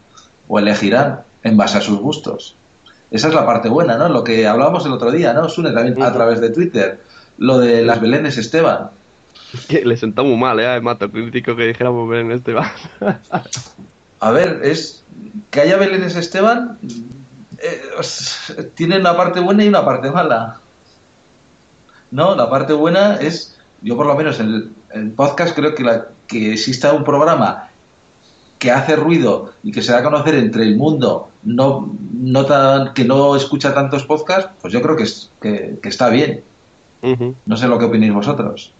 o 0.46 0.59
elegirán 0.59 1.20
en 1.42 1.57
base 1.57 1.78
a 1.78 1.80
sus 1.80 1.98
gustos. 2.00 2.55
Esa 3.11 3.28
es 3.28 3.34
la 3.34 3.46
parte 3.46 3.70
buena, 3.70 3.96
¿no? 3.96 4.11
Lo 4.11 4.24
que 4.24 4.46
hablábamos 4.46 4.84
el 4.84 4.92
otro 4.92 5.11
día, 5.11 5.32
¿no? 5.32 5.48
Sune 5.48 5.70
también 5.70 6.02
a 6.02 6.12
través 6.12 6.40
de 6.42 6.50
Twitter, 6.50 7.00
lo 7.39 7.59
de 7.59 7.82
las 7.82 8.01
Belenes 8.01 8.39
Esteban. 8.39 8.91
Que 9.68 9.85
le 9.85 9.97
sentó 9.97 10.24
muy 10.24 10.37
mal, 10.37 10.59
¿eh? 10.59 10.66
Además, 10.66 10.99
te 10.99 11.09
crítico 11.09 11.55
que 11.55 11.66
dijéramos 11.68 12.09
ver 12.09 12.20
en 12.20 12.32
este 12.32 12.53
va. 12.53 12.72
A 14.20 14.30
ver, 14.30 14.61
es 14.62 15.05
que 15.51 15.61
haya 15.61 15.76
Belénes 15.76 16.16
Esteban 16.16 16.78
eh, 17.59 17.82
tiene 18.74 18.99
una 18.99 19.16
parte 19.16 19.41
buena 19.41 19.64
y 19.64 19.68
una 19.68 19.85
parte 19.85 20.11
mala. 20.11 20.61
No, 22.11 22.35
la 22.35 22.49
parte 22.51 22.72
buena 22.72 23.16
es, 23.16 23.59
yo 23.82 23.97
por 23.97 24.07
lo 24.07 24.14
menos 24.14 24.41
en 24.41 24.47
el, 24.47 24.72
en 24.93 25.14
podcast 25.14 25.55
creo 25.55 25.74
que, 25.74 25.82
la, 25.82 26.07
que 26.26 26.53
exista 26.53 26.93
un 26.93 27.05
programa 27.05 27.68
que 28.59 28.70
hace 28.70 28.97
ruido 28.97 29.53
y 29.62 29.72
que 29.72 29.82
se 29.82 29.93
da 29.93 29.99
a 29.99 30.03
conocer 30.03 30.37
entre 30.37 30.62
el 30.62 30.76
mundo 30.76 31.28
no, 31.43 31.95
no 32.12 32.47
tan, 32.47 32.95
que 32.95 33.05
no 33.05 33.37
escucha 33.37 33.74
tantos 33.74 34.05
podcasts, 34.05 34.51
pues 34.62 34.72
yo 34.72 34.80
creo 34.80 34.97
que, 34.97 35.03
es, 35.03 35.30
que, 35.41 35.78
que 35.82 35.89
está 35.89 36.09
bien. 36.09 36.43
No 37.46 37.57
sé 37.57 37.68
lo 37.68 37.78
que 37.78 37.84
opinéis 37.86 38.12
vosotros. 38.12 38.72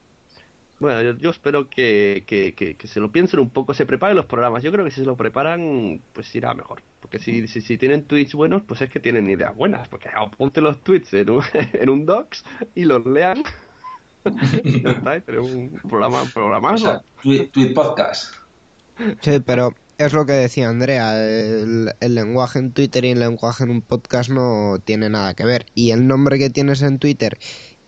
Bueno, 0.81 1.01
yo, 1.03 1.17
yo 1.19 1.31
espero 1.31 1.71
que, 1.71 2.25
que, 2.27 2.53
que- 2.55 2.75
que 2.75 2.89
se 2.89 2.99
lo 3.01 3.11
piensen 3.13 3.39
un 3.41 3.51
poco, 3.51 3.75
se 3.75 3.87
preparen 3.87 4.17
los 4.17 4.27
programas. 4.27 4.63
Yo 4.63 4.73
creo 4.73 4.85
que 4.85 4.91
si 4.91 5.01
se 5.01 5.07
lo 5.07 5.17
preparan, 5.17 6.01
pues 6.13 6.35
irá 6.35 6.53
mejor. 6.53 6.83
Porque 7.01 7.19
si, 7.21 7.47
si, 7.47 7.61
si 7.61 7.79
tienen 7.79 8.05
tweets 8.05 8.35
buenos, 8.35 8.63
pues 8.67 8.81
es 8.83 8.91
que 8.91 8.99
tienen 9.01 9.31
ideas 9.31 9.55
buenas. 9.55 9.89
Porque 9.89 10.11
ponte 10.37 10.61
los 10.61 10.83
tweets 10.83 11.15
en 11.15 11.31
un, 11.31 11.43
en 11.73 11.89
un 11.91 12.05
docs 12.05 12.45
y 12.75 12.85
los 12.85 13.07
lean. 13.07 13.43
y 14.65 14.83
ya 14.83 14.91
está, 14.91 15.17
y 15.17 15.21
tenemos 15.21 15.51
un 15.53 15.81
programa, 15.89 16.23
un 16.23 16.31
programazo. 16.31 17.03
tweet, 17.23 17.49
tweet 17.53 17.73
podcast. 17.73 18.35
Sí, 19.21 19.41
pero 19.47 19.75
es 19.97 20.13
lo 20.13 20.27
que 20.27 20.33
decía 20.33 20.69
Andrea, 20.69 21.25
el, 21.25 21.91
el 22.01 22.15
lenguaje 22.15 22.59
en 22.59 22.73
Twitter 22.73 23.05
y 23.05 23.11
el 23.11 23.21
lenguaje 23.21 23.63
en 23.65 23.71
un 23.71 23.81
podcast 23.81 24.29
no 24.31 24.79
tiene 24.85 25.09
nada 25.09 25.35
que 25.35 25.45
ver. 25.45 25.67
Y 25.77 25.93
el 25.93 26.07
nombre 26.07 26.39
que 26.39 26.51
tienes 26.51 26.83
en 26.83 26.99
Twitter 26.99 27.39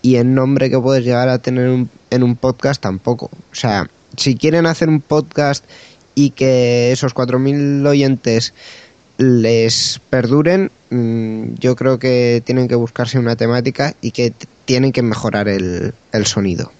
y 0.06 0.16
el 0.16 0.32
nombre 0.34 0.70
que 0.70 0.78
puedes 0.78 1.04
llegar 1.04 1.28
a 1.28 1.38
tener 1.40 1.68
un- 1.68 1.90
en 2.10 2.22
un 2.22 2.36
podcast 2.36 2.80
tampoco. 2.80 3.26
O 3.26 3.54
sea, 3.54 3.90
si 4.16 4.36
quieren 4.36 4.66
hacer 4.66 4.88
un 4.88 5.00
podcast 5.00 5.64
y 6.14 6.30
que 6.30 6.92
esos 6.92 7.12
4.000 7.12 7.84
oyentes 7.84 8.54
les 9.18 10.00
perduren, 10.08 10.70
mm, 10.90 11.54
yo 11.58 11.74
creo 11.74 11.98
que 11.98 12.40
tienen 12.46 12.68
que 12.68 12.76
buscarse 12.76 13.18
una 13.18 13.34
temática 13.34 13.94
y 14.00 14.12
que 14.12 14.32
tienen 14.64 14.92
que 14.92 15.02
mejorar 15.02 15.48
el, 15.48 15.92
el 16.12 16.26
sonido. 16.26 16.70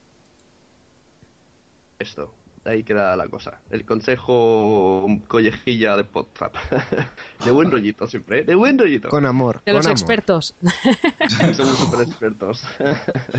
Esto, 1.99 2.33
ahí 2.67 2.83
queda 2.83 3.17
la 3.17 3.29
cosa. 3.29 3.61
El 3.71 3.85
consejo 3.85 5.07
collejilla 5.27 5.97
de 5.97 6.05
podcast. 6.05 6.55
de 7.45 7.51
buen 7.51 7.71
rollito 7.71 8.07
siempre, 8.07 8.41
¿eh? 8.41 8.45
De 8.45 8.55
buen 8.55 8.79
rollito. 8.79 9.09
Con 9.09 9.25
amor. 9.25 9.63
De 9.65 9.73
los 9.73 9.87
expertos. 9.87 10.55
Somos 11.55 11.79
súper 11.79 12.07
expertos. 12.07 12.65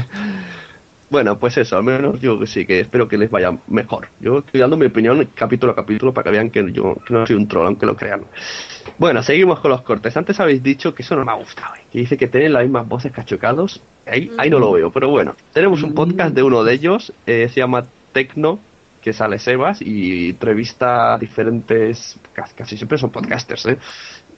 bueno, 1.09 1.37
pues 1.37 1.57
eso, 1.57 1.77
al 1.77 1.83
menos 1.83 2.19
yo 2.19 2.39
que 2.39 2.47
sí, 2.47 2.65
que 2.65 2.81
espero 2.81 3.07
que 3.07 3.17
les 3.17 3.29
vaya 3.29 3.55
mejor. 3.67 4.07
Yo 4.19 4.39
estoy 4.39 4.61
dando 4.61 4.77
mi 4.77 4.85
opinión 4.85 5.27
capítulo 5.35 5.73
a 5.73 5.75
capítulo 5.75 6.13
para 6.13 6.25
que 6.25 6.31
vean 6.31 6.49
que 6.49 6.71
yo 6.71 6.95
que 7.05 7.13
no 7.13 7.25
soy 7.27 7.35
un 7.35 7.47
troll, 7.47 7.67
aunque 7.67 7.85
lo 7.85 7.95
crean. 7.95 8.23
Bueno, 8.97 9.21
seguimos 9.21 9.59
con 9.59 9.71
los 9.71 9.81
cortes. 9.81 10.15
Antes 10.17 10.39
habéis 10.39 10.63
dicho 10.63 10.95
que 10.95 11.03
eso 11.03 11.15
no 11.15 11.25
me 11.25 11.31
ha 11.31 11.35
gustado. 11.35 11.75
¿eh? 11.75 11.81
Que 11.91 11.99
dice 11.99 12.17
que 12.17 12.27
tienen 12.27 12.53
las 12.53 12.63
mismas 12.63 12.87
voces 12.87 13.11
cachocados. 13.11 13.81
Ahí, 14.05 14.31
ahí 14.37 14.49
no 14.49 14.59
lo 14.59 14.71
veo, 14.71 14.89
pero 14.91 15.09
bueno. 15.09 15.35
Tenemos 15.53 15.83
un 15.83 15.93
podcast 15.93 16.33
de 16.33 16.41
uno 16.43 16.63
de 16.63 16.73
ellos, 16.73 17.13
eh, 17.25 17.49
se 17.53 17.59
llama 17.59 17.85
Tecno, 18.13 18.59
que 19.01 19.13
sale 19.13 19.39
Sebas 19.39 19.81
y 19.81 20.29
entrevista 20.29 21.13
a 21.13 21.17
diferentes, 21.17 22.19
casi, 22.55 22.77
siempre 22.77 22.97
son 22.97 23.11
podcasters, 23.11 23.65
¿eh? 23.67 23.77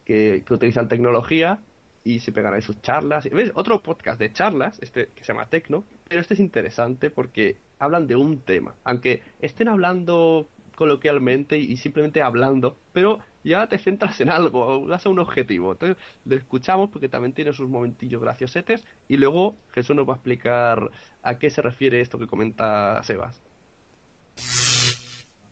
que, 0.05 0.43
que 0.45 0.53
utilizan 0.53 0.87
tecnología 0.87 1.59
y 2.03 2.19
se 2.19 2.31
pegan 2.31 2.53
ahí 2.53 2.61
sus 2.61 2.81
charlas. 2.81 3.29
¿Ves? 3.29 3.51
Otro 3.55 3.81
podcast 3.81 4.19
de 4.19 4.33
charlas, 4.33 4.79
este 4.81 5.07
que 5.07 5.23
se 5.23 5.33
llama 5.33 5.47
Tecno, 5.47 5.83
pero 6.07 6.21
este 6.21 6.33
es 6.33 6.39
interesante 6.39 7.09
porque 7.09 7.57
hablan 7.77 8.07
de 8.07 8.15
un 8.15 8.41
tema, 8.41 8.75
aunque 8.83 9.23
estén 9.39 9.67
hablando 9.67 10.47
coloquialmente 10.75 11.57
y 11.57 11.75
simplemente 11.75 12.21
hablando, 12.21 12.77
pero 12.93 13.19
ya 13.43 13.67
te 13.67 13.77
centras 13.77 14.21
en 14.21 14.29
algo, 14.29 14.87
das 14.87 15.05
a 15.05 15.09
un 15.09 15.19
objetivo. 15.19 15.73
Entonces, 15.73 15.97
lo 16.23 16.35
escuchamos 16.35 16.89
porque 16.89 17.09
también 17.09 17.33
tiene 17.33 17.51
sus 17.51 17.67
momentillos 17.67 18.21
graciosetes 18.21 18.85
y 19.09 19.17
luego 19.17 19.55
Jesús 19.73 19.93
nos 19.93 20.07
va 20.07 20.13
a 20.13 20.15
explicar 20.15 20.89
a 21.21 21.37
qué 21.37 21.49
se 21.49 21.61
refiere 21.61 21.99
esto 21.99 22.17
que 22.17 22.27
comenta 22.27 23.03
Sebas. 23.03 23.41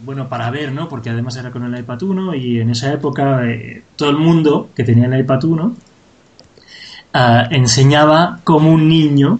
Bueno 0.04 0.30
para 0.30 0.50
ver, 0.52 0.72
¿no? 0.72 0.88
Porque 0.88 1.10
además 1.10 1.36
era 1.38 1.52
con 1.52 1.64
el 1.64 1.80
iPad 1.80 2.02
1 2.04 2.36
y 2.36 2.60
en 2.60 2.70
esa 2.70 2.94
época 2.94 3.46
eh, 3.46 3.84
todo 3.96 4.10
el 4.12 4.18
mundo 4.18 4.70
que 4.76 4.84
tenía 4.84 5.06
el 5.08 5.20
iPad 5.20 5.44
1 5.44 5.76
ah, 7.14 7.48
enseñaba 7.52 8.40
cómo 8.44 8.72
un 8.72 8.88
niño 8.88 9.40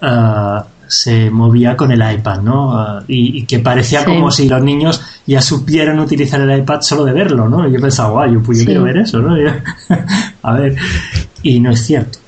ah, 0.00 0.66
se 0.88 1.30
movía 1.30 1.76
con 1.76 1.90
el 1.92 2.02
iPad, 2.14 2.40
¿no? 2.42 2.72
Ah, 2.78 3.02
y, 3.08 3.38
y 3.38 3.46
que 3.46 3.58
parecía 3.60 4.00
Sí. 4.00 4.06
como 4.06 4.30
si 4.30 4.48
los 4.48 4.62
niños 4.62 5.00
ya 5.26 5.40
supieran 5.40 5.98
utilizar 6.00 6.40
el 6.40 6.58
iPad 6.58 6.80
solo 6.82 7.04
de 7.04 7.12
verlo, 7.12 7.48
¿no? 7.48 7.66
Y 7.68 7.72
yo 7.72 7.80
pensaba, 7.80 8.10
guau, 8.10 8.32
yo, 8.32 8.42
pues 8.42 8.58
yo 8.58 8.62
Sí. 8.62 8.66
quiero 8.66 8.82
ver 8.82 8.98
eso, 8.98 9.18
¿no? 9.20 9.34
A 10.42 10.52
ver, 10.54 10.76
y 11.42 11.60
no 11.60 11.70
es 11.70 11.84
cierto. 11.86 12.18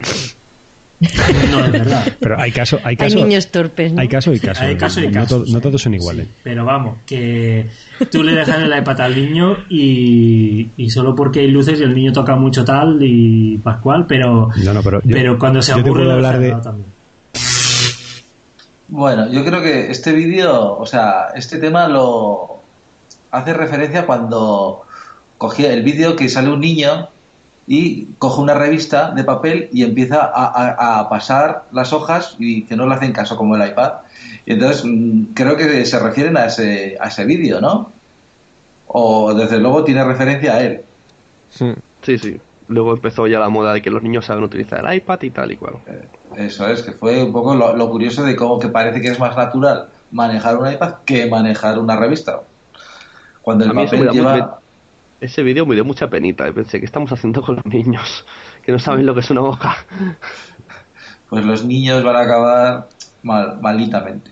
No 1.50 1.64
es 1.64 1.72
verdad. 1.72 2.12
Pero 2.20 2.40
hay 2.40 2.52
caso, 2.52 2.76
hay 2.78 2.90
Hay 2.90 2.96
caso. 2.96 3.16
niños 3.16 3.48
torpes, 3.48 3.92
¿no? 3.92 4.00
Hay 4.00 4.08
caso 4.08 4.32
y 4.32 4.40
caso. 4.40 4.62
Hay 4.62 4.76
caso 4.76 5.00
y 5.00 5.08
no, 5.08 5.20
casos, 5.20 5.50
no 5.50 5.60
todos 5.60 5.82
son 5.82 5.94
iguales. 5.94 6.26
Pero 6.42 6.64
vamos, 6.64 6.98
que 7.06 7.66
tú 8.10 8.22
le 8.22 8.32
dejas 8.34 8.62
el 8.62 8.76
iPad 8.78 9.00
al 9.00 9.14
niño 9.16 9.58
y, 9.68 10.68
y 10.76 10.90
solo 10.90 11.14
porque 11.14 11.40
hay 11.40 11.48
luces 11.48 11.80
y 11.80 11.82
el 11.82 11.94
niño 11.94 12.12
toca 12.12 12.34
mucho 12.36 12.64
tal 12.64 12.98
y 13.02 13.58
pascual, 13.58 14.06
pero, 14.06 14.50
No, 14.62 14.72
no, 14.74 14.82
pero, 14.82 15.00
yo- 15.04 15.10
pero 15.12 15.38
cuando 15.38 15.60
se 15.62 15.72
aburre 15.72 16.10
hablar 16.12 16.38
de- 16.38 16.50
también. 16.62 16.86
Bueno, 18.88 19.30
yo 19.32 19.44
creo 19.44 19.62
que 19.62 19.90
este 19.90 20.12
vídeo, 20.12 20.76
o 20.78 20.86
sea, 20.86 21.28
este 21.34 21.58
tema 21.58 21.88
lo 21.88 22.58
hace 23.30 23.52
referencia 23.54 24.06
cuando 24.06 24.82
cogía 25.38 25.72
el 25.72 25.82
vídeo 25.82 26.14
que 26.14 26.28
sale 26.28 26.50
un 26.50 26.60
niño 26.60 27.08
y 27.66 28.06
coge 28.18 28.40
una 28.42 28.54
revista 28.54 29.10
de 29.12 29.24
papel 29.24 29.68
y 29.72 29.82
empieza 29.84 30.20
a, 30.24 30.44
a- 30.46 31.00
a 31.00 31.08
pasar 31.08 31.64
las 31.72 31.92
hojas 31.92 32.36
y 32.38 32.62
que 32.62 32.76
no 32.76 32.86
le 32.86 32.94
hacen 32.94 33.12
caso 33.12 33.36
como 33.36 33.56
el 33.56 33.66
iPad. 33.68 33.92
Y 34.46 34.52
entonces 34.52 34.84
mm, 34.84 35.32
creo 35.34 35.56
que 35.56 35.84
se 35.86 35.98
refieren 35.98 36.36
a 36.36 36.46
ese, 36.46 36.96
a 37.00 37.08
ese 37.08 37.24
vídeo, 37.24 37.60
¿no? 37.60 37.90
O 38.86 39.32
desde 39.34 39.58
luego 39.58 39.82
tiene 39.84 40.04
referencia 40.04 40.54
a 40.54 40.60
él. 40.60 40.82
Sí, 42.02 42.18
sí. 42.18 42.40
luego 42.68 42.92
empezó 42.94 43.26
ya 43.26 43.38
la 43.38 43.48
moda 43.48 43.72
de 43.72 43.80
que 43.82 43.90
los 43.90 44.02
niños 44.02 44.26
saben 44.26 44.44
utilizar 44.44 44.84
el 44.86 44.96
iPad 44.96 45.22
y 45.22 45.30
tal 45.30 45.52
y 45.52 45.56
cual. 45.56 45.76
Eso 46.36 46.66
es, 46.68 46.82
que 46.82 46.92
fue 46.92 47.22
un 47.22 47.32
poco 47.32 47.54
lo, 47.54 47.74
lo 47.76 47.90
curioso 47.90 48.24
de 48.24 48.36
cómo 48.36 48.58
que 48.58 48.68
parece 48.68 49.00
que 49.00 49.08
es 49.08 49.18
más 49.18 49.36
natural 49.36 49.88
manejar 50.10 50.56
un 50.58 50.70
iPad 50.70 50.94
que 51.04 51.26
manejar 51.30 51.78
una 51.78 51.96
revista. 51.96 52.40
Cuando 53.42 53.64
el 53.64 53.70
papel 53.72 54.08
lleva... 54.12 54.60
ese 55.24 55.42
vídeo 55.42 55.66
me 55.66 55.74
dio 55.74 55.84
mucha 55.84 56.08
penita. 56.08 56.48
y 56.48 56.52
Pensé, 56.52 56.78
¿qué 56.78 56.86
estamos 56.86 57.10
haciendo 57.12 57.42
con 57.42 57.56
los 57.56 57.66
niños? 57.66 58.24
Que 58.64 58.72
no 58.72 58.78
saben 58.78 59.06
lo 59.06 59.14
que 59.14 59.20
es 59.20 59.30
una 59.30 59.42
hoja. 59.42 59.84
Pues 61.30 61.44
los 61.46 61.64
niños 61.64 62.04
van 62.04 62.14
a 62.14 62.20
acabar 62.20 62.88
mal, 63.24 63.58
malditamente. 63.60 64.30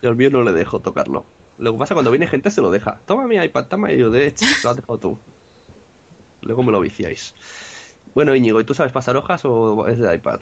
Yo 0.00 0.08
al 0.08 0.16
mío 0.16 0.30
no 0.30 0.42
le 0.42 0.52
dejo 0.52 0.78
tocarlo. 0.78 1.26
Lo 1.58 1.72
que 1.72 1.78
pasa 1.78 1.92
cuando 1.92 2.10
viene 2.10 2.26
gente 2.26 2.50
se 2.50 2.62
lo 2.62 2.70
deja. 2.70 3.00
Toma 3.04 3.26
mi 3.26 3.36
iPad, 3.36 3.66
toma 3.66 3.92
y 3.92 3.98
yo 3.98 4.08
de 4.08 4.28
hecho, 4.28 4.46
lo 4.62 4.70
has 4.70 4.76
dejado 4.76 4.96
tú. 4.98 5.18
Luego 6.40 6.62
me 6.62 6.72
lo 6.72 6.80
viciáis. 6.80 7.34
Bueno, 8.14 8.34
Íñigo, 8.34 8.60
¿y 8.60 8.64
tú 8.64 8.72
sabes 8.72 8.92
pasar 8.92 9.16
hojas 9.16 9.44
o 9.44 9.88
es 9.88 9.98
de 9.98 10.14
iPad? 10.14 10.40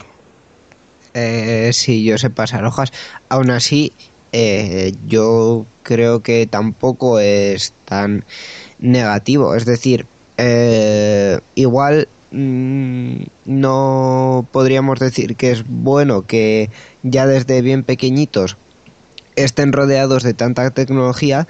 Eh, 1.13 1.71
sí, 1.73 2.05
yo 2.05 2.17
sé 2.17 2.29
pasar 2.29 2.63
hojas. 2.63 2.93
Aún 3.27 3.49
así, 3.49 3.91
eh, 4.31 4.93
yo 5.07 5.65
creo 5.83 6.21
que 6.21 6.47
tampoco 6.47 7.19
es 7.19 7.73
tan 7.85 8.23
negativo. 8.79 9.55
Es 9.55 9.65
decir, 9.65 10.05
eh, 10.37 11.39
igual 11.55 12.07
mm, 12.31 13.17
no 13.45 14.45
podríamos 14.51 14.99
decir 14.99 15.35
que 15.35 15.51
es 15.51 15.63
bueno 15.67 16.25
que 16.25 16.69
ya 17.03 17.25
desde 17.25 17.61
bien 17.61 17.83
pequeñitos 17.83 18.57
estén 19.35 19.71
rodeados 19.71 20.23
de 20.23 20.33
tanta 20.33 20.69
tecnología, 20.71 21.47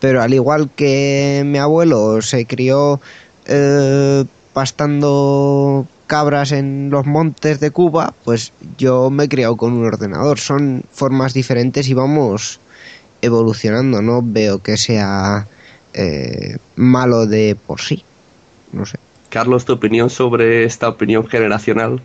pero 0.00 0.22
al 0.22 0.34
igual 0.34 0.70
que 0.74 1.42
mi 1.46 1.58
abuelo 1.58 2.20
se 2.22 2.46
crió 2.46 3.00
eh, 3.46 4.24
pastando 4.52 5.86
cabras 6.08 6.50
en 6.50 6.90
los 6.90 7.06
montes 7.06 7.60
de 7.60 7.70
Cuba, 7.70 8.12
pues 8.24 8.52
yo 8.76 9.10
me 9.10 9.24
he 9.24 9.28
criado 9.28 9.56
con 9.56 9.74
un 9.74 9.86
ordenador. 9.86 10.40
Son 10.40 10.82
formas 10.90 11.34
diferentes 11.34 11.88
y 11.88 11.94
vamos 11.94 12.58
evolucionando. 13.22 14.02
No 14.02 14.20
veo 14.24 14.58
que 14.58 14.76
sea 14.76 15.46
eh, 15.94 16.56
malo 16.74 17.26
de 17.26 17.56
por 17.66 17.80
sí. 17.80 18.04
No 18.72 18.84
sé. 18.84 18.98
Carlos, 19.28 19.64
tu 19.64 19.74
opinión 19.74 20.10
sobre 20.10 20.64
esta 20.64 20.88
opinión 20.88 21.26
generacional. 21.28 22.02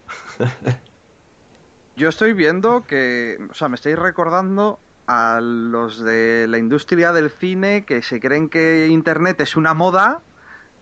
Yo 1.96 2.10
estoy 2.10 2.34
viendo 2.34 2.86
que, 2.86 3.38
o 3.50 3.54
sea, 3.54 3.70
me 3.70 3.76
estáis 3.76 3.98
recordando 3.98 4.80
a 5.08 5.40
los 5.42 6.04
de 6.04 6.48
la 6.48 6.58
industria 6.58 7.12
del 7.12 7.30
cine 7.30 7.84
que 7.86 8.02
se 8.02 8.20
creen 8.20 8.50
que 8.50 8.88
Internet 8.88 9.42
es 9.42 9.56
una 9.56 9.74
moda. 9.74 10.22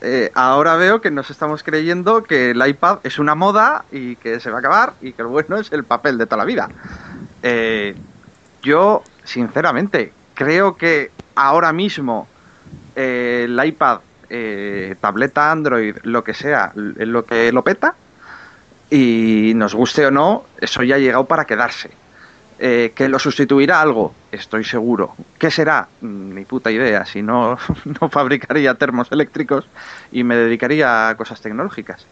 Eh, 0.03 0.31
ahora 0.33 0.75
veo 0.77 0.99
que 0.99 1.11
nos 1.11 1.29
estamos 1.29 1.61
creyendo 1.61 2.23
que 2.23 2.51
el 2.51 2.67
iPad 2.67 2.99
es 3.03 3.19
una 3.19 3.35
moda 3.35 3.85
y 3.91 4.15
que 4.15 4.39
se 4.39 4.49
va 4.49 4.57
a 4.57 4.59
acabar 4.59 4.93
y 4.99 5.13
que 5.13 5.21
el 5.21 5.27
bueno 5.27 5.57
es 5.57 5.71
el 5.71 5.83
papel 5.83 6.17
de 6.17 6.25
toda 6.25 6.37
la 6.37 6.45
vida. 6.45 6.69
Eh, 7.43 7.95
yo, 8.63 9.03
sinceramente, 9.23 10.11
creo 10.33 10.75
que 10.75 11.11
ahora 11.35 11.71
mismo 11.71 12.27
eh, 12.95 13.45
el 13.45 13.63
iPad, 13.63 13.99
tableta 14.99 15.51
Android, 15.51 15.97
lo 16.03 16.23
que 16.23 16.33
sea, 16.33 16.73
es 16.97 17.07
lo 17.07 17.23
que 17.25 17.51
lo 17.51 17.63
peta. 17.63 17.95
Y 18.89 19.53
nos 19.55 19.73
guste 19.73 20.05
o 20.05 20.11
no, 20.11 20.45
eso 20.59 20.83
ya 20.83 20.95
ha 20.95 20.99
llegado 20.99 21.25
para 21.25 21.45
quedarse. 21.45 21.91
Eh, 22.63 22.91
¿Que 22.93 23.09
lo 23.09 23.17
sustituirá 23.17 23.81
algo? 23.81 24.13
Estoy 24.31 24.63
seguro. 24.63 25.15
¿Qué 25.39 25.49
será? 25.49 25.87
Mm, 26.01 26.35
Ni 26.35 26.45
puta 26.45 26.69
idea. 26.69 27.03
Si 27.07 27.23
no, 27.23 27.57
no 27.99 28.09
fabricaría 28.09 28.75
termos 28.75 29.11
eléctricos 29.11 29.65
y 30.11 30.23
me 30.23 30.35
dedicaría 30.35 31.09
a 31.09 31.15
cosas 31.15 31.41
tecnológicas. 31.41 32.05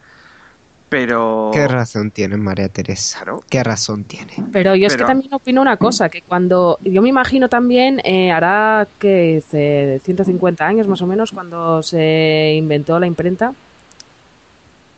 Pero... 0.88 1.52
¿Qué 1.54 1.68
razón 1.68 2.10
tiene 2.10 2.36
María 2.36 2.68
Teresa? 2.68 3.24
¿Qué 3.48 3.62
razón 3.62 4.02
tiene? 4.02 4.32
Pero 4.50 4.74
yo 4.74 4.88
es 4.88 4.96
que 4.96 5.04
también 5.04 5.32
opino 5.32 5.62
una 5.62 5.76
cosa, 5.76 6.08
que 6.08 6.22
cuando, 6.22 6.78
yo 6.82 7.00
me 7.00 7.08
imagino 7.08 7.48
también, 7.48 8.00
eh, 8.02 8.32
hará 8.32 8.88
que 8.98 9.40
hace 9.46 10.00
150 10.02 10.66
años 10.66 10.88
más 10.88 11.00
o 11.00 11.06
menos, 11.06 11.30
cuando 11.30 11.80
se 11.84 12.54
inventó 12.56 12.98
la 12.98 13.06
imprenta, 13.06 13.54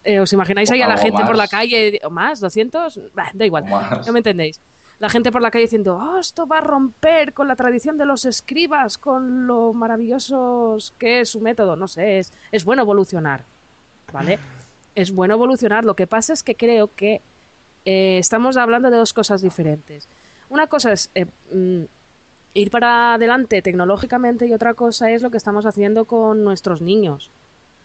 eh, 0.03 0.19
¿os 0.19 0.33
imagináis 0.33 0.71
ahí 0.71 0.81
a 0.81 0.89
la 0.89 0.97
gente 0.97 1.23
por 1.27 1.37
la 1.37 1.47
calle, 1.47 2.01
o 2.03 2.09
más, 2.09 2.41
200? 2.41 3.13
Bah, 3.15 3.31
da 3.35 3.45
igual, 3.45 3.67
no 3.67 4.13
me 4.15 4.21
entendéis. 4.21 4.59
La 5.03 5.09
gente 5.09 5.33
por 5.33 5.43
la 5.43 5.51
calle 5.51 5.65
diciendo, 5.65 5.97
oh, 5.97 6.19
esto 6.19 6.47
va 6.47 6.59
a 6.59 6.61
romper 6.61 7.33
con 7.33 7.49
la 7.49 7.57
tradición 7.57 7.99
de 7.99 8.07
los 8.07 8.25
escribas, 8.25 8.99
con 8.99 9.49
lo 9.49 9.73
maravillosos 9.73 10.95
que 10.97 11.19
es 11.19 11.31
su 11.31 11.41
método. 11.41 11.75
No 11.75 11.89
sé, 11.89 12.19
es, 12.19 12.33
es 12.53 12.65
bueno 12.65 12.83
evolucionar, 12.83 13.43
¿vale? 14.13 14.39
Es 14.95 15.11
bueno 15.11 15.35
evolucionar. 15.35 15.85
Lo 15.85 15.95
que 15.95 16.07
pasa 16.07 16.33
es 16.33 16.45
que 16.45 16.55
creo 16.55 16.87
que 16.87 17.21
eh, 17.85 18.19
estamos 18.19 18.57
hablando 18.57 18.93
de 18.93 18.97
dos 18.99 19.13
cosas 19.13 19.43
diferentes. 19.43 20.07
Una 20.51 20.69
cosa 20.69 20.93
es 20.93 21.11
eh, 21.17 21.27
mm, 21.53 21.83
ir 22.55 22.71
para 22.71 23.15
adelante 23.15 23.61
tecnológicamente 23.61 24.47
y 24.47 24.53
otra 24.53 24.75
cosa 24.75 25.11
es 25.11 25.21
lo 25.21 25.33
que 25.33 25.37
estamos 25.37 25.67
haciendo 25.67 26.05
con 26.05 26.45
nuestros 26.45 26.81
niños. 26.81 27.29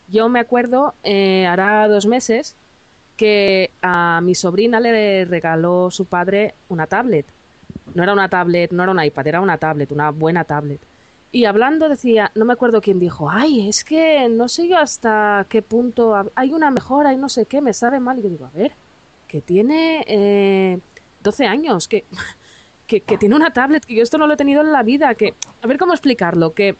Yo 0.08 0.30
me 0.30 0.40
acuerdo, 0.40 0.94
eh, 1.02 1.48
hará 1.48 1.88
dos 1.88 2.06
meses, 2.06 2.56
que 3.18 3.72
a 3.82 4.22
mi 4.22 4.36
sobrina 4.36 4.80
le 4.80 5.26
regaló 5.26 5.92
su 5.92 6.06
padre 6.06 6.54
una 6.70 6.88
tablet. 6.88 7.26
No 7.94 8.04
era 8.04 8.14
una 8.14 8.30
tablet, 8.30 8.72
no 8.72 8.84
era 8.84 8.92
un 8.92 9.04
iPad, 9.04 9.28
era 9.28 9.42
una 9.42 9.58
tablet, 9.58 9.92
una 9.92 10.12
buena 10.12 10.44
tablet. 10.44 10.80
Y 11.32 11.46
hablando 11.46 11.90
decía, 11.90 12.32
no 12.36 12.46
me 12.46 12.54
acuerdo 12.54 12.80
quién 12.80 13.00
dijo, 13.00 13.30
ay, 13.30 13.68
es 13.68 13.84
que 13.84 14.30
no 14.30 14.48
sé 14.48 14.68
yo 14.68 14.78
hasta 14.78 15.46
qué 15.50 15.62
punto 15.62 16.16
hay 16.36 16.54
una 16.54 16.72
mejora 16.72 17.12
y 17.12 17.18
no 17.18 17.28
sé 17.28 17.46
qué, 17.46 17.60
me 17.60 17.74
sabe 17.74 18.00
mal. 18.00 18.20
Y 18.20 18.22
yo 18.22 18.30
digo, 18.30 18.46
a 18.46 18.58
ver, 18.58 18.72
que 19.28 19.42
tiene 19.42 20.06
eh, 20.08 20.80
12 21.24 21.46
años, 21.46 21.88
que, 21.88 22.06
que, 22.88 23.02
que 23.02 23.18
tiene 23.18 23.36
una 23.36 23.52
tablet, 23.52 23.86
que 23.86 23.96
yo 23.96 24.04
esto 24.04 24.18
no 24.18 24.28
lo 24.28 24.36
he 24.36 24.38
tenido 24.38 24.62
en 24.62 24.72
la 24.72 24.84
vida, 24.84 25.16
que, 25.16 25.34
a 25.62 25.68
ver 25.68 25.78
cómo 25.78 25.94
explicarlo, 25.94 26.54
que, 26.54 26.76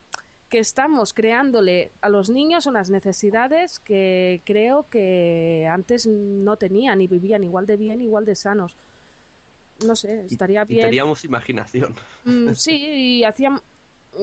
que 0.50 0.60
estamos 0.60 1.14
creándole 1.14 1.92
a 2.02 2.10
los 2.10 2.30
niños 2.30 2.66
unas 2.68 2.90
necesidades 2.90 3.80
que 3.80 4.42
creo 4.46 4.86
que 4.90 5.68
antes 5.70 6.08
no 6.08 6.56
tenían 6.56 7.02
y 7.02 7.08
vivían 7.08 7.44
igual 7.44 7.66
de 7.66 7.76
bien, 7.76 8.02
igual 8.02 8.24
de 8.26 8.36
sanos. 8.36 8.76
No 9.86 9.96
sé, 9.96 10.26
estaría 10.26 10.64
Y 10.64 10.74
bien. 10.74 10.86
teníamos 10.86 11.24
imaginación. 11.26 11.96
Mm, 12.24 12.50
sí, 12.56 12.76
y 13.20 13.24
hacían. 13.24 13.62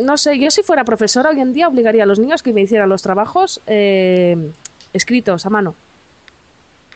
No 0.03 0.17
sé, 0.17 0.39
yo 0.39 0.51
si 0.51 0.63
fuera 0.63 0.83
profesora 0.83 1.31
hoy 1.31 1.41
en 1.41 1.53
día 1.53 1.69
obligaría 1.69 2.03
a 2.05 2.07
los 2.07 2.19
niños 2.19 2.43
que 2.43 2.53
me 2.53 2.63
hicieran 2.63 2.89
los 2.89 3.03
trabajos 3.03 3.61
eh, 3.67 4.51
escritos 4.93 5.45
a 5.47 5.51
mano. 5.51 5.75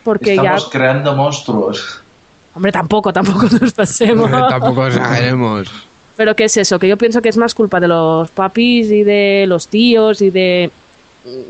Porque 0.02 0.34
Estamos 0.34 0.64
ya. 0.64 0.70
creando 0.70 1.14
monstruos. 1.14 2.00
Hombre, 2.54 2.72
tampoco, 2.72 3.12
tampoco 3.12 3.46
nos 3.60 3.72
pasemos. 3.72 4.30
Tampoco 4.48 4.90
sabemos. 4.90 5.70
Pero 6.18 6.36
¿qué 6.36 6.44
es 6.44 6.56
eso? 6.58 6.78
Que 6.78 6.88
yo 6.88 6.98
pienso 6.98 7.22
que 7.22 7.30
es 7.30 7.36
más 7.38 7.54
culpa 7.54 7.80
de 7.80 7.88
los 7.88 8.28
papis 8.30 8.90
y 8.90 9.04
de 9.04 9.44
los 9.48 9.68
tíos 9.68 10.20
y 10.20 10.30
de, 10.30 10.70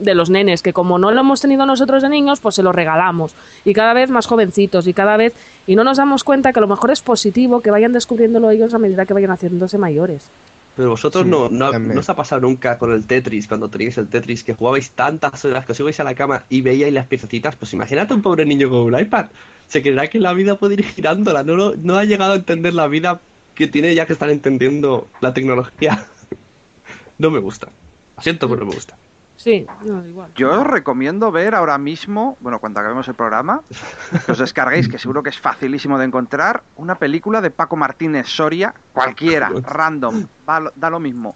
de 0.00 0.14
los 0.14 0.28
nenes, 0.30 0.62
que 0.62 0.72
como 0.74 0.98
no 0.98 1.10
lo 1.10 1.20
hemos 1.20 1.40
tenido 1.40 1.64
nosotros 1.66 2.02
de 2.02 2.08
niños, 2.10 2.38
pues 2.40 2.54
se 2.54 2.62
lo 2.62 2.70
regalamos. 2.70 3.34
Y 3.64 3.72
cada 3.72 3.94
vez 3.94 4.10
más 4.10 4.26
jovencitos 4.26 4.86
y 4.86 4.92
cada 4.92 5.16
vez... 5.16 5.34
Y 5.66 5.74
no 5.74 5.84
nos 5.84 5.96
damos 5.96 6.22
cuenta 6.22 6.52
que 6.52 6.60
a 6.60 6.62
lo 6.62 6.68
mejor 6.68 6.90
es 6.90 7.00
positivo 7.00 7.60
que 7.60 7.70
vayan 7.70 7.92
descubriéndolo 7.92 8.50
ellos 8.50 8.72
a 8.74 8.78
medida 8.78 9.04
que 9.06 9.14
vayan 9.14 9.30
haciéndose 9.30 9.78
mayores. 9.78 10.28
Pero 10.76 10.90
vosotros 10.90 11.24
Sí, 11.24 11.30
no, 11.30 11.48
no, 11.48 11.76
no 11.78 12.00
os 12.00 12.08
ha 12.08 12.14
pasado 12.14 12.42
nunca 12.42 12.78
con 12.78 12.92
el 12.92 13.04
Tetris, 13.06 13.48
cuando 13.48 13.68
teníais 13.68 13.98
el 13.98 14.08
Tetris, 14.08 14.44
que 14.44 14.54
jugabais 14.54 14.90
tantas 14.90 15.44
horas 15.44 15.66
que 15.66 15.72
os 15.72 15.80
ibais 15.80 15.98
a 15.98 16.04
la 16.04 16.14
cama 16.14 16.44
y 16.48 16.60
veíais 16.60 16.92
las 16.94 17.06
piececitas. 17.06 17.56
Pues 17.56 17.72
imagínate 17.72 18.14
un 18.14 18.22
pobre 18.22 18.44
niño 18.46 18.68
con 18.70 18.80
un 18.80 18.98
iPad. 19.00 19.26
Se 19.66 19.82
creerá 19.82 20.06
que 20.08 20.20
la 20.20 20.32
vida 20.34 20.56
puede 20.56 20.74
ir 20.74 20.84
girándola. 20.84 21.42
No, 21.42 21.56
lo- 21.56 21.74
no 21.76 21.96
ha 21.96 22.04
llegado 22.04 22.34
a 22.34 22.36
entender 22.36 22.74
la 22.74 22.86
vida 22.86 23.20
que 23.58 23.66
tiene 23.66 23.92
ya 23.92 24.06
que 24.06 24.12
están 24.12 24.30
entendiendo 24.30 25.08
la 25.20 25.34
tecnología. 25.34 26.06
no 27.18 27.30
me 27.30 27.40
gusta. 27.40 27.68
Siento, 28.20 28.48
pero 28.48 28.60
no 28.60 28.66
me 28.66 28.74
gusta. 28.76 28.94
Sí, 29.36 29.66
no, 29.84 30.04
igual. 30.06 30.30
Yo 30.36 30.60
os 30.60 30.66
recomiendo 30.66 31.30
ver 31.32 31.54
ahora 31.56 31.76
mismo, 31.78 32.36
bueno, 32.40 32.58
cuando 32.60 32.78
acabemos 32.80 33.06
el 33.08 33.14
programa, 33.14 33.62
que 34.26 34.32
os 34.32 34.38
descarguéis, 34.38 34.88
que 34.88 34.98
seguro 34.98 35.22
que 35.24 35.30
es 35.30 35.38
facilísimo 35.38 35.98
de 35.98 36.04
encontrar, 36.04 36.62
una 36.76 36.94
película 36.96 37.40
de 37.40 37.50
Paco 37.50 37.76
Martínez 37.76 38.28
Soria, 38.28 38.74
cualquiera, 38.92 39.50
random, 39.62 40.26
va 40.48 40.60
lo- 40.60 40.72
da 40.76 40.90
lo 40.90 40.98
mismo. 41.00 41.34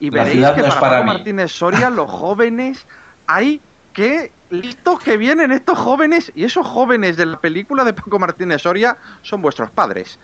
Y 0.00 0.10
La 0.10 0.24
veréis 0.24 0.46
que 0.50 0.62
no 0.62 0.68
para, 0.68 0.80
para 0.80 0.90
Paco 0.98 1.04
mí. 1.04 1.10
Martínez 1.10 1.52
Soria, 1.52 1.88
los 1.90 2.10
jóvenes, 2.10 2.84
hay 3.26 3.60
que 3.92 4.30
listos 4.50 5.00
que 5.00 5.16
vienen 5.18 5.52
estos 5.52 5.78
jóvenes, 5.78 6.32
y 6.34 6.44
esos 6.44 6.66
jóvenes 6.66 7.16
de 7.18 7.26
la 7.26 7.38
película 7.38 7.84
de 7.84 7.92
Paco 7.92 8.18
Martínez 8.18 8.62
Soria 8.62 8.96
son 9.22 9.40
vuestros 9.42 9.70
padres. 9.70 10.18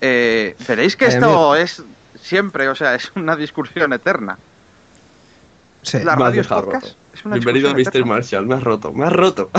Eh, 0.00 0.54
veréis 0.68 0.96
que 0.96 1.06
esto 1.06 1.54
es 1.56 1.82
siempre, 2.20 2.68
o 2.68 2.74
sea, 2.74 2.94
es 2.94 3.10
una 3.14 3.36
discusión 3.36 3.92
eterna. 3.92 4.38
Sí. 5.82 5.98
La 6.02 6.16
radio 6.16 6.40
es 6.40 6.46
podcast. 6.48 6.84
roto. 6.86 6.96
Es 7.14 7.24
una 7.24 7.36
Bienvenido 7.36 7.70
a 7.70 7.72
Mr. 7.74 7.80
eterna. 7.80 8.06
Marshall. 8.06 8.46
Me 8.46 8.54
has 8.56 8.62
roto, 8.62 8.92
me 8.92 9.06
has 9.06 9.12
roto. 9.12 9.50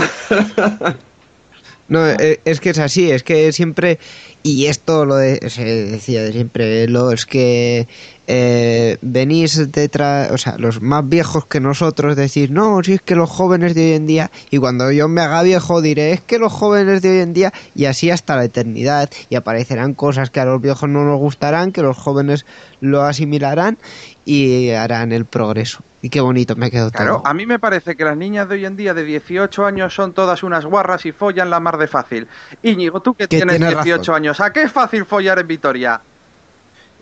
No, 1.88 2.06
eh, 2.06 2.40
es 2.44 2.60
que 2.60 2.70
es 2.70 2.78
así, 2.78 3.10
es 3.10 3.22
que 3.22 3.50
siempre, 3.52 3.98
y 4.42 4.66
esto 4.66 5.06
lo 5.06 5.16
de- 5.16 5.48
se 5.48 5.64
decía 5.64 6.22
de 6.22 6.32
siempre, 6.32 6.86
lo 6.86 7.12
es 7.12 7.24
que 7.24 7.88
eh, 8.30 8.98
venís 9.00 9.72
detrás, 9.72 10.30
o 10.30 10.36
sea, 10.36 10.56
los 10.58 10.82
más 10.82 11.08
viejos 11.08 11.46
que 11.46 11.60
nosotros 11.60 12.14
decís, 12.14 12.50
no, 12.50 12.82
si 12.84 12.92
es 12.92 13.00
que 13.00 13.14
los 13.16 13.30
jóvenes 13.30 13.74
de 13.74 13.86
hoy 13.86 13.92
en 13.96 14.06
día, 14.06 14.30
y 14.50 14.58
cuando 14.58 14.92
yo 14.92 15.08
me 15.08 15.22
haga 15.22 15.42
viejo 15.42 15.80
diré, 15.80 16.12
es 16.12 16.20
que 16.20 16.38
los 16.38 16.52
jóvenes 16.52 17.00
de 17.00 17.10
hoy 17.10 17.18
en 17.20 17.32
día, 17.32 17.54
y 17.74 17.86
así 17.86 18.10
hasta 18.10 18.36
la 18.36 18.44
eternidad, 18.44 19.08
y 19.30 19.34
aparecerán 19.36 19.94
cosas 19.94 20.28
que 20.28 20.40
a 20.40 20.44
los 20.44 20.60
viejos 20.60 20.90
no 20.90 21.04
nos 21.04 21.18
gustarán, 21.18 21.72
que 21.72 21.80
los 21.80 21.96
jóvenes 21.96 22.44
lo 22.82 23.02
asimilarán 23.02 23.78
y 24.26 24.70
harán 24.72 25.10
el 25.12 25.24
progreso. 25.24 25.78
Y 26.02 26.10
qué 26.10 26.20
bonito 26.20 26.54
me 26.54 26.70
quedó 26.70 26.90
Claro, 26.90 27.16
todo. 27.16 27.26
a 27.26 27.32
mí 27.34 27.46
me 27.46 27.58
parece 27.58 27.96
que 27.96 28.04
las 28.04 28.16
niñas 28.16 28.46
de 28.48 28.56
hoy 28.56 28.66
en 28.66 28.76
día 28.76 28.92
de 28.92 29.04
18 29.04 29.64
años 29.64 29.94
son 29.94 30.12
todas 30.12 30.42
unas 30.42 30.66
guarras 30.66 31.06
y 31.06 31.12
follan 31.12 31.48
la 31.48 31.60
mar 31.60 31.78
de 31.78 31.88
fácil. 31.88 32.28
Íñigo, 32.62 33.00
tú 33.00 33.14
que 33.14 33.26
Que 33.26 33.38
tienes 33.38 33.56
tienes 33.56 33.70
18 33.82 33.98
razón. 34.12 34.14
años, 34.14 34.38
¿a 34.40 34.52
qué 34.52 34.62
es 34.64 34.70
fácil 34.70 35.06
follar 35.06 35.38
en 35.38 35.46
Vitoria? 35.48 36.00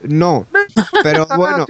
No, 0.03 0.47
pero 1.03 1.27
bueno, 1.37 1.67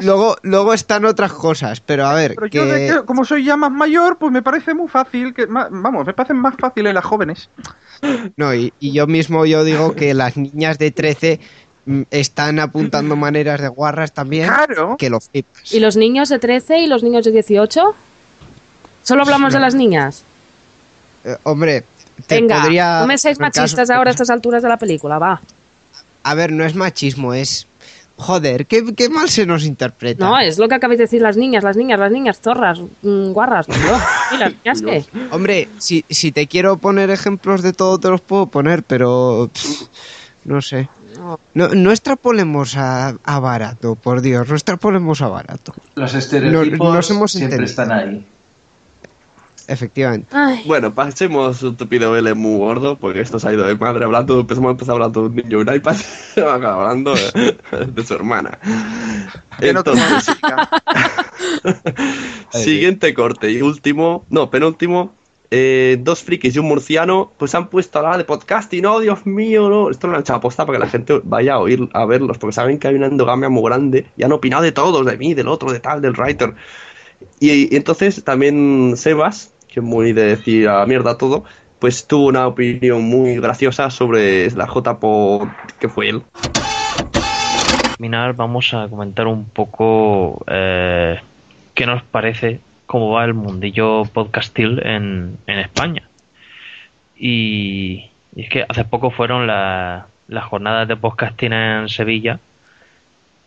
luego, 0.00 0.36
luego 0.42 0.74
están 0.74 1.04
otras 1.04 1.32
cosas, 1.32 1.80
pero 1.80 2.06
a 2.06 2.14
ver, 2.14 2.34
Pero 2.34 2.46
yo, 2.46 2.66
de 2.66 2.88
que... 2.88 3.04
como 3.04 3.24
soy 3.24 3.44
ya 3.44 3.56
más 3.56 3.70
mayor, 3.70 4.18
pues 4.18 4.32
me 4.32 4.42
parece 4.42 4.74
muy 4.74 4.88
fácil, 4.88 5.34
que 5.34 5.46
vamos, 5.46 6.06
me 6.06 6.14
parecen 6.14 6.38
más 6.38 6.54
fáciles 6.58 6.94
las 6.94 7.04
jóvenes. 7.04 7.48
No, 8.36 8.54
y, 8.54 8.72
y 8.80 8.92
yo 8.92 9.06
mismo 9.06 9.46
yo 9.46 9.64
digo 9.64 9.94
que 9.94 10.14
las 10.14 10.36
niñas 10.36 10.78
de 10.78 10.90
13 10.90 11.40
mm, 11.86 12.02
están 12.10 12.58
apuntando 12.58 13.16
maneras 13.16 13.60
de 13.60 13.68
guarras 13.68 14.12
también 14.12 14.50
que 14.98 15.08
lo 15.10 15.20
flipas. 15.20 15.72
¿Y 15.72 15.80
los 15.80 15.96
niños 15.96 16.28
de 16.28 16.38
13 16.38 16.80
y 16.80 16.86
los 16.86 17.02
niños 17.02 17.24
de 17.24 17.32
18? 17.32 17.94
¿Solo 19.02 19.22
hablamos 19.22 19.52
de 19.52 19.60
las 19.60 19.74
niñas? 19.74 20.22
Eh, 21.24 21.36
hombre, 21.44 21.84
te 22.26 22.40
Venga, 22.40 22.60
podría 22.60 23.00
no 23.00 23.06
me 23.06 23.18
seáis 23.18 23.40
machistas 23.40 23.90
ahora 23.90 24.10
a 24.10 24.12
estas 24.12 24.30
alturas 24.30 24.62
de 24.62 24.68
la 24.68 24.76
película, 24.76 25.18
va. 25.18 25.40
A 26.24 26.34
ver, 26.34 26.50
no 26.52 26.64
es 26.64 26.74
machismo, 26.74 27.32
es... 27.34 27.66
Joder, 28.16 28.66
qué, 28.66 28.94
qué 28.94 29.08
mal 29.08 29.28
se 29.28 29.44
nos 29.44 29.64
interpreta. 29.64 30.24
No, 30.24 30.38
es 30.38 30.56
lo 30.56 30.68
que 30.68 30.76
acabáis 30.76 30.98
de 30.98 31.04
decir 31.04 31.20
las 31.20 31.36
niñas, 31.36 31.64
las 31.64 31.76
niñas, 31.76 31.98
las 31.98 32.12
niñas, 32.12 32.38
zorras, 32.40 32.78
mm, 33.02 33.32
guarras. 33.32 33.68
¿no? 33.68 33.74
¿Y 34.32 34.38
las 34.38 34.52
niñas 34.64 34.82
qué? 34.82 35.04
Hombre, 35.32 35.68
si, 35.78 36.04
si 36.08 36.30
te 36.30 36.46
quiero 36.46 36.76
poner 36.76 37.10
ejemplos 37.10 37.60
de 37.62 37.72
todo, 37.72 37.98
te 37.98 38.08
los 38.08 38.20
puedo 38.20 38.46
poner, 38.46 38.84
pero... 38.84 39.50
pff, 39.52 39.82
no 40.44 40.62
sé. 40.62 40.88
No, 41.54 41.68
no 41.68 41.90
extrapolemos 41.90 42.76
a, 42.76 43.16
a 43.24 43.38
barato, 43.40 43.94
por 43.96 44.20
Dios, 44.20 44.48
no 44.48 44.54
extrapolemos 44.54 45.20
a 45.22 45.28
barato. 45.28 45.74
Los 45.96 46.14
estereotipos 46.14 46.78
No- 46.88 46.94
nos 46.94 47.10
hemos 47.10 47.32
siempre 47.32 47.56
entendido. 47.56 47.82
están 47.82 47.92
ahí. 47.92 48.26
Efectivamente. 49.66 50.28
Bueno, 50.66 50.92
pasemos 50.94 51.62
un 51.62 51.76
tupido 51.76 52.12
vele 52.12 52.34
muy 52.34 52.58
gordo, 52.58 52.96
porque 52.96 53.20
esto 53.20 53.38
se 53.38 53.48
ha 53.48 53.52
ido 53.52 53.64
de 53.64 53.74
madre 53.76 54.04
hablando, 54.04 54.40
empezamos 54.40 54.68
a 54.68 54.72
empezar 54.72 54.94
hablando 54.94 55.22
de 55.22 55.26
un 55.28 55.34
niño 55.36 55.58
y 55.58 55.62
un 55.62 55.74
iPad, 55.74 55.96
y 56.36 56.40
va 56.40 56.52
a 56.52 56.56
acabar 56.56 56.80
hablando 56.80 57.14
de, 57.14 57.86
de 57.86 58.04
su 58.04 58.14
hermana. 58.14 58.58
Entonces, 59.60 60.36
siguiente 62.50 63.14
corte 63.14 63.50
y 63.50 63.62
último, 63.62 64.24
no, 64.28 64.50
penúltimo, 64.50 65.12
eh, 65.50 65.98
dos 66.00 66.22
frikis 66.22 66.56
y 66.56 66.58
un 66.58 66.66
murciano, 66.66 67.30
pues 67.36 67.54
han 67.54 67.68
puesto 67.68 67.98
a 67.98 68.02
hablar 68.02 68.18
de 68.18 68.24
podcasting, 68.24 68.86
oh 68.86 68.98
Dios 68.98 69.24
mío, 69.24 69.70
no, 69.70 69.88
esto 69.88 70.08
lo 70.08 70.14
han 70.14 70.22
echado 70.22 70.38
a 70.38 70.40
posta 70.40 70.66
para 70.66 70.78
que 70.78 70.84
la 70.84 70.90
gente 70.90 71.20
vaya 71.22 71.54
a 71.54 71.58
oír, 71.60 71.88
a 71.92 72.04
verlos, 72.06 72.38
porque 72.38 72.54
saben 72.54 72.78
que 72.78 72.88
hay 72.88 72.96
una 72.96 73.06
endogamia 73.06 73.48
muy 73.48 73.62
grande 73.62 74.10
y 74.16 74.24
han 74.24 74.32
opinado 74.32 74.64
de 74.64 74.72
todos, 74.72 75.06
de 75.06 75.16
mí, 75.16 75.32
del 75.32 75.48
otro, 75.48 75.70
de 75.70 75.78
tal, 75.80 76.00
del 76.00 76.12
writer. 76.12 76.54
Y, 77.38 77.72
y 77.72 77.76
entonces 77.76 78.24
también 78.24 78.94
Sebas, 78.96 79.52
muy 79.80 80.12
de 80.12 80.24
decir 80.24 80.68
a 80.68 80.84
mierda 80.86 81.16
todo, 81.18 81.44
pues 81.78 82.06
tuvo 82.06 82.26
una 82.28 82.46
opinión 82.46 83.02
muy 83.02 83.36
graciosa 83.36 83.90
sobre 83.90 84.50
la 84.52 84.66
JPod 84.66 85.48
que 85.78 85.88
fue 85.88 86.08
él. 86.10 86.22
terminar 87.98 88.34
vamos 88.34 88.72
a 88.74 88.88
comentar 88.88 89.26
un 89.26 89.48
poco 89.50 90.44
eh, 90.48 91.20
qué 91.74 91.86
nos 91.86 92.02
parece 92.02 92.60
cómo 92.86 93.10
va 93.10 93.24
el 93.24 93.34
mundillo 93.34 94.04
podcastil 94.12 94.80
en, 94.84 95.38
en 95.46 95.58
España. 95.58 96.02
Y, 97.16 98.10
y 98.34 98.42
es 98.42 98.48
que 98.50 98.64
hace 98.68 98.84
poco 98.84 99.10
fueron 99.10 99.46
la- 99.46 100.06
las 100.28 100.44
jornadas 100.46 100.88
de 100.88 100.96
podcasting 100.96 101.52
en 101.52 101.88
Sevilla, 101.88 102.40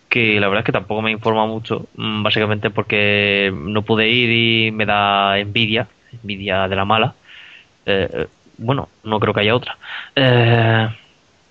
que 0.10 0.40
la 0.40 0.48
verdad 0.48 0.62
es 0.62 0.66
que 0.66 0.72
tampoco 0.72 1.02
me 1.02 1.12
informa 1.12 1.46
mucho, 1.46 1.88
mm, 1.96 2.24
básicamente 2.24 2.70
porque 2.70 3.52
no 3.54 3.82
pude 3.84 4.08
ir 4.10 4.30
y 4.68 4.72
me 4.72 4.86
da 4.86 5.38
envidia, 5.40 5.88
envidia 6.22 6.68
de 6.68 6.76
la 6.76 6.86
mala. 6.86 7.14
Eh, 7.86 8.28
bueno, 8.58 8.90
no 9.04 9.20
creo 9.20 9.34
que 9.34 9.42
haya 9.42 9.56
otra. 9.56 9.78
Eh, 10.16 10.88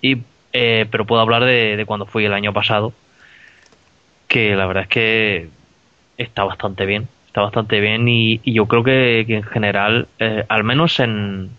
y, 0.01 0.17
eh, 0.53 0.85
pero 0.91 1.05
puedo 1.05 1.21
hablar 1.21 1.43
de, 1.45 1.75
de 1.77 1.85
cuando 1.85 2.05
fui 2.05 2.25
el 2.25 2.33
año 2.33 2.53
pasado, 2.53 2.93
que 4.27 4.55
la 4.55 4.65
verdad 4.65 4.83
es 4.83 4.89
que 4.89 5.49
está 6.17 6.43
bastante 6.43 6.85
bien, 6.85 7.07
está 7.27 7.41
bastante 7.41 7.79
bien 7.79 8.07
y, 8.07 8.39
y 8.43 8.53
yo 8.53 8.65
creo 8.67 8.83
que, 8.83 9.23
que 9.27 9.35
en 9.37 9.43
general, 9.43 10.07
eh, 10.19 10.43
al 10.49 10.63
menos 10.63 10.99
en, 10.99 11.49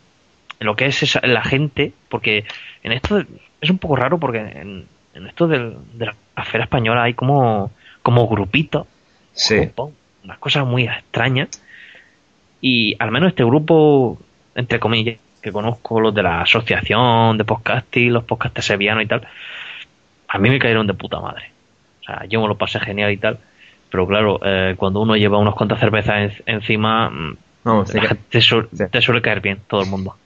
en 0.61 0.67
lo 0.67 0.77
que 0.77 0.87
es 0.87 1.03
esa- 1.03 1.27
la 1.27 1.43
gente, 1.43 1.93
porque 2.09 2.45
en 2.83 2.93
esto 2.93 3.25
es 3.61 3.71
un 3.71 3.79
poco 3.79 3.97
raro 3.97 4.19
porque 4.19 4.39
en, 4.39 4.87
en 5.15 5.27
esto 5.27 5.49
del- 5.49 5.77
de 5.95 6.07
la 6.07 6.15
esfera 6.37 6.65
española 6.65 7.05
hay 7.05 7.15
como, 7.15 7.71
como 8.03 8.29
grupitos, 8.29 8.87
Sí. 9.33 9.71
unas 10.25 10.39
cosas 10.39 10.67
muy 10.67 10.85
extrañas 10.85 11.49
y 12.61 12.97
al 12.99 13.11
menos 13.11 13.31
este 13.31 13.45
grupo, 13.45 14.19
entre 14.55 14.81
comillas, 14.81 15.19
que 15.43 15.53
conozco, 15.53 16.01
los 16.01 16.15
de 16.15 16.23
la 16.23 16.43
asociación 16.43 17.39
de 17.39 17.45
podcasting, 17.45 18.13
los 18.13 18.25
podcasters 18.25 18.67
sevillanos 18.67 19.05
y 19.05 19.07
tal, 19.07 19.27
a 20.29 20.39
mí 20.39 20.51
me 20.51 20.59
cayeron 20.59 20.87
de 20.87 20.95
puta 20.95 21.21
madre. 21.21 21.51
O 22.01 22.05
sea, 22.05 22.25
yo 22.27 22.41
me 22.41 22.49
lo 22.49 22.57
pasé 22.57 22.81
genial 22.81 23.13
y 23.13 23.17
tal, 23.19 23.39
pero 23.91 24.07
claro, 24.07 24.41
eh, 24.45 24.75
cuando 24.77 25.01
uno 25.01 25.17
lleva 25.17 25.39
unas 25.39 25.55
cuantas 25.55 25.81
cervezas 25.81 26.33
en- 26.47 26.55
encima, 26.57 27.11
mm, 27.11 27.37
gente 27.87 28.23
te, 28.31 28.89
te 28.89 29.01
suele 29.01 29.23
caer 29.23 29.41
bien, 29.41 29.61
todo 29.69 29.83
el 29.83 29.87
mundo. 29.89 30.17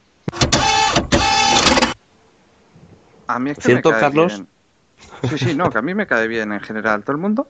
A 3.28 3.39
mí 3.39 3.51
es 3.51 3.59
que 3.59 3.64
¿Cierto, 3.68 3.91
me 3.91 3.95
cae 3.95 4.03
Carlos? 4.03 4.33
bien. 4.33 4.49
Sí, 5.30 5.39
sí, 5.39 5.55
no, 5.55 5.70
que 5.70 5.78
a 5.78 5.83
mí 5.83 5.95
me 5.95 6.07
cae 6.07 6.26
bien 6.28 6.53
en 6.53 6.61
general 6.61 7.03
todo 7.03 7.12
el 7.12 7.22
mundo. 7.22 7.47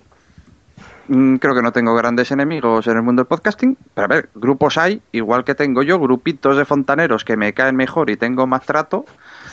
Mm, 1.06 1.36
Creo 1.36 1.54
que 1.54 1.62
no 1.62 1.72
tengo 1.72 1.94
grandes 1.96 2.30
enemigos 2.30 2.86
en 2.86 2.96
el 2.96 3.02
mundo 3.02 3.22
del 3.22 3.26
podcasting, 3.28 3.76
pero 3.94 4.04
a 4.06 4.08
ver, 4.08 4.30
grupos 4.34 4.78
hay, 4.78 5.02
igual 5.12 5.44
que 5.44 5.54
tengo 5.54 5.82
yo, 5.82 5.98
grupitos 5.98 6.56
de 6.56 6.64
fontaneros 6.64 7.24
que 7.24 7.36
me 7.36 7.52
caen 7.54 7.76
mejor 7.76 8.10
y 8.10 8.16
tengo 8.16 8.46
más 8.46 8.64
trato, 8.64 9.08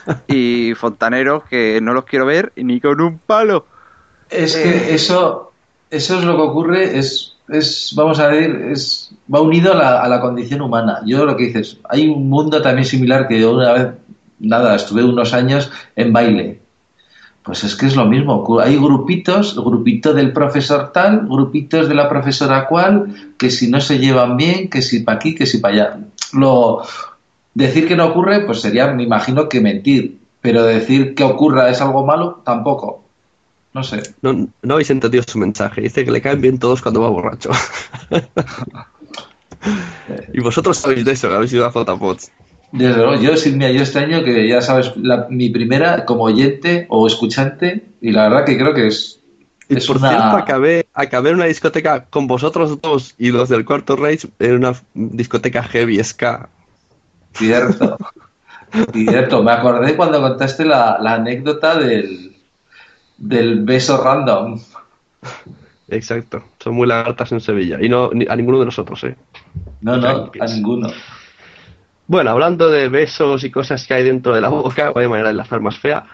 y 0.27 0.73
fontaneros 0.75 1.45
que 1.45 1.79
no 1.81 1.93
los 1.93 2.05
quiero 2.05 2.25
ver 2.25 2.53
ni 2.55 2.79
con 2.81 3.01
un 3.01 3.19
palo. 3.19 3.67
Es 4.29 4.55
Eh, 4.55 4.61
que 4.61 4.93
eso, 4.93 5.53
eso 5.89 6.19
es 6.19 6.23
lo 6.25 6.35
que 6.35 6.41
ocurre, 6.43 6.97
es, 6.99 7.37
es 7.47 7.93
vamos 7.95 8.19
a 8.19 8.27
ver, 8.27 8.51
es, 8.71 9.11
va 9.33 9.41
unido 9.41 9.73
a 9.73 9.75
la, 9.75 10.01
a 10.03 10.07
la 10.07 10.21
condición 10.21 10.61
humana. 10.61 11.01
Yo 11.05 11.25
lo 11.25 11.35
que 11.35 11.45
dices, 11.45 11.79
hay 11.89 12.07
un 12.09 12.29
mundo 12.29 12.61
también 12.61 12.85
similar 12.85 13.27
que 13.27 13.39
yo 13.39 13.53
una 13.55 13.73
vez, 13.73 13.87
nada, 14.39 14.75
estuve 14.75 15.03
unos 15.03 15.33
años 15.33 15.71
en 15.95 16.13
baile. 16.13 16.61
Pues 17.49 17.63
es 17.63 17.75
que 17.75 17.87
es 17.87 17.95
lo 17.95 18.05
mismo, 18.05 18.45
hay 18.61 18.75
grupitos, 18.75 19.55
grupito 19.55 20.13
del 20.13 20.33
profesor 20.33 20.91
tal, 20.91 21.25
grupitos 21.27 21.89
de 21.89 21.95
la 21.95 22.07
profesora 22.07 22.67
cual, 22.67 23.33
que 23.39 23.49
si 23.49 23.71
no 23.71 23.81
se 23.81 23.97
llevan 23.97 24.37
bien, 24.37 24.69
que 24.69 24.83
si 24.83 24.99
para 24.99 25.15
aquí, 25.15 25.33
que 25.33 25.47
si 25.47 25.57
para 25.57 25.73
allá. 25.73 25.99
Lo, 26.33 26.83
decir 27.55 27.87
que 27.87 27.95
no 27.95 28.05
ocurre, 28.05 28.41
pues 28.41 28.61
sería, 28.61 28.93
me 28.93 29.01
imagino 29.01 29.49
que 29.49 29.61
mentir, 29.61 30.19
pero 30.41 30.63
decir 30.63 31.15
que 31.15 31.23
ocurra 31.23 31.71
es 31.71 31.81
algo 31.81 32.05
malo, 32.05 32.39
tampoco. 32.45 33.03
No 33.73 33.83
sé. 33.83 34.03
No, 34.21 34.47
no 34.61 34.73
habéis 34.75 34.91
entendido 34.91 35.23
su 35.27 35.39
mensaje. 35.39 35.81
Dice 35.81 36.05
que 36.05 36.11
le 36.11 36.21
caen 36.21 36.41
bien 36.41 36.59
todos 36.59 36.83
cuando 36.83 37.01
va 37.01 37.09
borracho. 37.09 37.49
y 40.33 40.39
vosotros 40.39 40.77
sabéis 40.77 41.03
de 41.03 41.13
eso, 41.13 41.29
que 41.29 41.33
habéis 41.33 41.53
ido 41.53 41.65
a 41.65 41.71
Zotapods. 41.71 42.31
Desde 42.71 42.97
luego, 42.97 43.15
yo, 43.21 43.35
Silvia, 43.35 43.71
yo 43.71 43.81
este 43.81 43.99
año 43.99 44.23
que 44.23 44.47
ya 44.47 44.61
sabes, 44.61 44.93
la- 44.97 45.27
mi 45.29 45.49
primera 45.49 46.05
como 46.05 46.23
oyente 46.23 46.85
o 46.89 47.07
escuchante, 47.07 47.83
y 48.01 48.11
la 48.11 48.29
verdad 48.29 48.45
que 48.45 48.57
creo 48.57 48.73
que 48.73 48.87
es, 48.87 49.19
Y 49.67 49.77
es 49.77 49.87
por 49.87 49.97
una... 49.97 50.09
cierto, 50.09 50.37
acabé, 50.37 50.85
acabé 50.93 51.29
en 51.29 51.35
una 51.37 51.45
discoteca 51.45 52.05
con 52.05 52.27
vosotros 52.27 52.79
dos 52.81 53.15
y 53.17 53.29
los 53.31 53.49
del 53.49 53.65
Cuarto 53.65 53.95
Reich 53.95 54.27
en 54.39 54.55
una 54.55 54.73
discoteca 54.93 55.63
heavy 55.63 56.03
ska. 56.03 56.49
Cierto. 57.33 57.97
Cierto, 58.93 59.41
me 59.41 59.51
acordé 59.51 59.95
cuando 59.95 60.21
contaste 60.21 60.63
la, 60.63 60.99
la 61.01 61.15
anécdota 61.15 61.75
del, 61.79 62.35
del 63.17 63.61
beso 63.63 63.97
random. 64.03 64.59
Exacto, 65.87 66.43
son 66.59 66.75
muy 66.75 66.87
lagartas 66.87 67.31
en 67.31 67.41
Sevilla. 67.41 67.79
Y 67.81 67.89
no 67.89 68.11
ni- 68.13 68.27
a 68.29 68.35
ninguno 68.35 68.59
de 68.59 68.65
nosotros, 68.65 69.03
¿eh? 69.05 69.15
No, 69.81 69.97
no, 69.97 70.31
a 70.39 70.45
ninguno. 70.45 70.89
Bueno, 72.09 72.31
hablando 72.31 72.71
de 72.71 72.89
besos 72.89 73.43
y 73.43 73.51
cosas 73.51 73.85
que 73.85 73.93
hay 73.93 74.03
dentro 74.03 74.33
de 74.33 74.41
la 74.41 74.49
boca, 74.49 74.89
vaya 74.89 75.07
manera 75.07 75.27
de 75.27 75.33
enlazar 75.33 75.61
más 75.61 75.77
fea, 75.77 76.05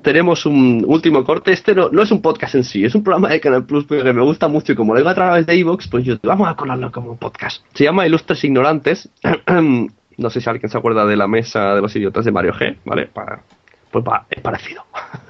tenemos 0.00 0.46
un 0.46 0.84
último 0.86 1.24
corte. 1.24 1.52
Este 1.52 1.74
no, 1.74 1.90
es 2.00 2.12
un 2.12 2.22
podcast 2.22 2.54
en 2.54 2.62
sí, 2.62 2.84
es 2.84 2.94
un 2.94 3.02
programa 3.02 3.30
de 3.30 3.40
Canal 3.40 3.66
Plus 3.66 3.84
que 3.84 4.12
me 4.12 4.22
gusta 4.22 4.46
mucho 4.46 4.70
y 4.70 4.76
como 4.76 4.92
lo 4.92 5.00
digo 5.00 5.10
a 5.10 5.14
través 5.16 5.44
de 5.44 5.58
Evox, 5.58 5.88
pues 5.88 6.04
yo 6.04 6.14
vamos 6.22 6.46
a 6.48 6.54
colarlo 6.54 6.92
como 6.92 7.10
un 7.10 7.18
podcast. 7.18 7.64
Se 7.74 7.82
llama 7.82 8.06
Ilustres 8.06 8.44
Ignorantes. 8.44 9.08
no 9.48 10.30
sé 10.30 10.40
si 10.40 10.48
alguien 10.48 10.70
se 10.70 10.78
acuerda 10.78 11.04
de 11.04 11.16
la 11.16 11.26
mesa 11.26 11.74
de 11.74 11.80
los 11.80 11.96
idiotas 11.96 12.24
de 12.24 12.30
Mario 12.30 12.52
G, 12.52 12.76
¿vale? 12.84 13.06
Para, 13.06 13.42
pues 13.90 14.04
va, 14.04 14.26
es 14.30 14.40
parecido. 14.40 14.84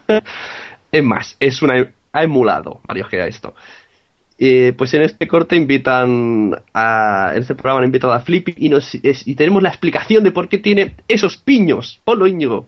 es 0.92 1.02
más, 1.02 1.34
es 1.40 1.62
una 1.62 1.76
ha 2.12 2.22
emulado 2.22 2.80
Mario 2.86 3.06
Gea 3.06 3.26
esto. 3.26 3.54
Pues 4.36 4.92
en 4.94 5.02
este 5.02 5.28
corte 5.28 5.56
invitan 5.56 6.56
a. 6.72 7.32
En 7.34 7.42
este 7.42 7.54
programa 7.54 7.80
han 7.80 7.86
invitado 7.86 8.12
a 8.12 8.20
Flippy 8.20 8.54
y, 8.56 8.68
nos, 8.68 8.94
y 8.94 9.34
tenemos 9.34 9.62
la 9.62 9.68
explicación 9.68 10.24
de 10.24 10.32
por 10.32 10.48
qué 10.48 10.58
tiene 10.58 10.96
esos 11.08 11.36
piños. 11.36 12.00
Ponlo, 12.04 12.26
Íñigo. 12.26 12.66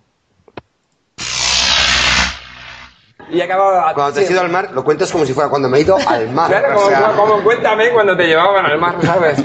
Y 3.29 3.41
acababa. 3.41 3.93
Cuando 3.95 4.13
te 4.13 4.21
has 4.21 4.31
ido 4.31 4.41
al 4.41 4.49
mar, 4.51 4.71
lo 4.73 4.85
cuentas 4.85 5.11
como 5.11 5.25
si 5.27 5.33
fuera 5.33 5.49
cuando 5.51 5.69
me 5.69 5.79
he 5.79 5.81
ido 5.81 5.97
al 6.07 6.29
mar. 6.33 6.49
Claro, 6.49 6.75
como, 6.75 6.89
sea, 6.89 7.13
como 7.17 7.43
cuéntame 7.43 7.91
cuando 7.91 8.17
te 8.17 8.27
llevaban 8.27 8.65
al 8.67 8.79
mar, 8.79 8.95
¿sabes? 9.03 9.39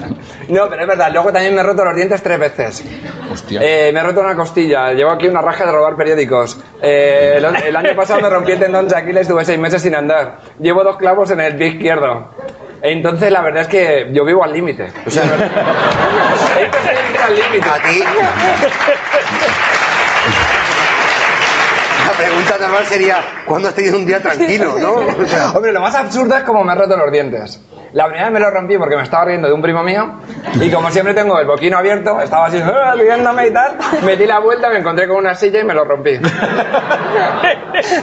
No, 0.47 0.69
pero 0.69 0.81
es 0.81 0.87
verdad, 0.87 1.09
luego 1.11 1.31
también 1.31 1.55
me 1.55 1.61
he 1.61 1.63
roto 1.63 1.83
los 1.85 1.95
dientes 1.95 2.21
tres 2.21 2.39
veces. 2.39 2.83
Eh, 3.49 3.91
me 3.93 3.99
he 3.99 4.03
roto 4.03 4.19
una 4.19 4.35
costilla, 4.35 4.91
llevo 4.93 5.11
aquí 5.11 5.27
una 5.27 5.41
raja 5.41 5.65
de 5.65 5.71
robar 5.71 5.95
periódicos. 5.95 6.59
Eh, 6.81 7.35
el, 7.37 7.45
el 7.45 7.75
año 7.75 7.95
pasado 7.95 8.21
me 8.21 8.29
rompí 8.29 8.51
el 8.51 8.59
tendón 8.59 8.87
de 8.87 8.95
Aquiles, 8.95 9.21
estuve 9.23 9.45
seis 9.45 9.57
meses 9.57 9.81
sin 9.81 9.95
andar. 9.95 10.39
Llevo 10.59 10.83
dos 10.83 10.97
clavos 10.97 11.31
en 11.31 11.39
el 11.39 11.55
pie 11.55 11.67
izquierdo. 11.67 12.29
Entonces, 12.83 13.31
la 13.31 13.41
verdad 13.41 13.61
es 13.61 13.67
que 13.67 14.09
yo 14.11 14.25
vivo 14.25 14.43
al 14.43 14.51
límite. 14.53 14.91
O 15.05 15.09
sea, 15.09 15.23
esto 15.23 16.77
es 16.77 17.07
vivir 17.07 17.21
al 17.21 17.35
límite. 17.35 17.69
A 17.69 17.75
ti. 17.75 18.03
La 22.21 22.27
pregunta 22.27 22.57
normal 22.59 22.85
sería, 22.85 23.17
¿cuándo 23.45 23.67
has 23.69 23.75
tenido 23.75 23.97
un 23.97 24.05
día 24.05 24.21
tranquilo, 24.21 24.77
no? 24.79 24.93
O 25.23 25.27
sea, 25.27 25.51
Hombre, 25.51 25.71
lo 25.71 25.81
más 25.81 25.95
absurdo 25.95 26.35
es 26.37 26.43
como 26.43 26.63
me 26.63 26.73
he 26.73 26.75
roto 26.75 26.95
los 26.97 27.11
dientes. 27.11 27.59
La 27.93 28.05
primera 28.05 28.25
vez 28.29 28.33
me 28.33 28.39
lo 28.39 28.51
rompí 28.51 28.77
porque 28.77 28.95
me 28.95 29.03
estaba 29.03 29.25
riendo 29.25 29.47
de 29.49 29.53
un 29.53 29.61
primo 29.61 29.83
mío 29.83 30.13
y 30.61 30.69
como 30.69 30.89
siempre 30.91 31.13
tengo 31.13 31.37
el 31.39 31.45
boquino 31.47 31.77
abierto, 31.77 32.21
estaba 32.21 32.45
así 32.45 32.57
"Ah", 32.63 32.93
riéndome 32.97 33.47
y 33.47 33.51
tal, 33.53 33.77
metí 34.05 34.25
la 34.25 34.39
vuelta, 34.39 34.69
me 34.69 34.77
encontré 34.79 35.07
con 35.09 35.17
una 35.17 35.35
silla 35.35 35.59
y 35.59 35.63
me 35.65 35.73
lo 35.73 35.83
rompí. 35.83 36.11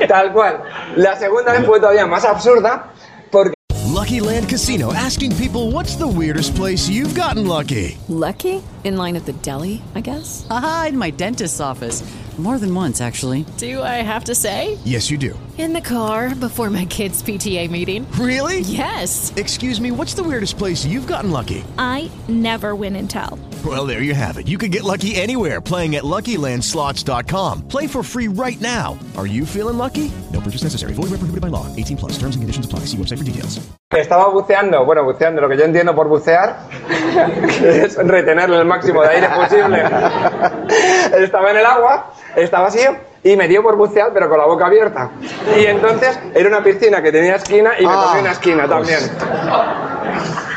tal 0.08 0.32
cual. 0.32 0.60
La 0.96 1.16
segunda 1.16 1.52
vez 1.52 1.64
fue 1.64 1.80
todavía 1.80 2.06
más 2.06 2.24
absurda 2.24 2.92
porque 3.30 3.54
Lucky 3.92 4.20
Land 4.20 4.48
Casino 4.50 4.90
asking 4.92 5.32
people 5.36 5.70
what's 5.72 5.96
the 5.96 6.06
weirdest 6.06 6.54
place 6.54 6.88
you've 6.88 7.14
gotten 7.18 7.46
lucky? 7.46 7.96
Lucky? 8.08 8.62
In 8.84 8.96
line 8.96 9.16
at 9.16 9.24
the 9.24 9.32
deli, 9.42 9.82
I 9.94 10.00
guess? 10.00 10.46
Aha, 10.50 10.86
in 10.90 10.98
my 10.98 11.10
dentist's 11.10 11.60
office. 11.60 12.02
More 12.38 12.58
than 12.58 12.72
once, 12.72 13.00
actually. 13.00 13.44
Do 13.56 13.82
I 13.82 13.96
have 14.02 14.24
to 14.24 14.34
say? 14.34 14.78
Yes, 14.84 15.10
you 15.10 15.18
do. 15.18 15.38
In 15.58 15.72
the 15.72 15.80
car 15.80 16.36
before 16.36 16.70
my 16.70 16.84
kids' 16.84 17.20
PTA 17.20 17.68
meeting. 17.68 18.06
Really? 18.12 18.60
Yes. 18.60 19.32
Excuse 19.34 19.80
me, 19.80 19.90
what's 19.90 20.14
the 20.14 20.22
weirdest 20.22 20.56
place 20.56 20.86
you've 20.86 21.08
gotten 21.08 21.32
lucky? 21.32 21.64
I 21.78 22.08
never 22.28 22.76
win 22.76 22.94
and 22.94 23.10
tell. 23.10 23.40
Well, 23.66 23.86
there 23.86 24.02
you 24.02 24.14
have 24.14 24.38
it. 24.38 24.46
You 24.46 24.56
can 24.56 24.70
get 24.70 24.84
lucky 24.84 25.16
anywhere 25.16 25.60
playing 25.60 25.96
at 25.96 26.04
LuckyLandSlots.com. 26.04 27.66
Play 27.66 27.88
for 27.88 28.04
free 28.04 28.28
right 28.28 28.60
now. 28.60 28.96
Are 29.16 29.26
you 29.26 29.44
feeling 29.44 29.76
lucky? 29.76 30.08
No 30.32 30.40
purchase 30.40 30.62
necessary. 30.62 30.92
Void 30.92 31.10
where 31.10 31.18
prohibited 31.18 31.40
by 31.40 31.48
law. 31.48 31.66
18 31.74 31.96
plus. 31.96 32.12
Terms 32.12 32.36
and 32.36 32.42
conditions 32.42 32.66
apply. 32.66 32.80
See 32.86 32.96
website 32.96 33.18
for 33.18 33.24
details. 33.24 33.58
estaba 33.96 34.28
buceando, 34.28 34.84
bueno, 34.84 35.02
buceando, 35.02 35.40
lo 35.40 35.48
que 35.48 35.56
yo 35.56 35.64
entiendo 35.64 35.94
por 35.94 36.08
bucear 36.08 36.68
que 37.58 37.84
es 37.84 37.96
retener 37.96 38.50
el 38.50 38.64
máximo 38.66 39.02
de 39.02 39.08
aire 39.08 39.28
posible. 39.28 39.82
estaba 41.24 41.50
en 41.50 41.56
el 41.56 41.66
agua, 41.66 42.12
estaba 42.36 42.68
así 42.68 42.80
y 43.24 43.36
me 43.36 43.48
dio 43.48 43.62
por 43.62 43.76
bucear, 43.76 44.10
pero 44.14 44.28
con 44.28 44.38
la 44.38 44.46
boca 44.46 44.66
abierta. 44.66 45.10
Y 45.58 45.66
entonces 45.66 46.18
era 46.34 46.48
una 46.48 46.62
piscina 46.62 47.02
que 47.02 47.10
tenía 47.12 47.36
esquina 47.36 47.72
y 47.78 47.86
me 47.86 47.92
Ah, 47.92 48.04
tomé 48.08 48.20
una 48.20 48.32
esquina 48.32 48.66
pues. 48.66 48.70
también. 48.70 49.00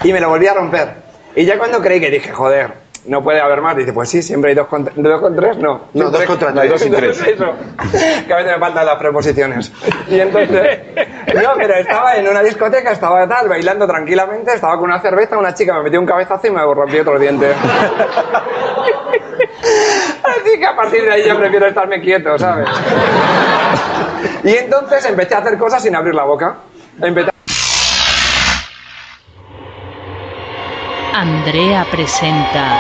Y 0.04 0.14
me 0.14 0.20
lo 0.20 0.30
volví 0.30 0.48
a 0.48 0.54
romper. 0.54 0.94
Y 1.36 1.46
ya 1.46 1.58
cuando 1.58 1.82
creí 1.82 2.00
que 2.00 2.10
dije, 2.10 2.32
joder, 2.32 2.74
no 3.06 3.24
puede 3.24 3.42
haber 3.42 3.62
más, 3.62 3.76
dice, 3.76 3.94
pues 3.94 4.10
sí, 4.10 4.22
siempre 4.22 4.52
hay 4.52 4.56
dos 4.56 4.68
con, 4.68 4.88
dos 4.96 5.22
con 5.22 5.36
tres, 5.36 5.58
no. 5.58 5.86
No, 5.94 6.12
dos 6.12 6.24
contra 6.26 6.52
no, 6.52 6.60
tres, 6.62 6.72
dos 6.72 6.86
y 6.86 6.90
tres. 6.92 7.20
Eso. 7.22 7.46
Que 8.28 8.34
a 8.34 8.38
veces 8.38 8.52
me 8.54 8.60
faltan 8.60 8.86
las 8.86 8.98
preposiciones. 8.98 9.72
Y 10.08 10.20
entonces, 10.20 10.80
no, 11.34 11.50
pero 11.58 11.74
estaba 11.76 12.16
en 12.18 12.28
una 12.28 12.44
discoteca, 12.44 12.92
estaba 12.92 13.28
tal, 13.28 13.50
bailando 13.50 13.88
tranquilamente, 13.88 14.54
estaba 14.54 14.76
con 14.76 14.84
una 14.86 15.00
cerveza, 15.02 15.38
una 15.38 15.54
chica 15.54 15.74
me 15.78 15.84
metió 15.84 16.00
un 16.00 16.06
cabezazo 16.06 16.46
y 16.48 16.52
me 16.52 16.62
rompió 16.62 17.02
otro 17.02 17.18
diente. 17.18 17.54
Así 20.24 20.60
que 20.60 20.66
a 20.66 20.76
partir 20.76 21.04
de 21.04 21.12
ahí 21.12 21.24
yo 21.28 21.38
prefiero 21.38 21.68
estarme 21.68 22.02
quieto, 22.02 22.38
¿sabes? 22.38 22.68
Y 24.44 24.56
entonces 24.56 25.06
empecé 25.06 25.36
a 25.36 25.40
hacer 25.40 25.58
cosas 25.58 25.82
sin 25.84 25.96
abrir 25.96 26.16
la 26.16 26.24
boca. 26.24 26.58
Empecé 27.02 27.32
Andrea 31.14 31.86
presenta 31.92 32.80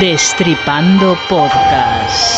Destripando 0.00 1.16
Podcast. 1.28 2.33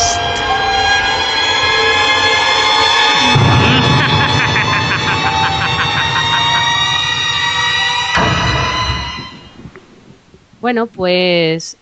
Bueno, 10.61 10.87
pues 10.87 11.77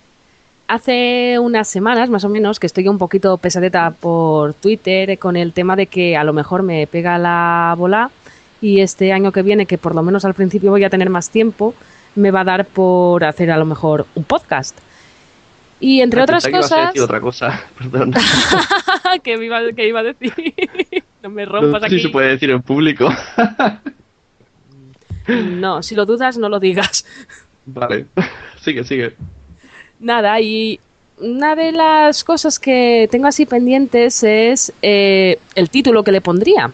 hace 0.68 1.38
unas 1.40 1.68
semanas 1.68 2.10
más 2.10 2.24
o 2.26 2.30
menos 2.30 2.60
que 2.60 2.68
estoy 2.68 2.88
un 2.88 2.98
poquito 2.98 3.38
pesadeta 3.38 3.92
por 3.92 4.54
Twitter 4.56 5.18
con 5.20 5.36
el 5.38 5.54
tema 5.54 5.76
de 5.76 5.88
que 5.88 6.18
a 6.18 6.24
lo 6.24 6.34
mejor 6.34 6.64
me 6.64 6.88
pega 6.88 7.18
la 7.18 7.76
bola 7.78 8.10
y 8.62 8.82
este 8.82 9.14
año 9.14 9.32
que 9.32 9.44
viene, 9.44 9.66
que 9.66 9.78
por 9.78 9.94
lo 9.96 10.02
menos 10.02 10.26
al 10.26 10.34
principio 10.34 10.72
voy 10.72 10.84
a 10.84 10.90
tener 10.90 11.10
más 11.10 11.30
tiempo, 11.30 11.74
me 12.16 12.32
va 12.32 12.42
a 12.42 12.46
dar 12.46 12.66
por 12.66 13.24
hacer 13.24 13.52
a 13.52 13.58
lo 13.58 13.66
mejor 13.66 14.08
un 14.16 14.24
podcast. 14.24 14.78
Y 15.80 16.02
entre 16.02 16.22
otras 16.22 16.44
Pensaba 16.46 16.52
que 16.52 16.58
ibas 16.60 16.72
a 16.72 16.76
cosas... 16.76 16.88
decir 16.94 17.02
otra 17.04 17.22
cosa, 17.22 17.64
perdón. 17.78 18.14
que, 19.24 19.34
iba, 19.34 19.60
que 19.76 19.88
iba 19.88 20.00
a 20.00 20.04
decir. 20.04 20.34
no 21.24 21.30
me 21.30 21.46
rompas 21.46 21.82
No 21.82 21.88
aquí. 21.88 22.00
se 22.00 22.10
puede 22.10 22.30
decir 22.30 22.50
en 22.50 22.62
público. 22.62 23.10
No, 25.28 25.82
si 25.84 25.96
lo 25.96 26.06
dudas, 26.06 26.38
no 26.38 26.50
lo 26.50 26.60
digas. 26.60 27.06
vale, 27.66 28.06
sigue, 28.66 28.84
sigue. 28.84 29.14
Nada, 30.00 30.42
y 30.42 30.80
una 31.20 31.56
de 31.56 31.72
las 31.72 32.24
cosas 32.24 32.60
que 32.60 33.08
tengo 33.10 33.28
así 33.28 33.46
pendientes 33.46 34.24
es 34.24 34.74
eh, 34.82 35.40
el 35.56 35.70
título 35.70 36.04
que 36.04 36.12
le 36.12 36.22
pondría. 36.22 36.74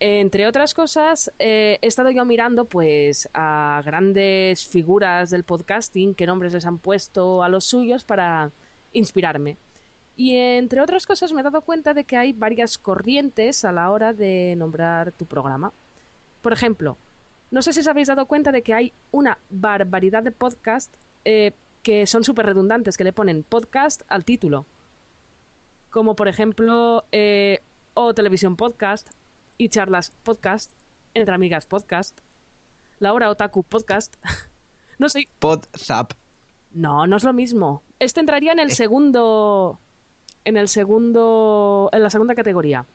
Entre 0.00 0.46
otras 0.46 0.74
cosas, 0.74 1.30
eh, 1.40 1.78
he 1.82 1.86
estado 1.86 2.10
yo 2.10 2.24
mirando 2.24 2.64
pues 2.64 3.28
a 3.34 3.82
grandes 3.84 4.64
figuras 4.64 5.30
del 5.30 5.42
podcasting, 5.42 6.14
qué 6.14 6.24
nombres 6.24 6.52
les 6.52 6.64
han 6.64 6.78
puesto 6.78 7.42
a 7.42 7.48
los 7.48 7.64
suyos 7.64 8.04
para 8.04 8.50
inspirarme. 8.92 9.56
Y 10.16 10.36
entre 10.36 10.80
otras 10.80 11.04
cosas 11.04 11.32
me 11.32 11.40
he 11.40 11.44
dado 11.44 11.60
cuenta 11.62 11.94
de 11.94 12.04
que 12.04 12.16
hay 12.16 12.32
varias 12.32 12.78
corrientes 12.78 13.64
a 13.64 13.72
la 13.72 13.90
hora 13.90 14.12
de 14.12 14.54
nombrar 14.56 15.12
tu 15.12 15.26
programa. 15.26 15.72
Por 16.42 16.52
ejemplo, 16.52 16.96
no 17.50 17.62
sé 17.62 17.72
si 17.72 17.80
os 17.80 17.88
habéis 17.88 18.08
dado 18.08 18.26
cuenta 18.26 18.52
de 18.52 18.62
que 18.62 18.74
hay 18.74 18.92
una 19.10 19.38
barbaridad 19.50 20.22
de 20.22 20.32
podcasts 20.32 20.96
eh, 21.24 21.52
que 21.82 22.06
son 22.06 22.24
súper 22.24 22.46
redundantes, 22.46 22.96
que 22.96 23.04
le 23.04 23.12
ponen 23.12 23.42
podcast 23.42 24.02
al 24.08 24.24
título. 24.24 24.66
Como 25.90 26.14
por 26.14 26.28
ejemplo, 26.28 27.04
eh, 27.12 27.60
O 27.94 28.12
Televisión 28.12 28.56
Podcast, 28.56 29.08
y 29.58 29.68
Charlas 29.68 30.12
Podcast, 30.22 30.70
Entre 31.14 31.34
Amigas 31.34 31.66
Podcast, 31.66 32.16
La 33.00 33.12
Hora 33.12 33.30
Otaku 33.30 33.62
Podcast. 33.62 34.14
no 34.98 35.08
sé. 35.08 35.28
Podzap. 35.38 36.12
No, 36.70 37.06
no 37.06 37.16
es 37.16 37.24
lo 37.24 37.32
mismo. 37.32 37.82
Este 37.98 38.20
entraría 38.20 38.52
en 38.52 38.60
el 38.60 38.70
segundo. 38.70 39.78
En 40.44 40.56
el 40.56 40.68
segundo. 40.68 41.90
En 41.92 42.02
la 42.02 42.10
segunda 42.10 42.34
categoría. 42.34 42.86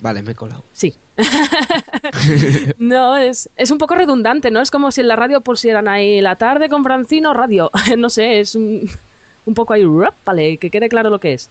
Vale, 0.00 0.22
me 0.22 0.32
he 0.32 0.34
colado. 0.34 0.62
Sí. 0.72 0.94
no, 2.78 3.16
es, 3.16 3.50
es 3.56 3.70
un 3.70 3.78
poco 3.78 3.96
redundante, 3.96 4.50
¿no? 4.50 4.60
Es 4.60 4.70
como 4.70 4.92
si 4.92 5.00
en 5.00 5.08
la 5.08 5.16
radio 5.16 5.40
pusieran 5.40 5.88
ahí 5.88 6.20
la 6.20 6.36
tarde 6.36 6.68
con 6.68 6.84
Francino 6.84 7.34
radio. 7.34 7.70
no 7.98 8.08
sé, 8.08 8.40
es 8.40 8.54
un, 8.54 8.88
un 9.46 9.54
poco 9.54 9.72
ahí. 9.72 9.84
Vale, 10.24 10.56
que 10.58 10.70
quede 10.70 10.88
claro 10.88 11.10
lo 11.10 11.18
que 11.18 11.34
es. 11.34 11.50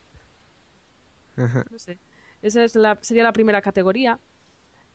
No 1.35 1.77
sé. 1.77 1.97
Esa 2.41 2.63
es 2.63 2.75
la, 2.75 2.97
sería 3.01 3.23
la 3.23 3.33
primera 3.33 3.61
categoría. 3.61 4.19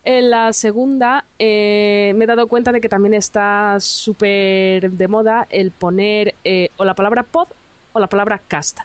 En 0.05 0.31
la 0.31 0.53
segunda 0.53 1.25
eh, 1.39 2.13
me 2.17 2.25
he 2.25 2.27
dado 2.27 2.49
cuenta 2.49 2.73
de 2.73 2.81
que 2.81 2.89
también 2.89 3.15
está 3.15 3.79
súper 3.79 4.91
de 4.91 5.09
moda 5.09 5.47
el 5.49 5.71
poner 5.71 6.35
eh, 6.43 6.71
o 6.77 6.85
la 6.85 6.95
palabra 6.95 7.23
pod 7.23 7.49
o 7.93 8.01
la 8.01 8.09
palabra 8.09 8.41
cast. 8.49 8.81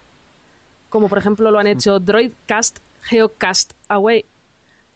Como 0.89 1.09
por 1.09 1.17
ejemplo 1.17 1.49
lo 1.49 1.57
han 1.57 1.67
hecho 1.67 1.99
Droidcast, 1.99 2.77
Geocast 3.01 3.73
Away, 3.87 4.25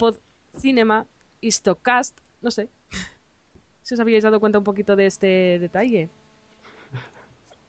Pod 0.01 0.15
Cinema, 0.59 1.05
Histocast, 1.41 2.17
no 2.41 2.49
sé. 2.49 2.67
Si 3.83 3.93
os 3.95 3.99
habíais 3.99 4.23
dado 4.23 4.39
cuenta 4.39 4.57
un 4.57 4.63
poquito 4.63 4.95
de 4.95 5.05
este 5.05 5.57
detalle. 5.59 6.07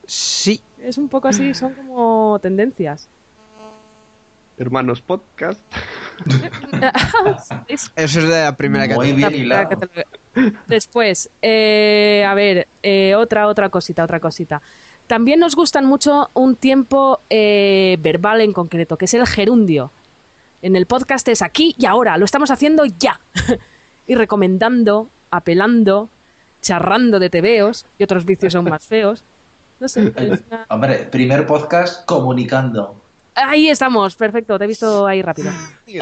Sí. 0.07 0.61
Es 0.81 0.97
un 0.99 1.09
poco 1.09 1.29
así, 1.29 1.53
son 1.55 1.73
como 1.75 2.39
tendencias. 2.41 3.09
Hermanos 4.59 5.01
Podcast. 5.03 5.61
Es- 7.69 7.91
Eso 7.97 8.19
es 8.21 8.29
de 8.29 8.43
la 8.43 8.57
primera 8.57 8.87
categoría. 8.89 9.69
Después, 10.67 11.29
eh, 11.41 12.25
a 12.29 12.35
ver, 12.35 12.67
eh, 12.83 13.15
otra, 13.15 13.47
otra 13.49 13.69
cosita, 13.71 14.05
otra 14.05 14.21
cosita. 14.21 14.61
También 15.07 15.41
nos 15.41 15.55
gustan 15.57 15.85
mucho 15.87 16.29
un 16.35 16.57
tiempo 16.57 17.21
eh, 17.31 17.97
verbal 18.01 18.41
en 18.43 18.53
concreto, 18.53 18.97
que 18.97 19.05
es 19.07 19.15
el 19.15 19.27
gerundio. 19.27 19.91
En 20.63 20.77
el 20.77 20.87
podcast 20.87 21.27
es 21.29 21.43
aquí 21.43 21.75
y 21.79 21.87
ahora, 21.87 22.17
lo 22.17 22.25
estamos 22.25 22.51
haciendo 22.51 22.85
ya. 22.85 23.19
y 24.07 24.15
recomendando, 24.15 25.09
apelando, 25.31 26.09
charrando 26.61 27.19
de 27.19 27.31
tebeos 27.31 27.85
y 27.99 28.05
otros 28.05 28.25
vicios 28.25 28.55
aún 28.55 28.69
más 28.69 28.85
feos. 28.87 29.23
No 29.81 29.89
sé. 29.89 30.13
una- 30.51 30.67
Hombre, 30.69 31.09
primer 31.11 31.45
podcast 31.47 32.05
comunicando. 32.07 32.97
Ahí 33.35 33.69
estamos, 33.69 34.15
perfecto, 34.15 34.59
te 34.59 34.65
he 34.65 34.69
visto 34.69 35.07
ahí 35.07 35.23
rápido. 35.23 35.51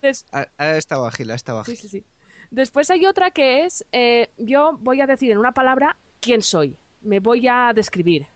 Des- 0.00 0.26
Ha, 0.32 0.46
ha 0.58 0.76
estado 0.76 1.06
ágil, 1.06 1.30
ha 1.30 1.34
estado 1.34 1.64
Sí, 1.64 1.72
ágil. 1.72 1.82
sí, 1.82 1.88
sí. 1.98 2.04
Después 2.50 2.90
hay 2.90 3.06
otra 3.06 3.30
que 3.30 3.64
es, 3.64 3.84
eh, 3.92 4.30
yo 4.38 4.76
voy 4.78 5.00
a 5.00 5.06
decir 5.06 5.30
en 5.30 5.38
una 5.38 5.52
palabra 5.52 5.96
quién 6.20 6.42
soy. 6.42 6.76
Me 7.00 7.20
voy 7.20 7.46
a 7.48 7.72
describir. 7.74 8.26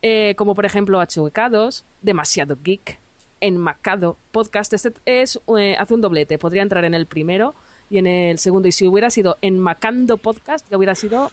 Eh, 0.00 0.34
como 0.36 0.54
por 0.54 0.64
ejemplo 0.66 1.00
Achuecados, 1.00 1.84
Demasiado 2.00 2.56
Geek, 2.62 2.98
Enmacado, 3.42 4.16
Podcast. 4.30 4.72
Este 4.72 4.92
es, 5.04 5.38
eh, 5.58 5.76
hace 5.78 5.92
un 5.94 6.00
doblete. 6.00 6.38
Podría 6.38 6.62
entrar 6.62 6.84
en 6.84 6.94
el 6.94 7.06
primero 7.06 7.54
y 7.90 7.98
en 7.98 8.06
el 8.06 8.38
segundo. 8.38 8.68
Y 8.68 8.72
si 8.72 8.86
hubiera 8.88 9.10
sido 9.10 9.36
Enmacando 9.42 10.16
Podcast, 10.16 10.66
ya 10.70 10.78
hubiera 10.78 10.94
sido 10.94 11.28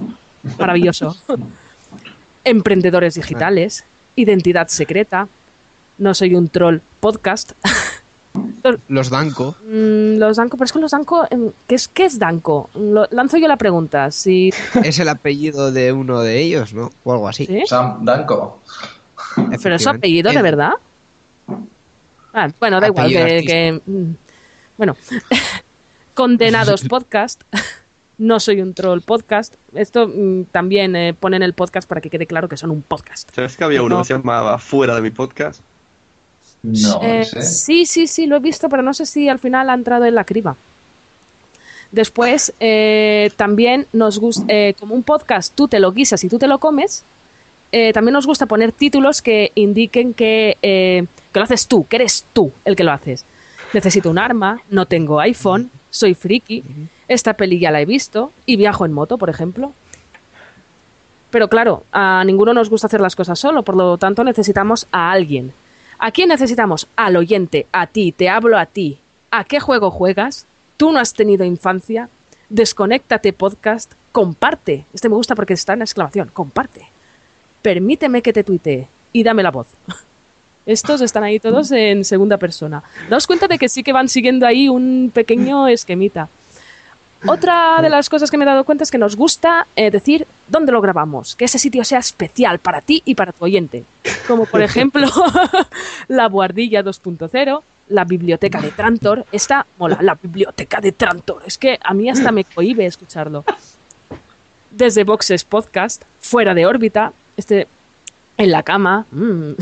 maravilloso. 0.58 1.16
Emprendedores 2.44 3.16
digitales, 3.16 3.84
Identidad 4.16 4.68
secreta, 4.68 5.28
No 5.98 6.14
soy 6.14 6.36
un 6.36 6.50
troll 6.50 6.80
podcast. 7.00 7.52
Los 8.90 9.10
Danco. 9.10 9.56
Mm, 9.66 10.18
los 10.18 10.38
Danco, 10.38 10.58
pero 10.58 10.66
es 10.66 10.72
que 10.74 10.80
los 10.80 10.92
Danco, 10.92 11.26
em, 11.30 11.52
¿qué 11.68 11.76
es, 11.76 11.88
qué 11.88 12.06
es 12.06 12.20
Danco? 12.20 12.70
Lo- 12.76 13.08
lanzo 13.12 13.38
yo 13.38 13.48
la 13.48 13.58
pregunta. 13.58 14.12
Si, 14.12 14.52
Es 14.84 15.00
el 15.00 15.10
apellido 15.10 15.72
de 15.72 15.92
uno 15.94 16.22
de 16.22 16.42
ellos, 16.42 16.74
¿no? 16.74 16.92
O 17.04 17.14
algo 17.14 17.28
así. 17.28 17.46
¿Sí? 17.46 17.64
Sam 17.66 18.04
Danko. 18.04 18.60
¿Pero 19.62 19.76
es 19.76 19.84
su 19.84 19.90
apellido 19.90 20.32
de 20.32 20.42
verdad? 20.42 20.74
Ah, 22.34 22.50
bueno, 22.60 22.80
da 22.80 22.88
igual. 22.88 23.10
Que, 23.10 23.82
mm, 23.86 24.12
bueno, 24.78 24.96
Condenados 26.14 26.84
Podcast. 26.90 27.42
No 28.22 28.42
soy 28.42 28.60
un 28.60 28.74
troll 28.74 29.00
podcast. 29.00 29.54
Esto 29.74 30.06
mm, 30.14 30.44
también 30.52 30.94
eh, 30.98 31.14
ponen 31.14 31.42
el 31.42 31.54
podcast 31.54 31.88
para 31.88 32.02
que 32.02 32.10
quede 32.10 32.28
claro 32.28 32.50
que 32.50 32.58
son 32.58 32.70
un 32.70 32.82
podcast. 32.82 33.34
¿Sabes 33.34 33.56
que 33.56 33.64
había 33.64 33.82
uno 33.82 33.96
No. 33.96 34.02
que 34.02 34.08
se 34.10 34.14
llamaba 34.14 34.58
Fuera 34.60 34.94
de 34.94 35.00
mi 35.02 35.10
podcast? 35.10 35.62
No, 36.62 37.00
Eh, 37.02 37.24
sí, 37.24 37.86
sí, 37.86 38.08
sí, 38.08 38.26
lo 38.28 38.36
he 38.36 38.40
visto, 38.40 38.68
pero 38.68 38.84
no 38.84 38.94
sé 38.94 39.06
si 39.06 39.30
al 39.30 39.40
final 39.40 39.70
ha 39.70 39.74
entrado 39.74 40.04
en 40.04 40.16
la 40.16 40.26
criba. 40.26 40.58
Después, 41.94 42.52
eh, 42.60 43.32
también 43.38 43.88
nos 43.94 44.20
gusta, 44.20 44.54
como 44.78 44.96
un 44.96 45.04
podcast 45.04 45.56
tú 45.56 45.70
te 45.70 45.80
lo 45.80 45.94
guisas 45.94 46.22
y 46.22 46.28
tú 46.28 46.38
te 46.38 46.48
lo 46.48 46.58
comes, 46.60 47.04
eh, 47.72 47.94
también 47.94 48.14
nos 48.14 48.26
gusta 48.26 48.46
poner 48.46 48.72
títulos 48.72 49.22
que 49.22 49.52
indiquen 49.56 50.14
que, 50.14 50.58
eh, 50.62 51.06
que 51.32 51.40
lo 51.40 51.44
haces 51.44 51.68
tú, 51.68 51.86
que 51.88 51.98
eres 51.98 52.26
tú 52.34 52.52
el 52.66 52.76
que 52.76 52.84
lo 52.84 52.92
haces. 52.92 53.26
Necesito 53.74 54.10
un 54.10 54.18
arma, 54.18 54.62
no 54.70 54.86
tengo 54.88 55.20
iPhone, 55.20 55.70
soy 55.92 56.16
friki, 56.16 56.64
esta 57.08 57.34
peli 57.34 57.60
ya 57.60 57.72
la 57.72 57.82
he 57.82 57.86
visto 57.86 58.32
y 58.46 58.56
viajo 58.56 58.86
en 58.86 58.94
moto, 58.94 59.18
por 59.18 59.30
ejemplo. 59.30 59.74
Pero 61.30 61.48
claro, 61.48 61.84
a 61.92 62.24
ninguno 62.26 62.54
nos 62.54 62.70
gusta 62.70 62.88
hacer 62.88 63.02
las 63.02 63.16
cosas 63.16 63.38
solo, 63.38 63.62
por 63.62 63.76
lo 63.76 63.98
tanto 63.98 64.24
necesitamos 64.24 64.88
a 64.92 65.12
alguien. 65.12 65.54
¿A 66.00 66.12
quién 66.12 66.30
necesitamos? 66.30 66.88
Al 66.96 67.18
oyente, 67.18 67.68
a 67.72 67.86
ti, 67.86 68.12
te 68.12 68.30
hablo 68.30 68.58
a 68.58 68.66
ti. 68.66 68.98
¿A 69.30 69.44
qué 69.44 69.60
juego 69.60 69.92
juegas? 69.92 70.48
¿Tú 70.78 70.92
no 70.92 71.00
has 71.00 71.14
tenido 71.14 71.46
infancia? 71.46 72.10
Desconéctate 72.50 73.34
podcast, 73.34 73.92
comparte. 74.12 74.86
Este 74.94 75.10
me 75.10 75.16
gusta 75.16 75.36
porque 75.36 75.54
está 75.54 75.74
en 75.74 75.84
exclamación, 75.84 76.32
comparte. 76.34 76.88
Permíteme 77.62 78.22
que 78.22 78.34
te 78.34 78.44
tuitee 78.44 78.88
y 79.14 79.24
dame 79.24 79.44
la 79.44 79.52
voz. 79.52 79.68
Estos 80.66 81.02
están 81.02 81.24
ahí 81.24 81.40
todos 81.40 81.72
en 81.72 82.06
segunda 82.06 82.38
persona. 82.38 82.84
Daos 83.10 83.26
cuenta 83.26 83.48
de 83.48 83.58
que 83.58 83.70
sí 83.70 83.82
que 83.82 83.94
van 83.94 84.08
siguiendo 84.08 84.46
ahí 84.46 84.70
un 84.70 85.12
pequeño 85.14 85.68
esquemita. 85.68 86.30
Otra 87.26 87.82
de 87.82 87.90
las 87.90 88.08
cosas 88.08 88.32
que 88.32 88.38
me 88.38 88.46
he 88.46 88.48
dado 88.48 88.64
cuenta 88.64 88.84
es 88.84 88.92
que 88.92 88.98
nos 88.98 89.16
gusta 89.16 89.68
eh, 89.76 89.92
decir 89.92 90.26
dónde 90.48 90.72
lo 90.72 90.80
grabamos, 90.80 91.36
que 91.36 91.46
ese 91.46 91.60
sitio 91.60 91.84
sea 91.84 92.00
especial 92.00 92.60
para 92.60 92.82
ti 92.82 93.02
y 93.04 93.16
para 93.16 93.34
tu 93.34 93.44
oyente. 93.44 93.84
Como 94.28 94.46
por 94.46 94.62
ejemplo 94.62 95.08
la 96.08 96.30
Buhardilla 96.30 96.82
2.0, 96.82 97.62
la 97.90 98.06
biblioteca 98.06 98.62
de 98.62 98.72
Trantor. 98.72 99.26
Esta 99.32 99.66
mola, 99.78 99.98
la 100.02 100.18
biblioteca 100.22 100.80
de 100.80 100.94
Trantor. 100.94 101.42
Es 101.46 101.58
que 101.58 101.78
a 101.84 101.94
mí 101.94 102.10
hasta 102.10 102.32
me 102.32 102.46
cohibe 102.46 102.86
escucharlo. 102.86 103.44
Desde 104.72 105.04
Boxes 105.04 105.44
Podcast, 105.44 106.04
fuera 106.20 106.54
de 106.54 106.68
órbita, 106.68 107.12
este 107.40 107.68
en 108.38 108.52
la 108.52 108.64
cama. 108.64 109.06
mm. 109.12 109.54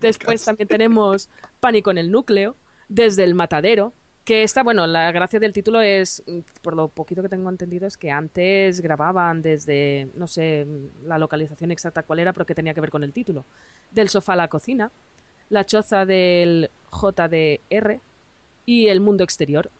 Después 0.00 0.44
también 0.44 0.68
tenemos 0.68 1.28
Pánico 1.60 1.90
en 1.90 1.98
el 1.98 2.10
núcleo, 2.10 2.56
desde 2.88 3.24
el 3.24 3.34
matadero, 3.34 3.92
que 4.24 4.42
está, 4.42 4.62
bueno, 4.62 4.86
la 4.86 5.10
gracia 5.12 5.40
del 5.40 5.52
título 5.52 5.80
es, 5.80 6.22
mm, 6.26 6.40
por 6.62 6.74
lo 6.74 6.88
poquito 6.88 7.22
que 7.22 7.28
tengo 7.28 7.48
entendido, 7.48 7.86
es 7.86 7.96
que 7.96 8.10
antes 8.10 8.80
grababan 8.80 9.40
desde, 9.42 10.08
no 10.16 10.26
sé 10.26 10.64
mm, 10.66 11.06
la 11.06 11.18
localización 11.18 11.70
exacta 11.70 12.02
cuál 12.02 12.20
era, 12.20 12.32
pero 12.32 12.44
que 12.44 12.54
tenía 12.54 12.74
que 12.74 12.80
ver 12.80 12.90
con 12.90 13.02
el 13.02 13.12
título. 13.12 13.44
Del 13.90 14.08
sofá 14.08 14.34
a 14.34 14.36
la 14.36 14.48
cocina, 14.48 14.90
la 15.50 15.64
choza 15.64 16.04
del 16.04 16.70
JDR 16.92 18.00
y 18.66 18.88
el 18.88 19.00
mundo 19.00 19.24
exterior. 19.24 19.70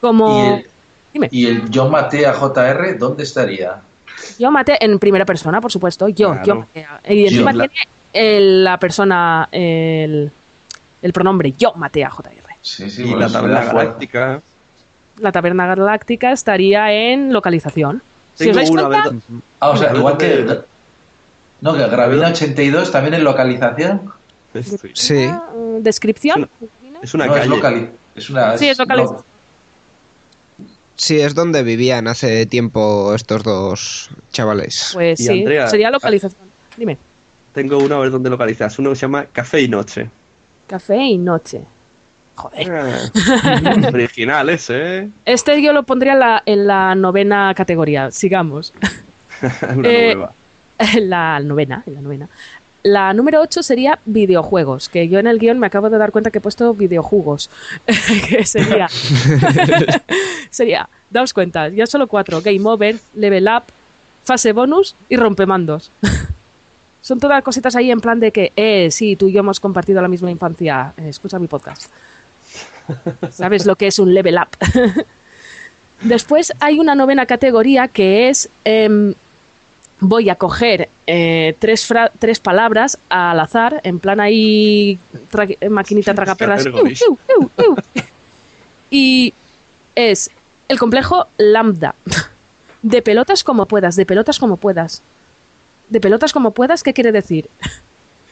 Como... 0.00 0.28
¿Y 0.28 0.58
el, 0.60 0.70
Dime. 1.12 1.28
y 1.30 1.46
el 1.46 1.70
yo 1.70 1.88
maté 1.88 2.26
a 2.26 2.34
JR, 2.34 2.98
¿dónde 2.98 3.22
estaría? 3.22 3.82
Yo 4.38 4.50
maté 4.50 4.82
en 4.84 4.98
primera 4.98 5.24
persona, 5.24 5.60
por 5.60 5.70
supuesto. 5.72 6.08
Yo, 6.08 6.30
Claro. 6.32 6.44
yo 6.46 6.54
maté. 6.56 6.86
Y 7.14 7.24
encima 7.26 7.52
Yo, 7.52 7.58
la- 7.58 7.68
tiene 7.68 7.88
el- 8.12 8.64
la 8.64 8.78
persona, 8.78 9.48
el, 9.52 10.30
el 11.02 11.12
pronombre 11.12 11.52
yo 11.58 11.72
maté 11.74 12.04
a 12.04 12.10
JR. 12.10 12.32
Sí, 12.62 12.90
sí, 12.90 13.02
Y 13.02 13.04
bueno, 13.04 13.20
la 13.20 13.28
taberna 13.32 13.64
galáctica. 13.64 14.42
La 15.18 15.32
taberna 15.32 15.66
galáctica 15.74 16.32
estaría 16.32 16.92
en 16.92 17.32
localización. 17.32 18.02
Si 18.34 18.44
os 18.44 18.56
Tengo 18.56 18.56
dais 18.56 18.70
una 18.70 18.86
cuenta, 18.86 19.10
Ah, 19.60 19.70
o 19.70 19.76
sea, 19.76 19.90
una 19.90 19.98
igual 19.98 20.16
que. 20.16 20.60
No, 21.60 21.74
que 21.74 21.88
Gravina 21.88 22.28
82 22.28 22.92
también 22.92 23.14
en 23.14 23.24
localización. 23.24 24.12
Sí. 24.94 25.26
mm, 25.28 25.78
descripción. 25.82 26.48
Es 27.02 27.14
una 27.14 27.26
No, 27.26 27.34
es 27.36 27.40
calle. 27.40 27.50
locali- 27.50 27.90
es 28.14 28.30
una. 28.30 28.56
Sí, 28.58 28.68
es 28.68 28.78
localización. 28.78 29.24
Sí, 30.98 31.20
es 31.20 31.32
donde 31.34 31.62
vivían 31.62 32.08
hace 32.08 32.44
tiempo 32.46 33.14
estos 33.14 33.42
dos 33.44 34.10
chavales. 34.32 34.90
Pues 34.94 35.20
Y 35.20 35.24
sí, 35.24 35.38
Andrea- 35.38 35.68
sería 35.68 35.90
localización. 35.92 36.42
Dime, 36.76 36.98
Tengo 37.54 37.78
una 37.78 37.96
a 37.96 37.98
ver 38.00 38.10
dónde 38.10 38.28
localizas. 38.30 38.78
Uno 38.78 38.90
que 38.90 38.96
se 38.96 39.02
llama 39.02 39.26
Café 39.26 39.60
y 39.62 39.68
Noche. 39.68 40.10
café 40.66 40.96
y 40.96 41.16
noche. 41.18 41.62
Joder. 42.34 42.70
Ah, 42.70 43.88
original 43.92 44.48
ese, 44.50 44.98
¿eh? 44.98 45.08
Este 45.24 45.62
yo 45.62 45.72
lo 45.72 45.82
pondría 45.84 46.12
en 46.12 46.18
la, 46.20 46.42
en 46.46 46.66
la 46.66 46.94
novena 46.94 47.52
categoría. 47.54 48.10
Sigamos. 48.10 48.72
Una 49.74 49.88
Eh, 49.88 50.14
nueva. 50.14 50.32
En 50.78 51.10
la 51.10 51.40
novena, 51.40 51.82
en 51.86 51.94
la 51.94 52.00
novena. 52.00 52.28
La 52.82 53.12
número 53.12 53.40
8 53.40 53.62
sería 53.62 53.98
videojuegos, 54.04 54.88
que 54.88 55.08
yo 55.08 55.18
en 55.18 55.26
el 55.26 55.38
guion 55.38 55.58
me 55.58 55.66
acabo 55.66 55.90
de 55.90 55.98
dar 55.98 56.12
cuenta 56.12 56.30
que 56.30 56.38
he 56.38 56.40
puesto 56.40 56.74
videojugos. 56.74 57.50
que 58.28 58.44
sería. 58.46 58.88
sería, 60.50 60.88
daos 61.10 61.32
cuenta, 61.32 61.68
ya 61.68 61.86
solo 61.86 62.06
cuatro: 62.06 62.40
Game 62.40 62.68
Over, 62.68 62.96
Level 63.14 63.48
Up, 63.48 63.64
Fase 64.22 64.52
Bonus 64.52 64.94
y 65.08 65.16
Rompemandos. 65.16 65.90
Son 67.00 67.20
todas 67.20 67.42
cositas 67.42 67.74
ahí 67.76 67.90
en 67.90 68.00
plan 68.00 68.20
de 68.20 68.32
que, 68.32 68.52
eh, 68.56 68.90
sí, 68.90 69.16
tú 69.16 69.28
y 69.28 69.32
yo 69.32 69.40
hemos 69.40 69.60
compartido 69.60 70.02
la 70.02 70.08
misma 70.08 70.30
infancia. 70.30 70.92
eh, 70.96 71.08
escucha 71.08 71.38
mi 71.38 71.46
podcast. 71.46 71.90
¿Sabes 73.30 73.66
lo 73.66 73.76
que 73.76 73.86
es 73.86 73.98
un 73.98 74.14
level 74.14 74.36
up? 74.36 75.04
Después 76.02 76.52
hay 76.60 76.78
una 76.78 76.94
novena 76.94 77.26
categoría 77.26 77.88
que 77.88 78.28
es 78.28 78.48
em, 78.64 79.14
voy 80.00 80.28
a 80.30 80.36
coger 80.36 80.88
eh, 81.06 81.56
tres, 81.58 81.86
fra- 81.86 82.10
tres 82.18 82.38
palabras 82.40 82.98
al 83.08 83.40
azar, 83.40 83.80
en 83.84 83.98
plan 83.98 84.20
ahí 84.20 84.98
tra- 85.32 85.68
maquinita 85.70 86.14
tragaperras. 86.14 86.64
Y 88.90 89.32
es 89.94 90.30
el 90.68 90.78
complejo 90.78 91.26
lambda. 91.36 91.94
De 92.82 93.02
pelotas 93.02 93.42
como 93.42 93.66
puedas, 93.66 93.96
de 93.96 94.06
pelotas 94.06 94.38
como 94.38 94.56
puedas. 94.56 95.02
De 95.88 96.00
pelotas 96.00 96.32
como 96.32 96.52
puedas, 96.52 96.82
¿qué 96.82 96.92
quiere 96.94 97.12
decir? 97.12 97.48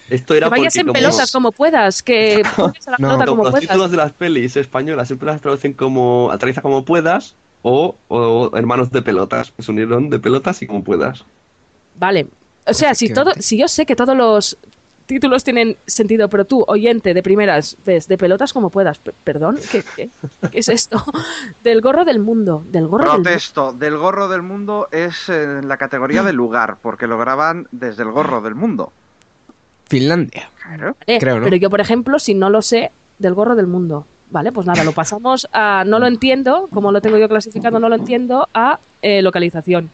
Esto 0.09 0.35
era 0.35 0.47
que 0.47 0.51
vayas 0.51 0.77
en 0.77 0.83
como- 0.83 0.93
pelotas 0.93 1.33
como 1.33 1.53
puedas, 1.53 2.03
que 2.03 2.43
pongas 2.57 2.87
a 2.87 2.91
la 2.93 2.97
pelota 2.99 3.27
como 3.27 3.43
los 3.43 3.51
puedas. 3.51 3.69
títulos 3.69 3.91
de 3.91 3.97
las 3.97 4.13
pelis 4.13 4.57
españolas 4.57 5.09
siempre 5.09 5.27
las 5.27 5.41
traducen 5.41 5.73
como 5.73 6.31
aterriza 6.31 6.63
como 6.63 6.85
puedas 6.85 7.35
o, 7.63 7.97
o 8.09 8.57
hermanos 8.57 8.91
de 8.93 9.03
pelotas. 9.03 9.53
Es 9.59 9.69
unieron 9.69 10.09
de 10.11 10.21
pelotas 10.21 10.63
y 10.63 10.67
como 10.69 10.85
puedas. 10.85 11.25
Vale. 11.99 12.27
O 12.67 12.75
sea, 12.75 12.95
si 12.95 13.13
todo, 13.13 13.33
si 13.39 13.57
yo 13.59 13.69
sé 13.69 13.87
que 13.87 13.95
todos 13.97 14.17
los 14.17 14.57
títulos 15.07 15.45
tienen 15.45 15.77
sentido, 15.87 16.29
pero 16.29 16.45
tú, 16.45 16.65
oyente 16.67 17.15
de 17.15 17.23
primeras, 17.23 17.77
ves 17.87 18.09
de 18.09 18.19
pelotas 18.19 18.53
como 18.53 18.71
puedas. 18.71 18.99
P- 18.99 19.13
Perdón, 19.23 19.57
¿qué, 19.71 19.85
qué, 19.95 20.09
qué 20.51 20.59
es 20.59 20.69
esto? 20.69 21.03
Del 21.63 21.81
gorro 21.81 22.05
del 22.05 22.19
mundo. 22.19 22.65
Del 22.73 22.89
gorro 22.89 23.05
del 23.05 23.13
mundo. 23.13 23.23
Protesto, 23.31 23.73
del 23.73 23.97
gorro 23.97 24.27
del 24.27 24.43
mundo 24.43 24.89
es 24.91 25.29
en 25.29 25.69
la 25.69 25.77
categoría 25.77 26.25
de 26.25 26.33
lugar, 26.33 26.79
porque 26.83 27.07
lo 27.07 27.19
graban 27.19 27.69
desde 27.71 28.03
el 28.03 28.11
gorro 28.11 28.41
del 28.41 28.57
mundo. 28.57 28.93
Finlandia. 29.89 30.51
Eh, 31.07 31.19
Creo, 31.21 31.37
¿no? 31.39 31.45
Pero 31.45 31.57
yo, 31.57 31.71
por 31.71 31.81
ejemplo, 31.81 32.19
si 32.19 32.35
no 32.35 32.51
lo 32.51 32.61
sé, 32.63 32.91
del 33.19 33.35
gorro 33.35 33.55
del 33.55 33.69
mundo. 33.69 34.05
Vale, 34.31 34.51
pues 34.51 34.67
nada, 34.67 34.83
lo 34.83 34.91
pasamos 34.91 35.47
a 35.53 35.85
no 35.87 36.01
lo 36.01 36.09
entiendo, 36.09 36.69
como 36.73 36.91
lo 36.91 37.01
tengo 37.01 37.17
yo 37.17 37.29
clasificado, 37.29 37.79
no 37.79 37.89
lo 37.89 37.95
entiendo, 37.95 38.49
a 38.53 38.81
eh, 39.01 39.23
localización. 39.23 39.89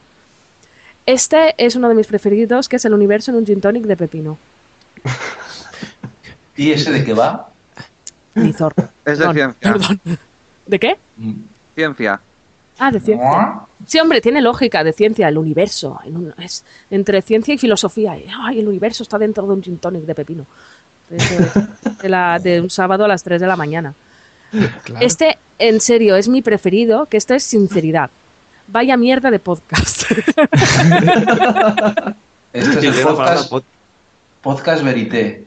Este 1.06 1.54
es 1.58 1.74
uno 1.76 1.88
de 1.88 1.94
mis 1.94 2.06
preferidos, 2.06 2.68
que 2.68 2.76
es 2.76 2.84
el 2.84 2.94
universo 2.94 3.30
en 3.30 3.38
un 3.38 3.46
gin 3.46 3.60
tonic 3.60 3.84
de 3.84 3.96
pepino. 3.96 4.38
¿Y 6.56 6.72
ese 6.72 6.92
de 6.92 7.04
qué 7.04 7.12
va? 7.14 7.48
Nizor. 8.34 8.74
Es 9.04 9.18
de 9.18 9.26
Perdón, 9.26 9.34
ciencia. 9.34 9.72
perdón. 9.72 10.00
¿De 10.66 10.78
qué? 10.78 10.96
Ciencia. 11.74 12.20
Ah, 12.78 12.90
de 12.90 13.00
ciencia. 13.00 13.60
Sí, 13.86 13.98
hombre, 13.98 14.20
tiene 14.20 14.40
lógica 14.40 14.84
de 14.84 14.92
ciencia, 14.92 15.28
el 15.28 15.38
universo. 15.38 15.98
en 16.04 16.16
un- 16.16 16.34
es 16.38 16.64
entre 16.90 17.20
ciencia 17.22 17.52
y 17.54 17.58
filosofía. 17.58 18.16
Ay, 18.40 18.60
el 18.60 18.68
universo 18.68 19.02
está 19.02 19.18
dentro 19.18 19.44
de 19.46 19.52
un 19.52 19.62
gin 19.62 19.78
tonic 19.78 20.02
de 20.04 20.14
pepino. 20.14 20.46
La- 22.02 22.38
de 22.38 22.60
un 22.60 22.70
sábado 22.70 23.04
a 23.04 23.08
las 23.08 23.22
3 23.22 23.40
de 23.40 23.46
la 23.46 23.56
mañana. 23.56 23.92
Este, 25.00 25.36
en 25.58 25.80
serio, 25.80 26.16
es 26.16 26.28
mi 26.28 26.42
preferido, 26.42 27.06
que 27.06 27.16
esto 27.16 27.34
es 27.34 27.42
sinceridad. 27.42 28.10
Vaya 28.68 28.96
mierda 28.96 29.30
de 29.30 29.38
podcast. 29.38 30.04
Este 32.52 32.88
es 32.88 32.98
el 32.98 33.02
podcast, 33.04 33.52
podcast 34.42 34.84
Verité. 34.84 35.44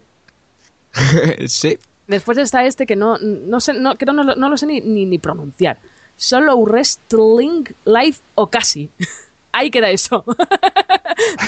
sí. 1.48 1.78
Después 2.08 2.38
está 2.40 2.66
este 2.66 2.86
que 2.88 2.96
no, 2.96 3.18
no 3.20 3.60
sé, 3.60 3.74
no, 3.74 3.96
que 3.96 4.06
no, 4.08 4.14
no 4.14 4.24
lo- 4.24 4.36
no 4.36 4.50
lo 4.50 4.58
sé 4.58 4.66
ni, 4.66 4.82
ni, 4.82 5.06
ni 5.06 5.20
pronunciar. 5.20 5.78
Solo 6.18 6.58
Wrestling 6.58 7.66
Live 7.86 8.18
o 8.36 8.48
casi. 8.48 8.90
Ahí 9.52 9.70
queda 9.70 9.90
eso. 9.92 10.26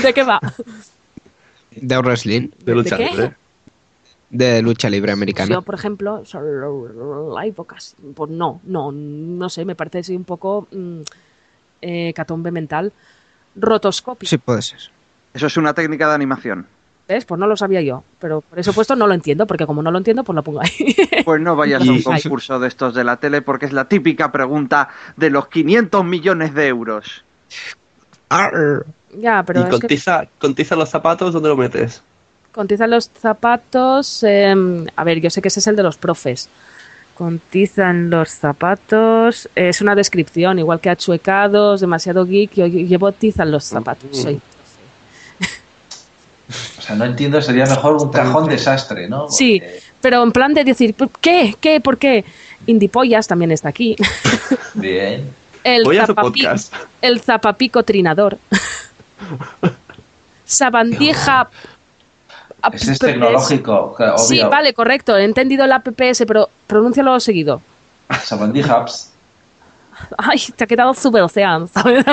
¿De 0.04 0.14
qué 0.14 0.24
va? 0.24 0.40
De 1.72 1.98
wrestling. 2.00 2.50
De 2.64 2.76
lucha 2.76 2.98
libre. 2.98 3.34
De 4.30 4.62
lucha 4.62 4.90
libre 4.90 5.12
americana. 5.12 5.50
Yo, 5.56 5.62
por 5.62 5.76
ejemplo, 5.76 6.24
solo 6.26 7.40
live 7.42 7.56
o 7.58 7.64
casi. 7.64 7.96
Pues 8.16 8.30
no, 8.32 8.62
no, 8.64 8.92
no 8.92 9.50
sé, 9.50 9.66
me 9.66 9.76
parece 9.76 10.00
así 10.00 10.16
un 10.16 10.24
poco 10.24 10.68
mm, 10.72 11.02
eh, 11.82 12.14
catombe 12.14 12.52
mental. 12.52 12.94
Rotoscopio. 13.56 14.28
Sí, 14.28 14.38
puede 14.38 14.62
ser. 14.62 14.80
Eso 15.34 15.48
es 15.48 15.58
una 15.58 15.74
técnica 15.74 16.08
de 16.08 16.16
animación. 16.16 16.68
¿Ves? 17.08 17.26
Pues 17.26 17.40
no 17.40 17.48
lo 17.48 17.56
sabía 17.56 17.82
yo. 17.82 18.04
Pero 18.20 18.42
por 18.42 18.60
eso 18.60 18.74
puesto 18.74 18.96
no 18.96 19.08
lo 19.08 19.14
entiendo, 19.14 19.48
porque 19.48 19.66
como 19.66 19.82
no 19.82 19.92
lo 19.92 19.98
entiendo, 19.98 20.24
pues 20.24 20.36
lo 20.36 20.44
pongo 20.44 20.62
ahí. 20.62 20.96
Pues 21.26 21.42
no 21.42 21.56
vayas 21.56 21.86
a 21.88 21.92
un 21.92 22.02
concurso 22.02 22.60
de 22.60 22.70
estos 22.70 22.94
de 22.94 23.04
la 23.04 23.18
tele 23.18 23.42
porque 23.42 23.66
es 23.66 23.74
la 23.74 23.86
típica 23.86 24.32
pregunta 24.32 24.90
de 25.18 25.30
los 25.30 25.48
500 25.48 26.06
millones 26.06 26.54
de 26.54 26.68
euros. 26.68 27.24
ya, 28.30 29.44
pero 29.46 29.60
y 29.60 29.64
es 29.64 29.70
con, 29.70 29.80
que 29.80 29.88
tiza, 29.88 30.28
con 30.40 30.56
tiza 30.56 30.76
los 30.76 30.90
zapatos, 30.90 31.34
¿dónde 31.34 31.50
lo 31.50 31.58
metes? 31.58 32.02
con 32.58 32.68
tiza 32.68 32.86
en 32.86 32.92
los 32.92 33.12
zapatos. 33.12 34.24
em, 34.24 34.88
a 34.96 35.04
ver, 35.04 35.22
yo 35.22 35.30
sé 35.30 35.44
que 35.44 35.50
ese 35.50 35.60
es 35.60 35.68
el 35.68 35.76
de 35.76 35.84
los 35.84 35.96
profes. 35.98 36.50
Con 37.18 37.40
tiza 37.40 37.90
en 37.90 38.10
los 38.12 38.30
zapatos. 38.30 39.50
Es 39.56 39.82
una 39.82 39.96
descripción, 39.96 40.60
igual 40.60 40.80
que 40.80 40.90
achuecados, 40.92 41.82
demasiado 41.82 42.26
geek. 42.26 42.54
Yo 42.54 42.68
llevo 42.68 43.12
tiza 43.12 43.42
en 43.44 43.52
los 43.52 43.64
zapatos. 43.64 44.10
Soy. 44.16 44.40
O 46.78 46.82
sea, 46.82 46.96
no 46.96 47.06
entiendo, 47.06 47.42
sería 47.42 47.66
mejor 47.66 47.96
un 47.96 48.10
cajón 48.12 48.48
desastre, 48.48 49.10
¿no? 49.10 49.30
Sí, 49.30 49.62
pero 50.00 50.22
en 50.24 50.32
plan 50.32 50.54
de 50.54 50.64
decir, 50.64 50.96
¿qué? 51.20 51.56
¿Qué? 51.60 51.82
¿Por 51.82 51.98
qué? 51.98 52.24
Indipollas 52.68 53.28
también 53.28 53.52
está 53.52 53.70
aquí. 53.70 53.96
Bien. 54.76 55.30
El, 55.64 55.84
Voy 55.84 55.98
a 55.98 56.04
hacer 56.04 56.16
zapapi- 56.16 56.22
podcast. 56.22 56.74
el 57.02 57.20
zapapico 57.20 57.84
trinador. 57.84 58.38
Sabandija. 60.46 61.50
Ese 62.74 62.94
es 62.94 63.00
tecnológico, 63.00 63.94
claro, 63.96 64.18
Sí, 64.18 64.40
vale, 64.42 64.74
correcto. 64.74 65.16
He 65.16 65.24
entendido 65.24 65.66
la 65.68 65.80
PPS, 65.80 66.26
pero 66.26 66.50
pronúncialo 66.66 67.20
seguido. 67.20 67.62
Sabandijas. 68.24 69.14
Ay, 70.18 70.40
te 70.56 70.64
ha 70.64 70.68
quedado 70.68 70.94
super 70.94 71.22
ocean, 71.24 71.68
¿sabes? 71.68 72.06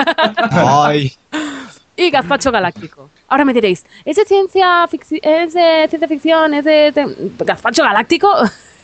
Ay. 0.51 1.13
y 1.97 2.09
gazpacho 2.09 2.51
galáctico. 2.51 3.09
Ahora 3.27 3.45
me 3.45 3.53
diréis, 3.53 3.85
¿es 4.03 4.15
de 4.17 4.25
ciencia, 4.25 4.87
es 4.91 5.53
de 5.53 5.87
ciencia 5.89 6.07
ficción? 6.07 6.53
¿Es 6.53 6.65
de, 6.65 6.91
de- 6.91 7.31
gazpacho 7.39 7.83
galáctico? 7.83 8.29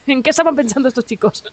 ¿En 0.07 0.24
qué 0.24 0.30
estaban 0.32 0.55
pensando 0.55 0.89
estos 0.89 1.05
chicos? 1.05 1.43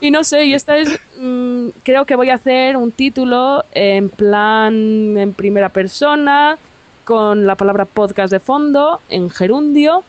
y 0.00 0.10
no 0.10 0.24
sé, 0.24 0.44
y 0.46 0.54
esta 0.54 0.76
es, 0.76 0.98
mm, 1.18 1.68
creo 1.82 2.04
que 2.04 2.16
voy 2.16 2.30
a 2.30 2.34
hacer 2.34 2.76
un 2.76 2.92
título 2.92 3.64
en 3.72 4.08
plan 4.08 4.74
en 5.16 5.32
primera 5.34 5.68
persona, 5.68 6.58
con 7.06 7.46
la 7.46 7.54
palabra 7.54 7.84
podcast 7.84 8.32
de 8.32 8.40
fondo, 8.40 9.00
en 9.08 9.30
gerundio, 9.30 10.02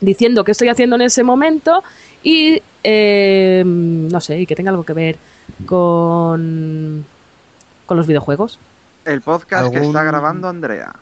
diciendo 0.00 0.42
qué 0.42 0.50
estoy 0.50 0.68
haciendo 0.68 0.96
en 0.96 1.02
ese 1.02 1.22
momento 1.22 1.84
y 2.24 2.60
eh, 2.82 3.62
no 3.64 4.20
sé, 4.20 4.40
y 4.40 4.44
que 4.46 4.56
tenga 4.56 4.70
algo 4.70 4.82
que 4.82 4.94
ver 4.94 5.16
con, 5.64 7.04
con 7.86 7.96
los 7.96 8.06
videojuegos. 8.08 8.58
El 9.04 9.22
podcast 9.22 9.70
que 9.70 9.76
¿Algún- 9.76 9.90
está 9.90 10.02
grabando 10.02 10.48
Andrea. 10.48 10.92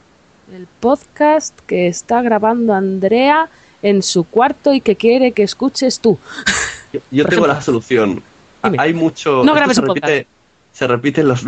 El 0.52 0.66
podcast 0.80 1.58
que 1.66 1.88
está 1.88 2.20
grabando 2.20 2.74
Andrea 2.74 3.48
en 3.80 4.02
su 4.02 4.24
cuarto 4.24 4.74
y 4.74 4.82
que 4.82 4.96
quiere 4.96 5.32
que 5.32 5.42
escuches 5.44 5.98
tú. 5.98 6.18
Yo, 6.92 7.00
tengo 7.10 7.28
ejemplo. 7.28 7.46
la 7.46 7.62
solución. 7.62 8.22
Dime. 8.62 8.76
Hay 8.78 8.92
mucho. 8.92 9.42
No 9.44 9.54
grabes 9.54 9.78
un 9.78 9.86
repite, 9.86 10.26
se 10.76 10.86
repiten 10.86 11.26
los 11.26 11.42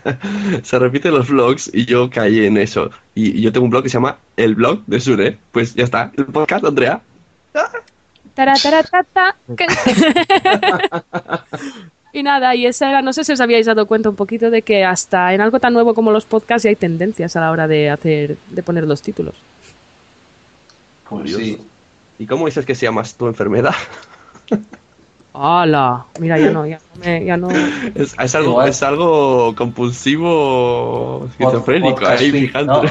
se 0.62 0.78
repiten 0.78 1.12
los 1.12 1.28
vlogs 1.28 1.70
y 1.74 1.84
yo 1.84 2.08
caí 2.08 2.46
en 2.46 2.56
eso. 2.56 2.90
Y, 3.14 3.38
y 3.38 3.42
yo 3.42 3.52
tengo 3.52 3.64
un 3.64 3.70
blog 3.70 3.82
que 3.82 3.90
se 3.90 3.98
llama 3.98 4.16
El 4.34 4.54
blog 4.54 4.82
de 4.86 4.98
Sure. 4.98 5.38
Pues 5.50 5.74
ya 5.74 5.84
está. 5.84 6.10
El 6.16 6.24
podcast, 6.24 6.64
Andrea. 6.64 7.02
Y 12.14 12.22
nada, 12.22 12.54
y 12.54 12.66
esa 12.66 12.90
era, 12.90 13.00
no 13.00 13.14
sé 13.14 13.24
si 13.24 13.32
os 13.32 13.40
habíais 13.40 13.64
dado 13.64 13.86
cuenta 13.86 14.10
un 14.10 14.16
poquito 14.16 14.50
de 14.50 14.60
que 14.60 14.84
hasta 14.84 15.32
en 15.32 15.40
algo 15.40 15.60
tan 15.60 15.72
nuevo 15.72 15.94
como 15.94 16.12
los 16.12 16.26
podcasts 16.26 16.64
ya 16.64 16.68
hay 16.68 16.76
tendencias 16.76 17.36
a 17.36 17.40
la 17.40 17.50
hora 17.50 17.66
de 17.66 17.88
hacer, 17.88 18.36
de 18.50 18.62
poner 18.62 18.86
los 18.86 19.00
títulos. 19.00 19.34
Pues 21.08 21.34
sí. 21.34 21.58
¿Y 22.18 22.26
cómo 22.26 22.44
dices 22.44 22.66
que 22.66 22.74
se 22.74 22.84
llama 22.84 23.02
tu 23.16 23.28
enfermedad? 23.28 23.74
¡Hala! 25.34 26.04
Mira, 26.20 26.38
ya 26.38 26.50
no, 26.50 26.66
ya 26.66 26.78
no, 26.96 27.04
me- 27.04 27.24
ya 27.24 27.36
no. 27.36 27.48
Es, 27.94 28.14
es 28.18 28.34
algo, 28.34 28.62
es 28.62 28.82
algo 28.82 29.54
compulsivo 29.56 31.26
esquizofrénico. 31.30 32.06
ahí, 32.06 32.30
fi- 32.30 32.40
fijante. 32.48 32.66
no, 32.72 32.82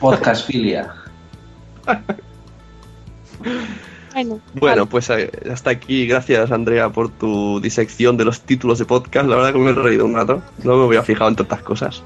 Podcastfilia. 0.00 0.92
Bueno, 4.12 4.40
Bueno, 4.54 4.86
pues 4.86 5.08
eh, 5.10 5.30
hasta 5.50 5.70
aquí. 5.70 6.06
Gracias, 6.06 6.50
Andrea, 6.50 6.88
por 6.90 7.08
tu 7.10 7.60
disección 7.60 8.16
de 8.16 8.24
los 8.24 8.40
títulos 8.40 8.78
de 8.78 8.84
podcast. 8.84 9.28
La 9.28 9.36
verdad 9.36 9.52
que 9.52 9.58
me 9.60 9.70
he 9.70 9.74
reído 9.74 10.04
un 10.04 10.14
rato. 10.14 10.42
No 10.64 10.76
me 10.76 10.84
había 10.84 11.02
fijado 11.02 11.30
en 11.30 11.36
tantas 11.36 11.62
cosas. 11.62 12.02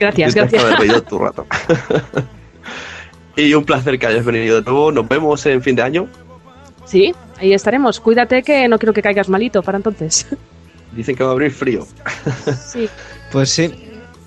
gracias, 0.00 0.32
Te 0.34 0.40
has 0.40 0.50
gracias. 0.50 0.78
reído 0.78 1.02
tu 1.08 1.18
rato. 1.18 1.46
y 3.36 3.52
un 3.54 3.64
placer 3.64 3.98
que 3.98 4.06
hayas 4.06 4.24
venido 4.24 4.56
de 4.60 4.62
nuevo. 4.62 4.90
Nos 4.90 5.06
vemos 5.06 5.44
en 5.46 5.62
fin 5.62 5.76
de 5.76 5.82
año. 5.82 6.08
Sí, 6.86 7.14
ahí 7.40 7.54
estaremos. 7.54 8.00
Cuídate 8.00 8.42
que 8.42 8.68
no 8.68 8.78
quiero 8.78 8.92
que 8.92 9.02
caigas 9.02 9.28
malito 9.28 9.62
para 9.62 9.78
entonces. 9.78 10.26
Dicen 10.92 11.16
que 11.16 11.22
va 11.22 11.30
a 11.30 11.32
abrir 11.32 11.52
frío. 11.52 11.86
Sí. 12.72 12.88
Pues 13.32 13.50
sí. 13.50 13.72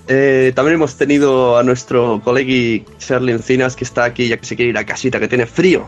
Eh, 0.06 0.52
también 0.54 0.74
hemos 0.74 0.96
tenido 0.96 1.56
a 1.56 1.62
nuestro 1.62 2.20
colegui 2.22 2.84
Charlie 2.98 3.32
Encinas 3.32 3.74
que 3.76 3.84
está 3.84 4.04
aquí 4.04 4.28
ya 4.28 4.36
que 4.36 4.44
se 4.44 4.56
quiere 4.56 4.70
ir 4.70 4.78
a 4.78 4.84
casita, 4.84 5.20
que 5.20 5.28
tiene 5.28 5.46
frío. 5.46 5.86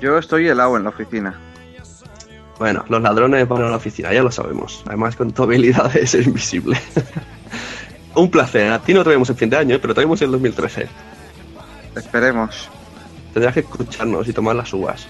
Yo 0.00 0.18
estoy 0.18 0.48
helado 0.48 0.76
en 0.76 0.84
la 0.84 0.90
oficina. 0.90 1.38
Bueno, 2.58 2.84
los 2.88 3.02
ladrones 3.02 3.48
van 3.48 3.62
a 3.62 3.70
la 3.70 3.76
oficina, 3.76 4.12
ya 4.12 4.22
lo 4.22 4.30
sabemos. 4.30 4.82
Además, 4.86 5.16
con 5.16 5.32
tu 5.32 5.42
habilidad 5.42 5.92
de 5.92 6.06
ser 6.06 6.26
invisible. 6.26 6.78
Un 8.14 8.30
placer. 8.30 8.70
A 8.70 8.78
ti 8.78 8.92
no 8.92 9.02
te 9.02 9.10
vemos 9.10 9.30
en 9.30 9.36
fin 9.36 9.50
de 9.50 9.56
año, 9.56 9.76
¿eh? 9.76 9.78
pero 9.78 9.94
te 9.94 10.00
vemos 10.00 10.20
en 10.20 10.26
el 10.26 10.32
2013. 10.32 10.86
Esperemos. 11.96 12.68
Tendrás 13.32 13.54
que 13.54 13.60
escucharnos 13.60 14.28
y 14.28 14.32
tomar 14.32 14.54
las 14.56 14.72
uvas. 14.72 15.06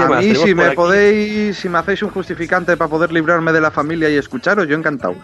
¿Qué 0.00 0.04
A 0.06 0.08
más? 0.08 0.24
mí, 0.24 0.34
si 0.34 0.54
me 0.54 0.64
aquí- 0.64 0.76
podéis, 0.76 1.56
si 1.58 1.68
me 1.68 1.78
hacéis 1.78 2.02
un 2.02 2.10
justificante 2.10 2.76
para 2.76 2.88
poder 2.90 3.12
librarme 3.12 3.52
de 3.52 3.60
la 3.60 3.70
familia 3.70 4.08
y 4.10 4.16
escucharos, 4.16 4.66
yo 4.68 4.76
encantado. 4.76 5.14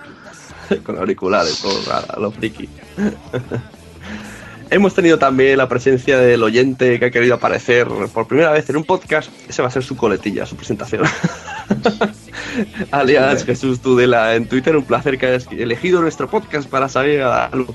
con 0.85 0.99
auriculares, 0.99 1.61
todo 1.61 1.79
a, 1.93 1.99
a 1.99 2.21
lo 2.21 2.31
friki. 2.31 2.69
Hemos 4.69 4.95
tenido 4.95 5.17
también 5.17 5.59
la 5.59 5.69
presencia 5.69 6.19
del 6.19 6.43
oyente 6.43 6.99
que 6.99 7.05
ha 7.05 7.11
querido 7.13 7.37
aparecer 7.37 7.87
por 8.13 8.27
primera 8.27 8.51
vez 8.51 8.69
en 8.69 8.77
un 8.77 8.85
podcast. 8.85 9.31
Ese 9.49 9.63
va 9.63 9.69
a 9.69 9.71
ser 9.71 9.85
su 9.85 9.97
coletilla, 9.97 10.45
su 10.45 10.57
presentación. 10.57 11.05
Alias 12.91 13.45
Jesús 13.45 13.81
Tudela 13.81 14.35
en 14.35 14.49
Twitter. 14.49 14.77
Un 14.77 14.83
placer 14.85 15.19
que 15.19 15.27
hayas 15.27 15.47
elegido 15.53 16.01
nuestro 16.01 16.29
podcast 16.29 16.69
para 16.69 16.89
salir 16.89 17.23
a 17.23 17.49
la 17.49 17.57
luz. 17.57 17.69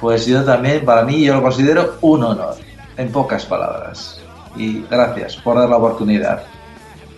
Pues 0.00 0.26
yo 0.26 0.42
también, 0.44 0.84
para 0.84 1.04
mí, 1.04 1.24
yo 1.24 1.36
lo 1.36 1.42
considero 1.42 1.98
un 2.00 2.24
honor, 2.24 2.56
en 2.96 3.12
pocas 3.12 3.46
palabras. 3.46 4.20
Y 4.56 4.82
gracias 4.90 5.36
por 5.36 5.56
dar 5.58 5.68
la 5.68 5.76
oportunidad. 5.76 6.42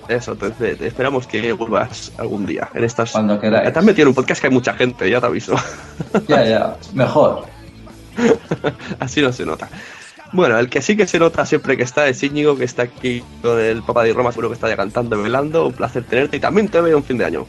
Eso, 0.09 0.37
te, 0.37 0.51
te- 0.51 0.77
te 0.77 0.87
esperamos 0.87 1.27
que 1.27 1.53
vuelvas 1.53 2.13
algún 2.19 2.47
día. 2.47 2.69
En 2.75 2.85
estas. 2.85 3.11
Cuando 3.13 3.39
queráis. 3.41 3.73
Te 3.73 3.79
has 3.79 3.85
metido 3.85 4.03
en 4.05 4.09
un 4.09 4.15
podcast 4.15 4.41
que 4.41 4.47
hay 4.47 4.53
mucha 4.53 4.73
gente, 4.75 5.11
ya 5.11 5.21
te 5.21 5.27
aviso. 5.27 5.55
Ya, 6.29 6.45
ya, 6.45 6.77
mejor. 6.95 7.45
Así 9.01 9.21
no 9.21 9.33
se 9.33 9.45
nota. 9.45 9.69
Bueno, 10.33 10.59
el 10.59 10.69
que 10.69 10.83
sí 10.83 10.97
que 10.97 11.07
se 11.07 11.19
nota 11.19 11.47
siempre 11.47 11.77
que 11.77 11.83
está 11.85 12.09
es 12.09 12.23
Íñigo, 12.23 12.57
que 12.57 12.65
está 12.65 12.83
aquí 12.83 13.23
con 13.43 13.61
el 13.61 13.83
Papa 13.83 14.03
de 14.05 14.13
Roma, 14.13 14.31
seguro 14.33 14.49
que 14.49 14.55
está 14.55 14.69
ya 14.69 14.77
cantando 14.77 15.17
y 15.19 15.23
bailando. 15.23 15.67
Un 15.67 15.73
placer 15.73 16.05
tenerte 16.05 16.37
y 16.37 16.41
también 16.41 16.69
te 16.69 16.81
veo 16.81 16.97
un 16.97 17.05
fin 17.05 17.19
de 17.19 17.25
año. 17.25 17.47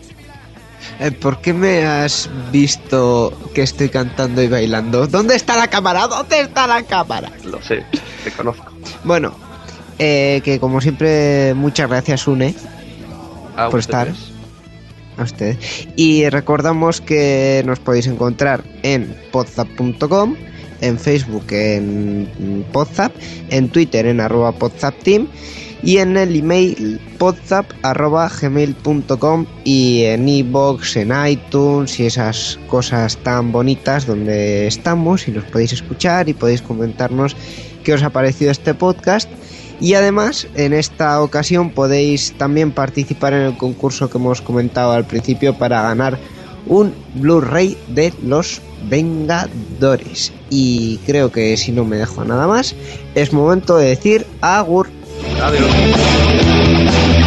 Eh, 0.99 1.11
¿Por 1.11 1.41
qué 1.41 1.53
me 1.53 1.85
has 1.85 2.29
visto 2.51 3.33
que 3.53 3.63
estoy 3.63 3.89
cantando 3.89 4.41
y 4.43 4.47
bailando? 4.47 5.07
¿Dónde 5.07 5.35
está 5.35 5.57
la 5.57 5.67
cámara? 5.67 6.07
¿Dónde 6.07 6.39
está 6.41 6.67
la 6.67 6.83
cámara? 6.83 7.31
Lo 7.43 7.61
sé, 7.61 7.83
te 8.23 8.31
conozco. 8.31 8.71
Bueno, 9.03 9.35
eh, 9.99 10.41
que 10.43 10.59
como 10.59 10.81
siempre, 10.81 11.53
muchas 11.53 11.87
gracias, 11.89 12.27
Une, 12.27 12.53
A 13.55 13.69
por 13.69 13.79
ustedes. 13.79 14.09
estar. 14.09 14.37
A 15.17 15.23
usted. 15.23 15.57
Y 15.95 16.27
recordamos 16.29 16.99
que 17.01 17.63
nos 17.65 17.79
podéis 17.79 18.05
encontrar 18.07 18.63
en 18.83 19.15
podzap.com, 19.31 20.35
en 20.81 20.99
Facebook 20.99 21.45
en 21.49 22.63
Podzap, 22.71 23.11
en 23.49 23.69
Twitter 23.69 24.05
en 24.05 24.19
arroba 24.19 24.51
podzapteam 24.51 25.27
y 25.81 25.97
en 25.97 26.15
el 26.17 26.35
email 26.35 27.01
podzap.gmail.com 27.17 29.45
y 29.63 30.03
en 30.03 30.29
iBox, 30.29 30.97
en 30.97 31.11
iTunes 31.27 31.99
y 31.99 32.05
esas 32.05 32.59
cosas 32.67 33.17
tan 33.17 33.51
bonitas 33.51 34.05
donde 34.05 34.67
estamos 34.67 35.27
y 35.27 35.31
nos 35.31 35.45
podéis 35.45 35.73
escuchar 35.73 36.29
y 36.29 36.33
podéis 36.33 36.61
comentarnos 36.61 37.35
qué 37.83 37.93
os 37.93 38.03
ha 38.03 38.11
parecido 38.11 38.51
este 38.51 38.75
podcast. 38.75 39.27
Y 39.79 39.93
además, 39.93 40.47
en 40.55 40.73
esta 40.73 41.21
ocasión 41.21 41.69
podéis 41.69 42.33
también 42.37 42.71
participar 42.71 43.33
en 43.33 43.41
el 43.41 43.57
concurso 43.57 44.09
que 44.09 44.17
hemos 44.17 44.41
comentado 44.41 44.91
al 44.91 45.05
principio 45.05 45.53
para 45.53 45.81
ganar 45.83 46.17
un 46.65 46.93
Blu-ray 47.15 47.77
de 47.87 48.13
los 48.23 48.61
Vengadores. 48.89 50.33
Y 50.49 50.97
creo 51.05 51.31
que 51.31 51.55
si 51.57 51.71
no 51.71 51.85
me 51.85 51.97
dejo 51.97 52.23
nada 52.25 52.47
más, 52.47 52.75
es 53.15 53.33
momento 53.33 53.77
de 53.77 53.89
decir 53.89 54.25
agur. 54.41 54.89
Buonasera 55.39 57.26